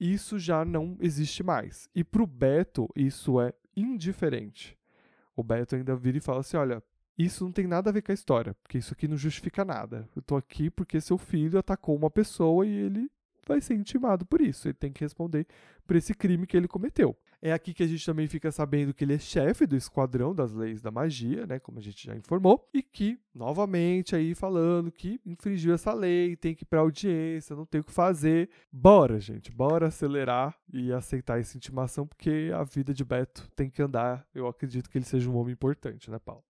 [0.00, 1.88] isso já não existe mais.
[1.94, 4.78] E para o Beto, isso é indiferente.
[5.36, 6.82] O Beto ainda vira e fala assim: olha,
[7.18, 10.08] isso não tem nada a ver com a história, porque isso aqui não justifica nada.
[10.14, 13.10] Eu tô aqui porque seu filho atacou uma pessoa e ele
[13.46, 14.68] vai ser intimado por isso.
[14.68, 15.46] Ele tem que responder
[15.86, 17.16] por esse crime que ele cometeu.
[17.46, 20.54] É aqui que a gente também fica sabendo que ele é chefe do esquadrão das
[20.54, 25.20] leis da magia, né, como a gente já informou, e que novamente aí falando que
[25.26, 28.48] infringiu essa lei, tem que ir para audiência, não tem o que fazer.
[28.72, 33.82] Bora, gente, bora acelerar e aceitar essa intimação porque a vida de Beto tem que
[33.82, 34.26] andar.
[34.34, 36.42] Eu acredito que ele seja um homem importante, né, Paulo?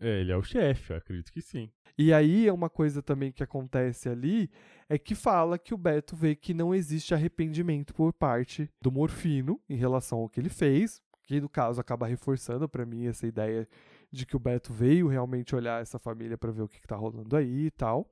[0.00, 1.70] É, ele é o chefe, acredito que sim.
[1.96, 4.48] E aí é uma coisa também que acontece ali
[4.88, 9.60] é que fala que o Beto vê que não existe arrependimento por parte do Morfino
[9.68, 13.68] em relação ao que ele fez, que no caso acaba reforçando para mim essa ideia
[14.10, 16.96] de que o Beto veio realmente olhar essa família para ver o que, que tá
[16.96, 18.08] rolando aí e tal.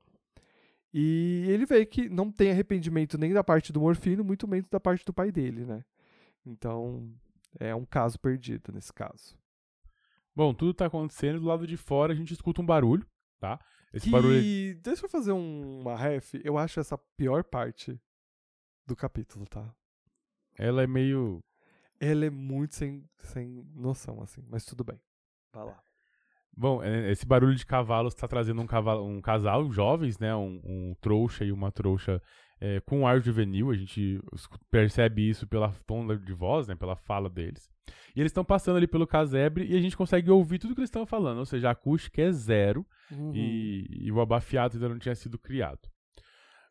[0.93, 4.79] E ele vê que não tem arrependimento nem da parte do Morfino, muito menos da
[4.79, 5.83] parte do pai dele, né?
[6.45, 7.11] Então,
[7.59, 9.37] é um caso perdido nesse caso.
[10.37, 13.03] Bom, tudo tá acontecendo, do lado de fora a gente escuta um barulho,
[13.39, 13.59] tá?
[13.91, 14.11] Esse que...
[14.11, 14.39] barulho.
[14.83, 16.35] Deixa eu fazer um, uma ref.
[16.43, 17.99] Eu acho essa pior parte
[18.85, 19.73] do capítulo, tá?
[20.55, 21.43] Ela é meio.
[21.99, 25.01] Ela é muito sem, sem noção, assim, mas tudo bem.
[25.51, 25.81] Vai lá.
[26.55, 30.35] Bom, é, esse barulho de cavalos está trazendo um, cavalo, um casal, jovens, né?
[30.35, 32.21] Um, um trouxa e uma trouxa
[32.59, 33.69] é, com ar juvenil.
[33.71, 34.21] A gente
[34.69, 36.75] percebe isso pela tom de voz, né?
[36.75, 37.69] Pela fala deles.
[38.15, 40.89] E eles estão passando ali pelo casebre e a gente consegue ouvir tudo que eles
[40.89, 41.37] estão falando.
[41.37, 43.31] Ou seja, a acústica é zero Uhum.
[43.33, 45.79] e, e o abafiado ainda não tinha sido criado.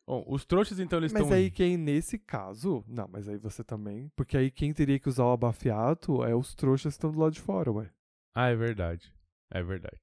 [0.05, 1.35] Bom, os trouxas, então, eles Mas estão...
[1.37, 2.83] aí quem, nesse caso.
[2.87, 4.09] Não, mas aí você também.
[4.15, 7.33] Porque aí quem teria que usar o abafiato é os trouxas que estão do lado
[7.33, 7.89] de fora, ué.
[8.33, 9.13] Ah, é verdade.
[9.51, 9.99] É verdade.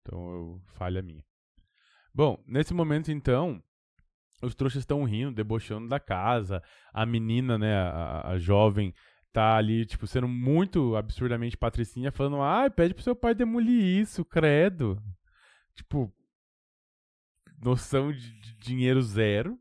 [0.00, 1.24] Então, eu, falha minha.
[2.12, 3.62] Bom, nesse momento, então,
[4.42, 6.62] os trouxas estão rindo, debochando da casa.
[6.92, 8.94] A menina, né, a, a jovem,
[9.32, 14.24] tá ali, tipo, sendo muito absurdamente patricinha, falando, ah, pede pro seu pai demolir isso,
[14.24, 15.02] credo.
[15.74, 16.12] Tipo,
[17.62, 19.58] noção de, de dinheiro zero.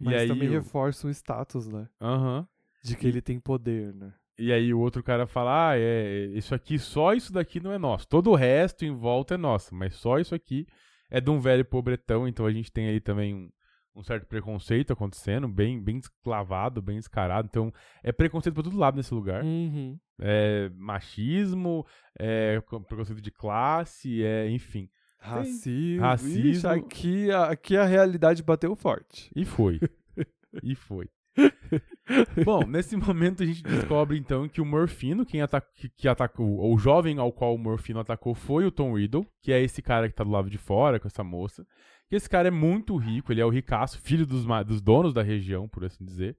[0.00, 1.88] Mas e aí, também o- reforça o status, né?
[2.00, 2.46] Aham.
[2.82, 4.14] De que ele tem poder, né?
[4.38, 7.78] E aí o outro cara fala, ah, é, isso aqui, só isso daqui não é
[7.78, 8.08] nosso.
[8.08, 10.66] Todo o resto em volta é nosso, mas só isso aqui
[11.10, 13.50] é de um velho pobretão, então a gente tem aí também um,
[13.94, 17.48] um certo preconceito acontecendo, bem, bem esclavado, bem descarado.
[17.50, 17.72] Então
[18.02, 19.42] é preconceito por todo lado nesse lugar.
[19.44, 19.98] Uhum.
[20.20, 21.84] É machismo,
[22.18, 24.88] é co- preconceito de classe, é, enfim.
[25.18, 26.00] Racismo.
[26.02, 26.46] Racismo.
[26.46, 29.30] Ixi, aqui, a- aqui a realidade bateu forte.
[29.34, 29.78] E foi.
[30.62, 31.08] e foi.
[32.44, 35.60] Bom, nesse momento a gente descobre então que o Morfino, quem ata
[35.96, 39.52] que, atacou, ou o jovem ao qual o Morfino atacou foi o Tom Riddle, que
[39.52, 41.64] é esse cara que tá do lado de fora com essa moça.
[42.10, 45.22] Que esse cara é muito rico, ele é o ricaço, filho dos, dos donos da
[45.22, 46.36] região, por assim dizer.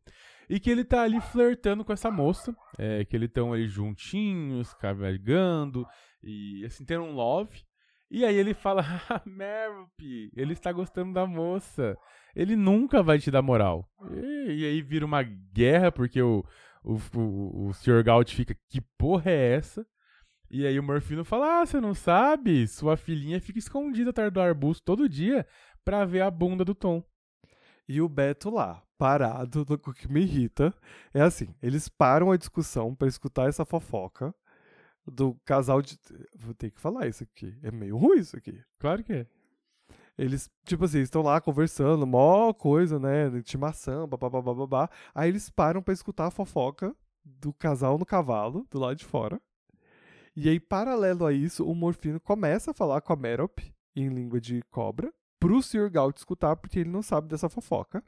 [0.49, 4.73] E que ele tá ali flertando com essa moça, é, que eles estão ali juntinhos,
[4.73, 5.88] cavalgando,
[6.22, 7.64] e assim, tendo um love.
[8.10, 11.98] E aí ele fala, ah, Merope, ele está gostando da moça.
[12.35, 13.89] Ele nunca vai te dar moral.
[14.11, 16.43] E, e aí vira uma guerra, porque o,
[16.84, 18.03] o, o, o Sr.
[18.03, 19.88] Gaut fica, que porra é essa?
[20.53, 22.67] E aí o Morfino fala, ah, você não sabe?
[22.67, 25.47] Sua filhinha fica escondida atrás do arbusto todo dia
[25.85, 27.01] pra ver a bunda do Tom.
[27.87, 30.73] E o Beto lá, parado, o que me irrita,
[31.13, 34.35] é assim, eles param a discussão pra escutar essa fofoca
[35.07, 35.97] do casal de...
[36.37, 38.61] Vou ter que falar isso aqui, é meio ruim isso aqui.
[38.77, 39.27] Claro que é.
[40.17, 44.89] Eles, tipo assim, estão lá conversando, mó coisa, né, intimação, babá, babá.
[45.15, 49.41] Aí eles param pra escutar a fofoca do casal no cavalo, do lado de fora.
[50.35, 53.59] E aí, paralelo a isso, o Morfino começa a falar com a Merop,
[53.95, 55.89] em língua de cobra, pro Sr.
[55.89, 58.03] Gaut escutar, porque ele não sabe dessa fofoca.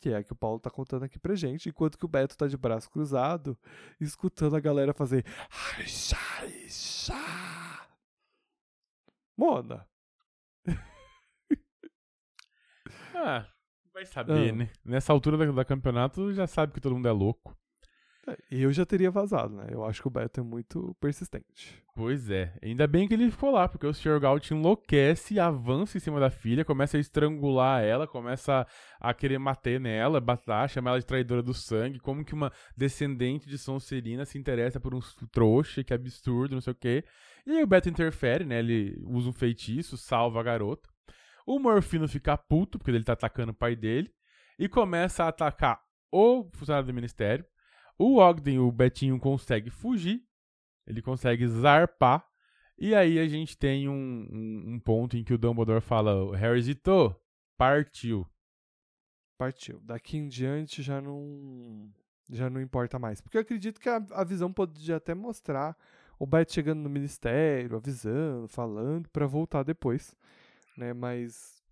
[0.00, 2.36] Que é a que o Paulo tá contando aqui pra gente, enquanto que o Beto
[2.36, 3.56] tá de braço cruzado,
[4.00, 5.24] escutando a galera fazer.
[5.78, 6.18] "Ai, chá,
[6.68, 7.88] chá."
[9.36, 9.86] Mona.
[13.14, 13.46] Ah,
[13.92, 14.56] vai saber, Ah.
[14.56, 14.70] né?
[14.84, 17.56] Nessa altura da, da campeonato já sabe que todo mundo é louco.
[18.26, 19.66] É, Eu já teria vazado, né?
[19.70, 21.82] Eu acho que o Beto é muito persistente.
[21.94, 24.18] Pois é, ainda bem que ele ficou lá, porque o Sr.
[24.18, 28.66] Gaut enlouquece, avança em cima da filha, começa a estrangular ela, começa
[29.00, 32.52] a, a querer bater nela, batar, chamar ela de traidora do sangue, como que uma
[32.76, 37.04] descendente de Sonserina se interessa por um trouxa, que absurdo, não sei o quê.
[37.46, 40.88] E aí o Beto interfere, né, ele usa um feitiço, salva a garota.
[41.46, 44.10] O Morfino fica puto, porque ele tá atacando o pai dele,
[44.58, 45.80] e começa a atacar
[46.10, 47.44] o funcionário do ministério.
[47.98, 50.22] O Ogden, o Betinho, consegue fugir,
[50.86, 52.26] ele consegue zarpar.
[52.76, 56.60] E aí a gente tem um, um, um ponto em que o Dumbledore fala: Harry
[56.60, 57.14] zitou,
[57.56, 58.26] partiu.
[59.38, 59.80] Partiu.
[59.80, 61.92] Daqui em diante já não.
[62.30, 63.20] Já não importa mais.
[63.20, 65.76] Porque eu acredito que a, a visão podia até mostrar
[66.18, 70.14] o Beto chegando no ministério, avisando, falando, pra voltar depois.
[70.76, 70.92] Né?
[70.92, 71.62] Mas.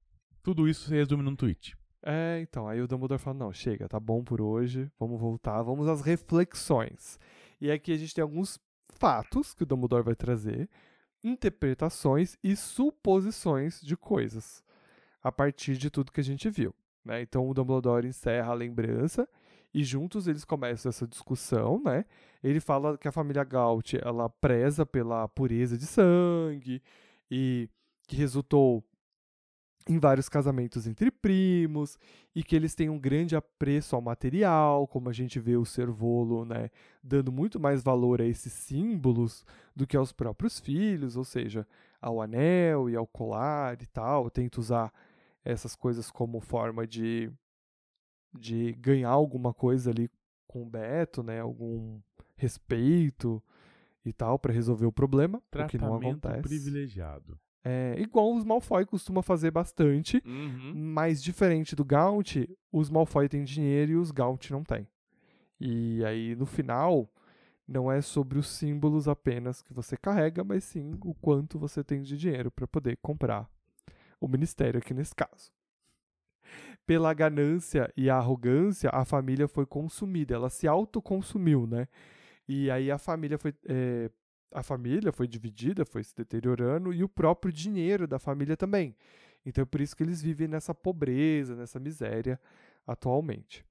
[0.42, 1.76] Tudo isso se resume num tweet.
[2.02, 2.66] É, então.
[2.68, 4.90] Aí o Dumbledore fala: não, chega, tá bom por hoje.
[4.98, 5.62] Vamos voltar.
[5.62, 7.18] Vamos às reflexões.
[7.60, 8.58] E aqui a gente tem alguns
[8.88, 10.68] fatos que o Dumbledore vai trazer,
[11.22, 14.62] interpretações e suposições de coisas
[15.22, 16.74] a partir de tudo que a gente viu.
[17.04, 17.22] Né?
[17.22, 19.28] Então o Dumbledore encerra a lembrança
[19.72, 22.04] e juntos eles começam essa discussão, né?
[22.42, 26.82] Ele fala que a família Gaut ela preza pela pureza de sangue
[27.30, 27.68] e
[28.06, 28.84] que resultou
[29.88, 31.98] em vários casamentos entre primos
[32.34, 36.44] e que eles têm um grande apreço ao material, como a gente vê o Servolo,
[36.44, 36.70] né,
[37.02, 39.44] dando muito mais valor a esses símbolos
[39.74, 41.66] do que aos próprios filhos, ou seja,
[42.00, 44.92] ao anel e ao colar e tal, tenta usar
[45.44, 47.30] essas coisas como forma de,
[48.38, 50.10] de ganhar alguma coisa ali
[50.46, 51.40] com o Beto, né?
[51.40, 52.00] Algum
[52.36, 53.42] respeito
[54.04, 56.42] e tal para resolver o problema, o que não Tratamento acontece.
[56.42, 57.38] privilegiado.
[57.64, 60.72] É, igual os Malfoy costuma fazer bastante, Uhum.
[60.74, 62.36] mas diferente do Gaunt,
[62.72, 64.86] os Malfoy têm dinheiro e os Gaunt não têm.
[65.60, 67.08] E aí no final
[67.68, 72.02] não é sobre os símbolos apenas que você carrega, mas sim o quanto você tem
[72.02, 73.48] de dinheiro para poder comprar
[74.20, 75.52] o ministério aqui nesse caso.
[76.84, 81.86] Pela ganância e a arrogância, a família foi consumida, ela se autoconsumiu, né?
[82.48, 84.10] E aí a família foi é,
[84.52, 88.94] a família foi dividida, foi se deteriorando e o próprio dinheiro da família também.
[89.44, 92.40] Então é por isso que eles vivem nessa pobreza, nessa miséria
[92.86, 93.64] atualmente.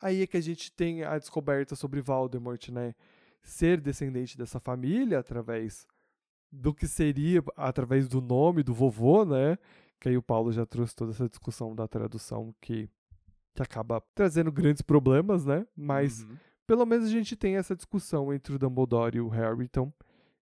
[0.00, 2.94] Aí é que a gente tem a descoberta sobre Voldemort, né?
[3.42, 5.86] Ser descendente dessa família através
[6.50, 9.56] do que seria, através do nome do vovô, né?
[10.00, 12.90] Que aí o Paulo já trouxe toda essa discussão da tradução que,
[13.54, 15.64] que acaba trazendo grandes problemas, né?
[15.76, 16.36] Mas Uhum.
[16.72, 19.92] Pelo menos a gente tem essa discussão entre o Dumbledore e o Harry, então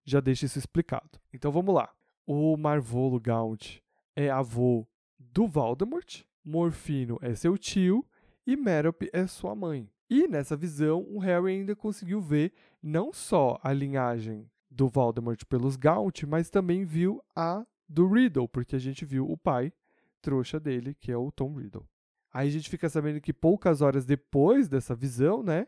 [0.05, 1.19] já deixa isso explicado.
[1.33, 1.93] Então vamos lá.
[2.25, 3.81] O Marvolo Gaunt
[4.15, 4.87] é avô
[5.19, 8.05] do Voldemort, Morfino é seu tio
[8.47, 9.91] e Merop é sua mãe.
[10.09, 15.75] E nessa visão, o Harry ainda conseguiu ver não só a linhagem do Voldemort pelos
[15.75, 19.73] Gaunt, mas também viu a do Riddle, porque a gente viu o pai
[20.21, 21.85] trouxa dele, que é o Tom Riddle.
[22.33, 25.67] Aí a gente fica sabendo que poucas horas depois dessa visão, né,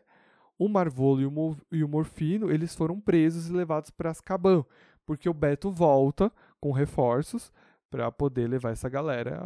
[0.58, 4.64] o Marvolo e o, Mo- e o Morfino, eles foram presos e levados para Azkaban,
[5.06, 7.52] porque o Beto volta com reforços
[7.90, 9.40] para poder levar essa galera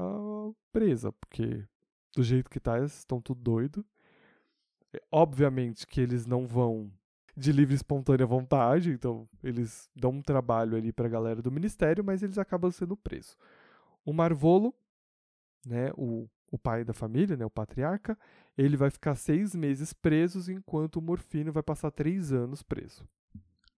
[0.72, 1.64] presa, porque
[2.14, 3.84] do jeito que tá, eles estão tudo doido.
[4.92, 6.90] É, Obviamente que eles não vão
[7.36, 11.52] de livre e espontânea vontade, então eles dão um trabalho ali para a galera do
[11.52, 13.36] ministério, mas eles acabam sendo presos.
[14.04, 14.74] O Marvolo,
[15.66, 18.18] né, o, o pai da família, né, o patriarca,
[18.56, 23.06] ele vai ficar seis meses preso, enquanto o Morfino vai passar três anos preso.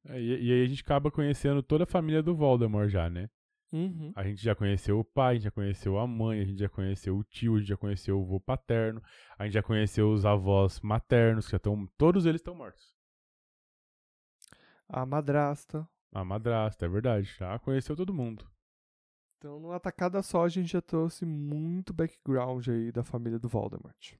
[0.06, 3.28] É, e, e aí a gente acaba conhecendo toda a família do Voldemort já, né?
[3.72, 4.12] Uhum.
[4.16, 6.68] A gente já conheceu o pai, a gente já conheceu a mãe, a gente já
[6.68, 9.00] conheceu o tio, a gente já conheceu o avô paterno,
[9.38, 11.86] a gente já conheceu os avós maternos, que já estão.
[11.96, 12.94] Todos eles estão mortos.
[14.88, 15.88] A madrasta.
[16.12, 17.32] A madrasta, é verdade.
[17.38, 18.44] Já conheceu todo mundo.
[19.40, 24.12] Então, numa tacada só, a gente já trouxe muito background aí da família do Voldemort.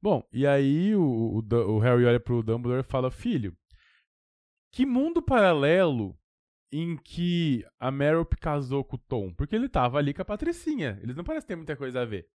[0.00, 3.56] Bom, e aí o, o, o Harry olha pro Dumbledore e fala: Filho,
[4.70, 6.16] que mundo paralelo
[6.70, 9.34] em que a Merop casou com o Tom?
[9.34, 10.96] Porque ele tava ali com a Patricinha.
[11.02, 12.28] Eles não parecem ter muita coisa a ver.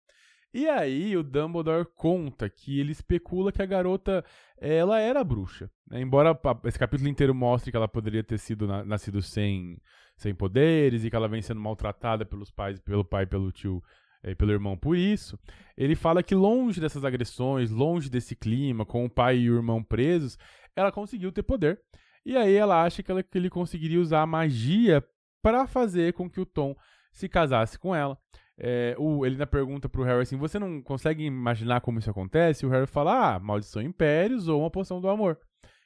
[0.51, 4.25] E aí o Dumbledore conta que ele especula que a garota
[4.57, 5.69] ela era bruxa.
[5.87, 6.01] né?
[6.01, 6.35] Embora
[6.65, 9.79] esse capítulo inteiro mostre que ela poderia ter sido na- nascido sem,
[10.19, 13.81] sem poderes e que ela vem sendo maltratada pelos pais, pelo pai, pelo tio
[14.23, 15.39] e pelo irmão por isso.
[15.77, 19.81] Ele fala que longe dessas agressões, longe desse clima, com o pai e o irmão
[19.81, 20.37] presos,
[20.75, 21.79] ela conseguiu ter poder.
[22.25, 25.03] E aí ela acha que, ela- que ele conseguiria usar a magia
[25.41, 26.75] para fazer com que o Tom
[27.13, 28.17] se casasse com ela.
[28.61, 32.65] É, o, ele ainda pergunta pro Harry assim: Você não consegue imaginar como isso acontece?
[32.65, 35.39] O Harry fala: Ah, maldição impérios ou uma poção do amor.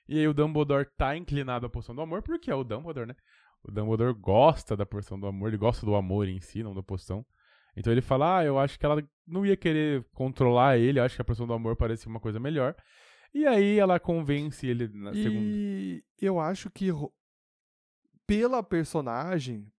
[0.09, 3.15] E aí o Dumbledore tá inclinado à poção do amor, porque é o Dumbledore, né?
[3.63, 6.83] O Dumbledore gosta da poção do amor, ele gosta do amor em si, não da
[6.83, 7.25] poção.
[7.75, 11.15] Então ele fala: Ah, eu acho que ela não ia querer controlar ele, eu acho
[11.15, 12.75] que a poção do amor parecia uma coisa melhor.
[13.33, 15.45] E aí ela convence ele na segunda.
[15.47, 16.91] E eu acho que
[18.27, 19.71] pela personagem,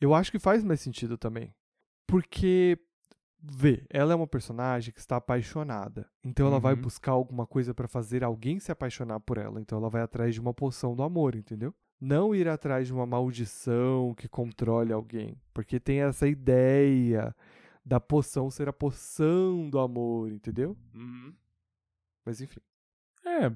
[0.00, 1.54] eu acho que faz mais sentido também.
[2.06, 2.78] Porque,
[3.40, 6.08] vê, ela é uma personagem que está apaixonada.
[6.24, 6.80] Então ela vai Uhum.
[6.80, 9.60] buscar alguma coisa para fazer alguém se apaixonar por ela.
[9.60, 11.74] Então ela vai atrás de uma poção do amor, entendeu?
[12.00, 15.36] Não ir atrás de uma maldição que controle alguém.
[15.52, 17.34] Porque tem essa ideia
[17.84, 20.76] da poção ser a poção do amor, entendeu?
[20.94, 21.34] Uhum.
[22.24, 22.60] Mas enfim.
[23.24, 23.52] É,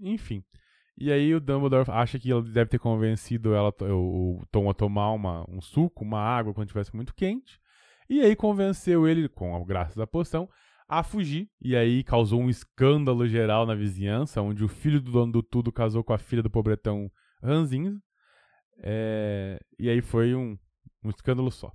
[0.00, 0.44] enfim.
[0.98, 5.12] E aí o Dumbledore acha que ele deve ter convencido ela, o, Tom a tomar
[5.12, 7.60] uma, um suco, uma água quando estivesse muito quente.
[8.08, 10.48] E aí convenceu ele, com a graça da poção,
[10.88, 11.50] a fugir.
[11.60, 15.70] E aí causou um escândalo geral na vizinhança, onde o filho do dono do tudo
[15.70, 17.10] casou com a filha do pobretão
[17.42, 18.00] Ranzinza.
[18.82, 20.56] É, e aí foi um,
[21.02, 21.72] um escândalo só.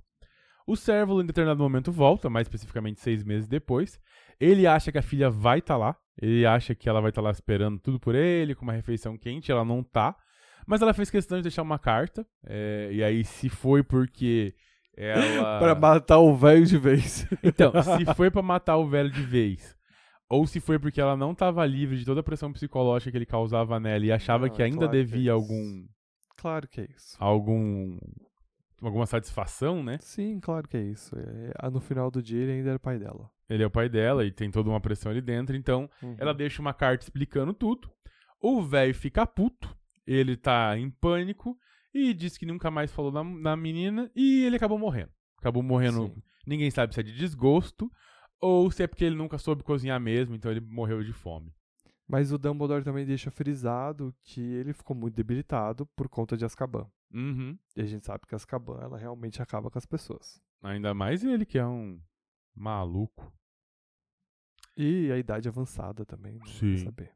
[0.66, 3.98] O Cérvulo, em determinado momento, volta, mais especificamente seis meses depois.
[4.38, 5.96] Ele acha que a filha vai estar lá.
[6.20, 9.50] Ele acha que ela vai estar lá esperando tudo por ele, com uma refeição quente.
[9.50, 10.16] Ela não tá.
[10.66, 12.24] Mas ela fez questão de deixar uma carta.
[12.46, 14.54] é, e aí, se foi porque
[14.96, 15.58] ela.
[15.58, 17.26] Pra matar o velho de vez.
[17.42, 19.76] Então, se foi pra matar o velho de vez,
[20.34, 23.26] ou se foi porque ela não tava livre de toda a pressão psicológica que ele
[23.26, 25.86] causava nela e achava Não, que ainda claro que é devia algum
[26.38, 27.16] Claro que é isso.
[27.20, 27.98] algum
[28.80, 29.98] alguma satisfação, né?
[30.00, 31.14] Sim, claro que é isso.
[31.16, 33.30] É, no final do dia ele ainda era pai dela.
[33.48, 36.16] Ele é o pai dela e tem toda uma pressão ali dentro, então Uhum.
[36.18, 37.90] ela deixa uma carta explicando tudo.
[38.40, 39.68] O velho fica puto,
[40.06, 41.56] ele tá em pânico
[41.94, 45.10] e diz que nunca mais falou na, na menina e ele acabou morrendo.
[45.38, 46.22] Acabou morrendo, Sim.
[46.46, 47.90] ninguém sabe se é de desgosto
[48.42, 51.54] ou se é porque ele nunca soube cozinhar mesmo, então ele morreu de fome.
[52.08, 56.90] Mas o Dumbledore também deixa frisado que ele ficou muito debilitado por conta de Azkaban.
[57.14, 57.56] Uhum.
[57.76, 60.42] E a gente sabe que Azkaban, ela realmente acaba com as pessoas.
[60.60, 62.00] Ainda mais ele que é um
[62.54, 63.32] maluco.
[64.76, 66.46] E a idade avançada também, né?
[66.46, 66.78] Sim.
[66.78, 67.14] Saber.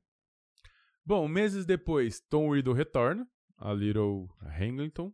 [1.05, 3.29] Bom, meses depois, Tom Riddle retorna
[3.59, 5.13] a Little Hamilton.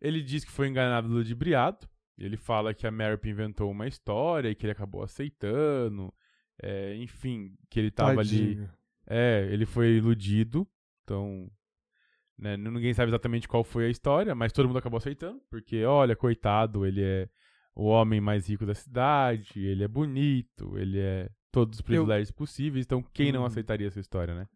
[0.00, 1.88] Ele diz que foi enganado e ludibriado.
[2.18, 6.12] Ele fala que a Merp inventou uma história e que ele acabou aceitando.
[6.62, 8.54] É, enfim, que ele tava ali.
[8.56, 8.70] Tadinho.
[9.06, 10.66] É, ele foi iludido.
[11.02, 11.50] Então,
[12.38, 15.40] né, ninguém sabe exatamente qual foi a história, mas todo mundo acabou aceitando.
[15.50, 17.28] Porque, olha, coitado, ele é
[17.74, 22.84] o homem mais rico da cidade, ele é bonito, ele é todos os privilégios possíveis.
[22.84, 23.46] Então, quem não Uhum.
[23.46, 24.46] aceitaria essa história, né?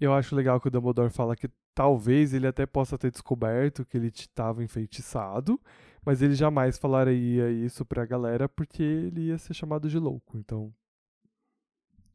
[0.00, 3.96] Eu acho legal que o Dumbledore fala que talvez ele até possa ter descoberto que
[3.96, 5.60] ele estava enfeitiçado,
[6.04, 10.36] mas ele jamais falaria isso pra galera porque ele ia ser chamado de louco.
[10.38, 10.72] Então,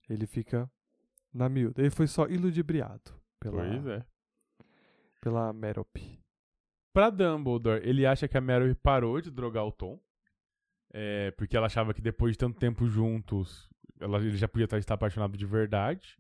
[0.09, 0.69] ele fica
[1.33, 1.81] na miúda.
[1.81, 4.05] Ele foi só iludibriado pela, Pois é.
[5.21, 5.97] pela Merop.
[6.91, 9.99] Pra Dumbledore, ele acha que a Mary parou de drogar o Tom.
[10.93, 13.67] é, porque ela achava que depois de tanto tempo juntos,
[13.99, 16.19] ela, ele já podia estar, estar apaixonado de verdade.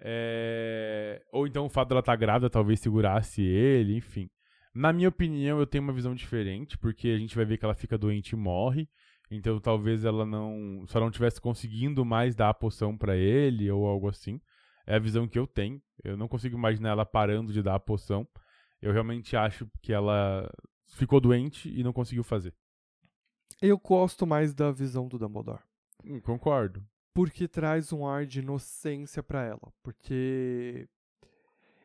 [0.00, 4.28] É, ou então o fato dela estar grávida talvez segurasse ele, enfim.
[4.74, 7.74] Na minha opinião, eu tenho uma visão diferente, porque a gente vai ver que ela
[7.74, 8.88] fica doente e morre.
[9.30, 10.84] Então talvez ela não.
[10.86, 14.40] Só não tivesse conseguindo mais dar a poção pra ele ou algo assim.
[14.86, 15.80] É a visão que eu tenho.
[16.02, 18.26] Eu não consigo imaginar ela parando de dar a poção.
[18.80, 20.50] Eu realmente acho que ela
[20.88, 22.54] ficou doente e não conseguiu fazer.
[23.60, 25.62] Eu gosto mais da visão do Dumbledore.
[26.04, 26.84] Hum, concordo.
[27.14, 30.88] porque traz um ar de inocência pra ela, porque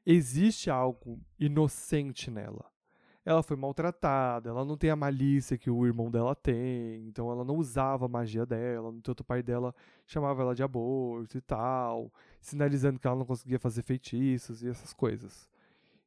[0.06, 2.66] existe algo inocente nela.
[3.28, 7.44] Ela foi maltratada, ela não tem a malícia que o irmão dela tem, então ela
[7.44, 9.76] não usava a magia dela, no entanto o pai dela
[10.06, 12.10] chamava ela de aborto e tal,
[12.40, 15.50] sinalizando que ela não conseguia fazer feitiços e essas coisas.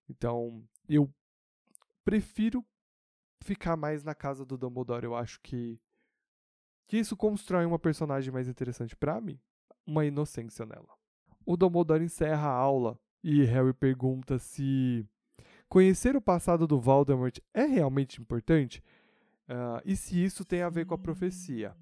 [0.08, 1.12] Então, eu
[2.06, 2.64] prefiro
[3.42, 5.78] ficar mais na casa do Dumbledore, eu acho que
[6.86, 9.38] que isso constrói uma personagem mais interessante pra mim,
[9.86, 10.88] uma inocência nela.
[11.44, 15.06] O Dumbledore encerra a aula e Harry pergunta se
[15.70, 18.82] conhecer o passado do Voldemort é realmente importante
[19.48, 21.74] ah, e se isso tem a ver com a profecia.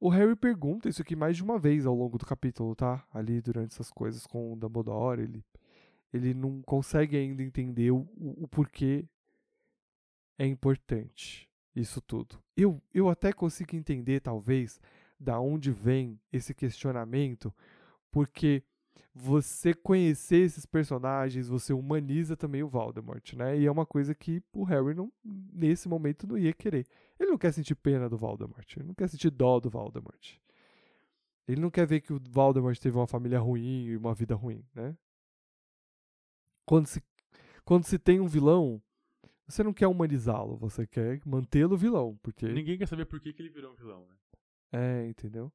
[0.00, 3.06] O Harry pergunta isso aqui mais de uma vez ao longo do capítulo, tá?
[3.12, 5.44] Ali durante essas coisas com o Dumbledore, ele,
[6.12, 9.06] ele não consegue ainda entender o, o, o porquê
[10.36, 12.42] é importante isso tudo.
[12.56, 14.80] Eu, eu até consigo entender, talvez,
[15.18, 17.54] da onde vem esse questionamento,
[18.10, 18.64] porque
[19.14, 23.58] você conhecer esses personagens, você humaniza também o Voldemort, né?
[23.58, 26.86] E é uma coisa que o Harry, não, nesse momento, não ia querer.
[27.18, 30.38] Ele não quer sentir pena do Voldemort, ele não quer sentir dó do Voldemort.
[31.46, 34.64] Ele não quer ver que o Voldemort teve uma família ruim e uma vida ruim,
[34.74, 34.96] né?
[36.64, 37.02] Quando se,
[37.64, 38.80] quando se tem um vilão,
[39.48, 43.42] você não quer humanizá-lo, você quer mantê-lo vilão, porque Ninguém quer saber por que, que
[43.42, 44.14] ele virou um vilão, né?
[44.72, 45.52] é, entendeu?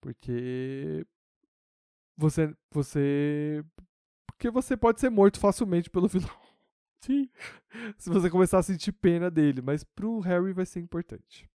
[0.00, 1.06] Porque
[2.18, 3.64] você você
[4.26, 6.28] porque você pode ser morto facilmente pelo vilão.
[7.00, 7.30] Sim.
[7.96, 11.48] Se você começar a sentir pena dele, mas pro Harry vai ser importante.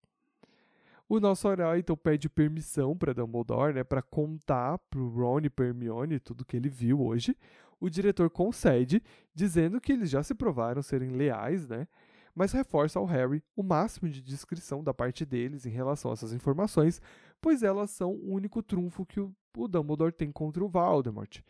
[1.07, 6.19] O nosso herói então pede permissão para Dumbledore, né, para contar pro Ron e Hermione
[6.19, 7.37] tudo que ele viu hoje.
[7.79, 9.03] O diretor concede,
[9.35, 11.87] dizendo que eles já se provaram serem leais, né?
[12.33, 16.33] Mas reforça ao Harry o máximo de discrição da parte deles em relação a essas
[16.33, 17.01] informações,
[17.41, 21.41] pois elas são o único trunfo que o, o Dumbledore tem contra o Voldemort.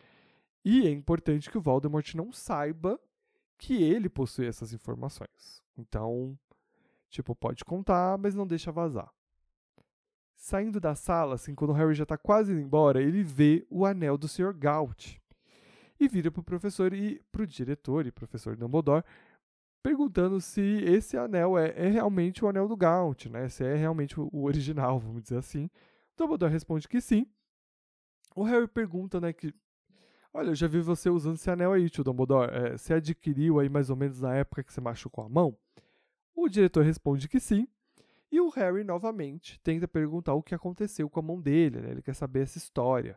[0.65, 2.99] E é importante que o Voldemort não saiba
[3.57, 5.61] que ele possui essas informações.
[5.77, 6.37] Então,
[7.09, 9.11] tipo, pode contar, mas não deixa vazar.
[10.35, 13.85] Saindo da sala, assim, quando o Harry já tá quase indo embora, ele vê o
[13.85, 14.53] anel do Sr.
[14.53, 15.21] Gaut.
[15.99, 19.05] E vira pro professor e pro diretor e professor Dumbledore,
[19.81, 23.49] perguntando se esse anel é, é realmente o anel do Gaunt, né?
[23.49, 25.69] Se é realmente o original, vamos dizer assim.
[26.17, 27.27] Dumbledore responde que sim.
[28.35, 29.53] O Harry pergunta, né, que
[30.35, 32.49] Olha, eu já vi você usando esse anel aí, tio Dumbledore.
[32.51, 35.55] É, você adquiriu aí mais ou menos na época que você machucou a mão?
[36.35, 37.67] O diretor responde que sim.
[38.31, 41.91] E o Harry, novamente, tenta perguntar o que aconteceu com a mão dele, né?
[41.91, 43.15] Ele quer saber essa história.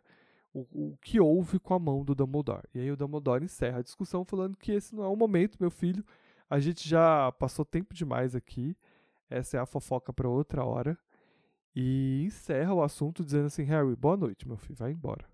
[0.53, 2.67] O, o que houve com a mão do Dumbledore.
[2.71, 5.71] E aí o Dumbledore encerra a discussão falando que esse não é o momento, meu
[5.71, 6.05] filho.
[6.47, 8.77] A gente já passou tempo demais aqui.
[9.27, 10.95] essa é a fofoca para outra hora.
[11.79, 15.29] E encerra o assunto dizendo assim: Harry, boa noite, meu filho, vai embora.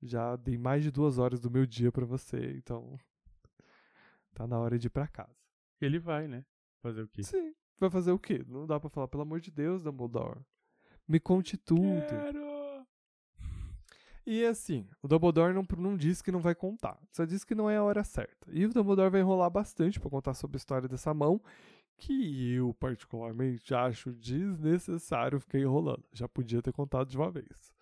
[0.00, 2.96] Já dei mais de duas horas do meu dia para você, então
[4.32, 5.34] tá na hora de ir pra casa.
[5.80, 6.46] Ele vai, né?
[6.80, 7.24] Fazer o quê?
[7.24, 8.44] Sim, vai fazer o quê?
[8.46, 10.38] Não dá pra falar, pelo amor de Deus, Dumbledore.
[11.08, 12.06] Me conte tudo.
[12.08, 12.86] Quero!
[14.24, 17.68] E assim, o Dumbledore não, não diz que não vai contar, só diz que não
[17.68, 18.46] é a hora certa.
[18.48, 21.42] E o Dumbledore vai enrolar bastante pra contar sobre a história dessa mão,
[21.96, 26.04] que eu particularmente acho desnecessário ficar enrolando.
[26.12, 27.72] Já podia ter contado de uma vez.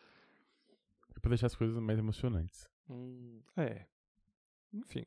[1.14, 2.68] É pra deixar as coisas mais emocionantes.
[3.56, 3.86] É.
[4.72, 5.04] Enfim.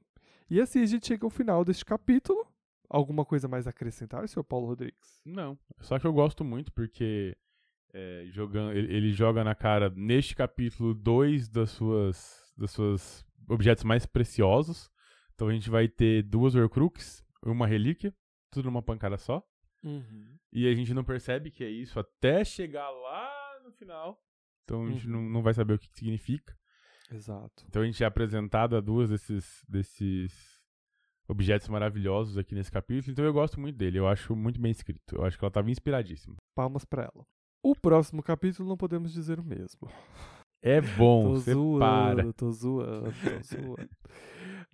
[0.49, 2.45] E assim a gente chega ao final deste capítulo.
[2.87, 5.19] Alguma coisa mais a acrescentar, senhor Paulo Rodrigues?
[5.25, 5.57] Não.
[5.79, 7.35] Só que eu gosto muito porque
[7.93, 13.83] é, jogando, ele, ele joga na cara, neste capítulo, dois das suas, das suas objetos
[13.83, 14.91] mais preciosos.
[15.33, 18.13] Então a gente vai ter duas Horcrux, uma relíquia,
[18.55, 19.43] tudo numa pancada só.
[20.51, 24.19] E a gente não percebe que é isso até chegar lá no final.
[24.63, 25.13] Então a gente Uhum.
[25.13, 26.57] não, não vai saber o que, que significa.
[27.11, 27.63] Exato.
[27.69, 30.59] Então a gente é apresentado a duas desses, desses
[31.27, 33.11] objetos maravilhosos aqui nesse capítulo.
[33.11, 33.99] Então eu gosto muito dele.
[33.99, 35.15] Eu acho muito bem escrito.
[35.15, 36.35] Eu acho que ela estava inspiradíssima.
[36.55, 37.23] Palmas pra ela.
[37.61, 39.87] O próximo capítulo não podemos dizer o mesmo.
[40.63, 42.33] É bom, tô você zoando, para.
[42.33, 43.89] tô zoando, tô zoando.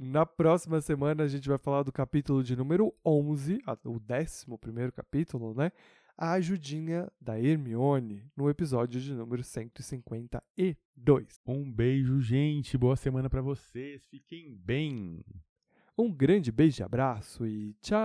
[0.03, 4.57] Na próxima semana a gente vai falar do capítulo de número 11, a- o décimo
[4.57, 5.71] primeiro capítulo, né?
[6.17, 11.39] A ajudinha da Hermione, no episódio de número 152.
[11.45, 12.75] Um beijo, gente.
[12.79, 14.03] Boa semana pra vocês.
[14.07, 15.23] Fiquem bem.
[15.95, 17.99] Um grande beijo e abraço e tchau!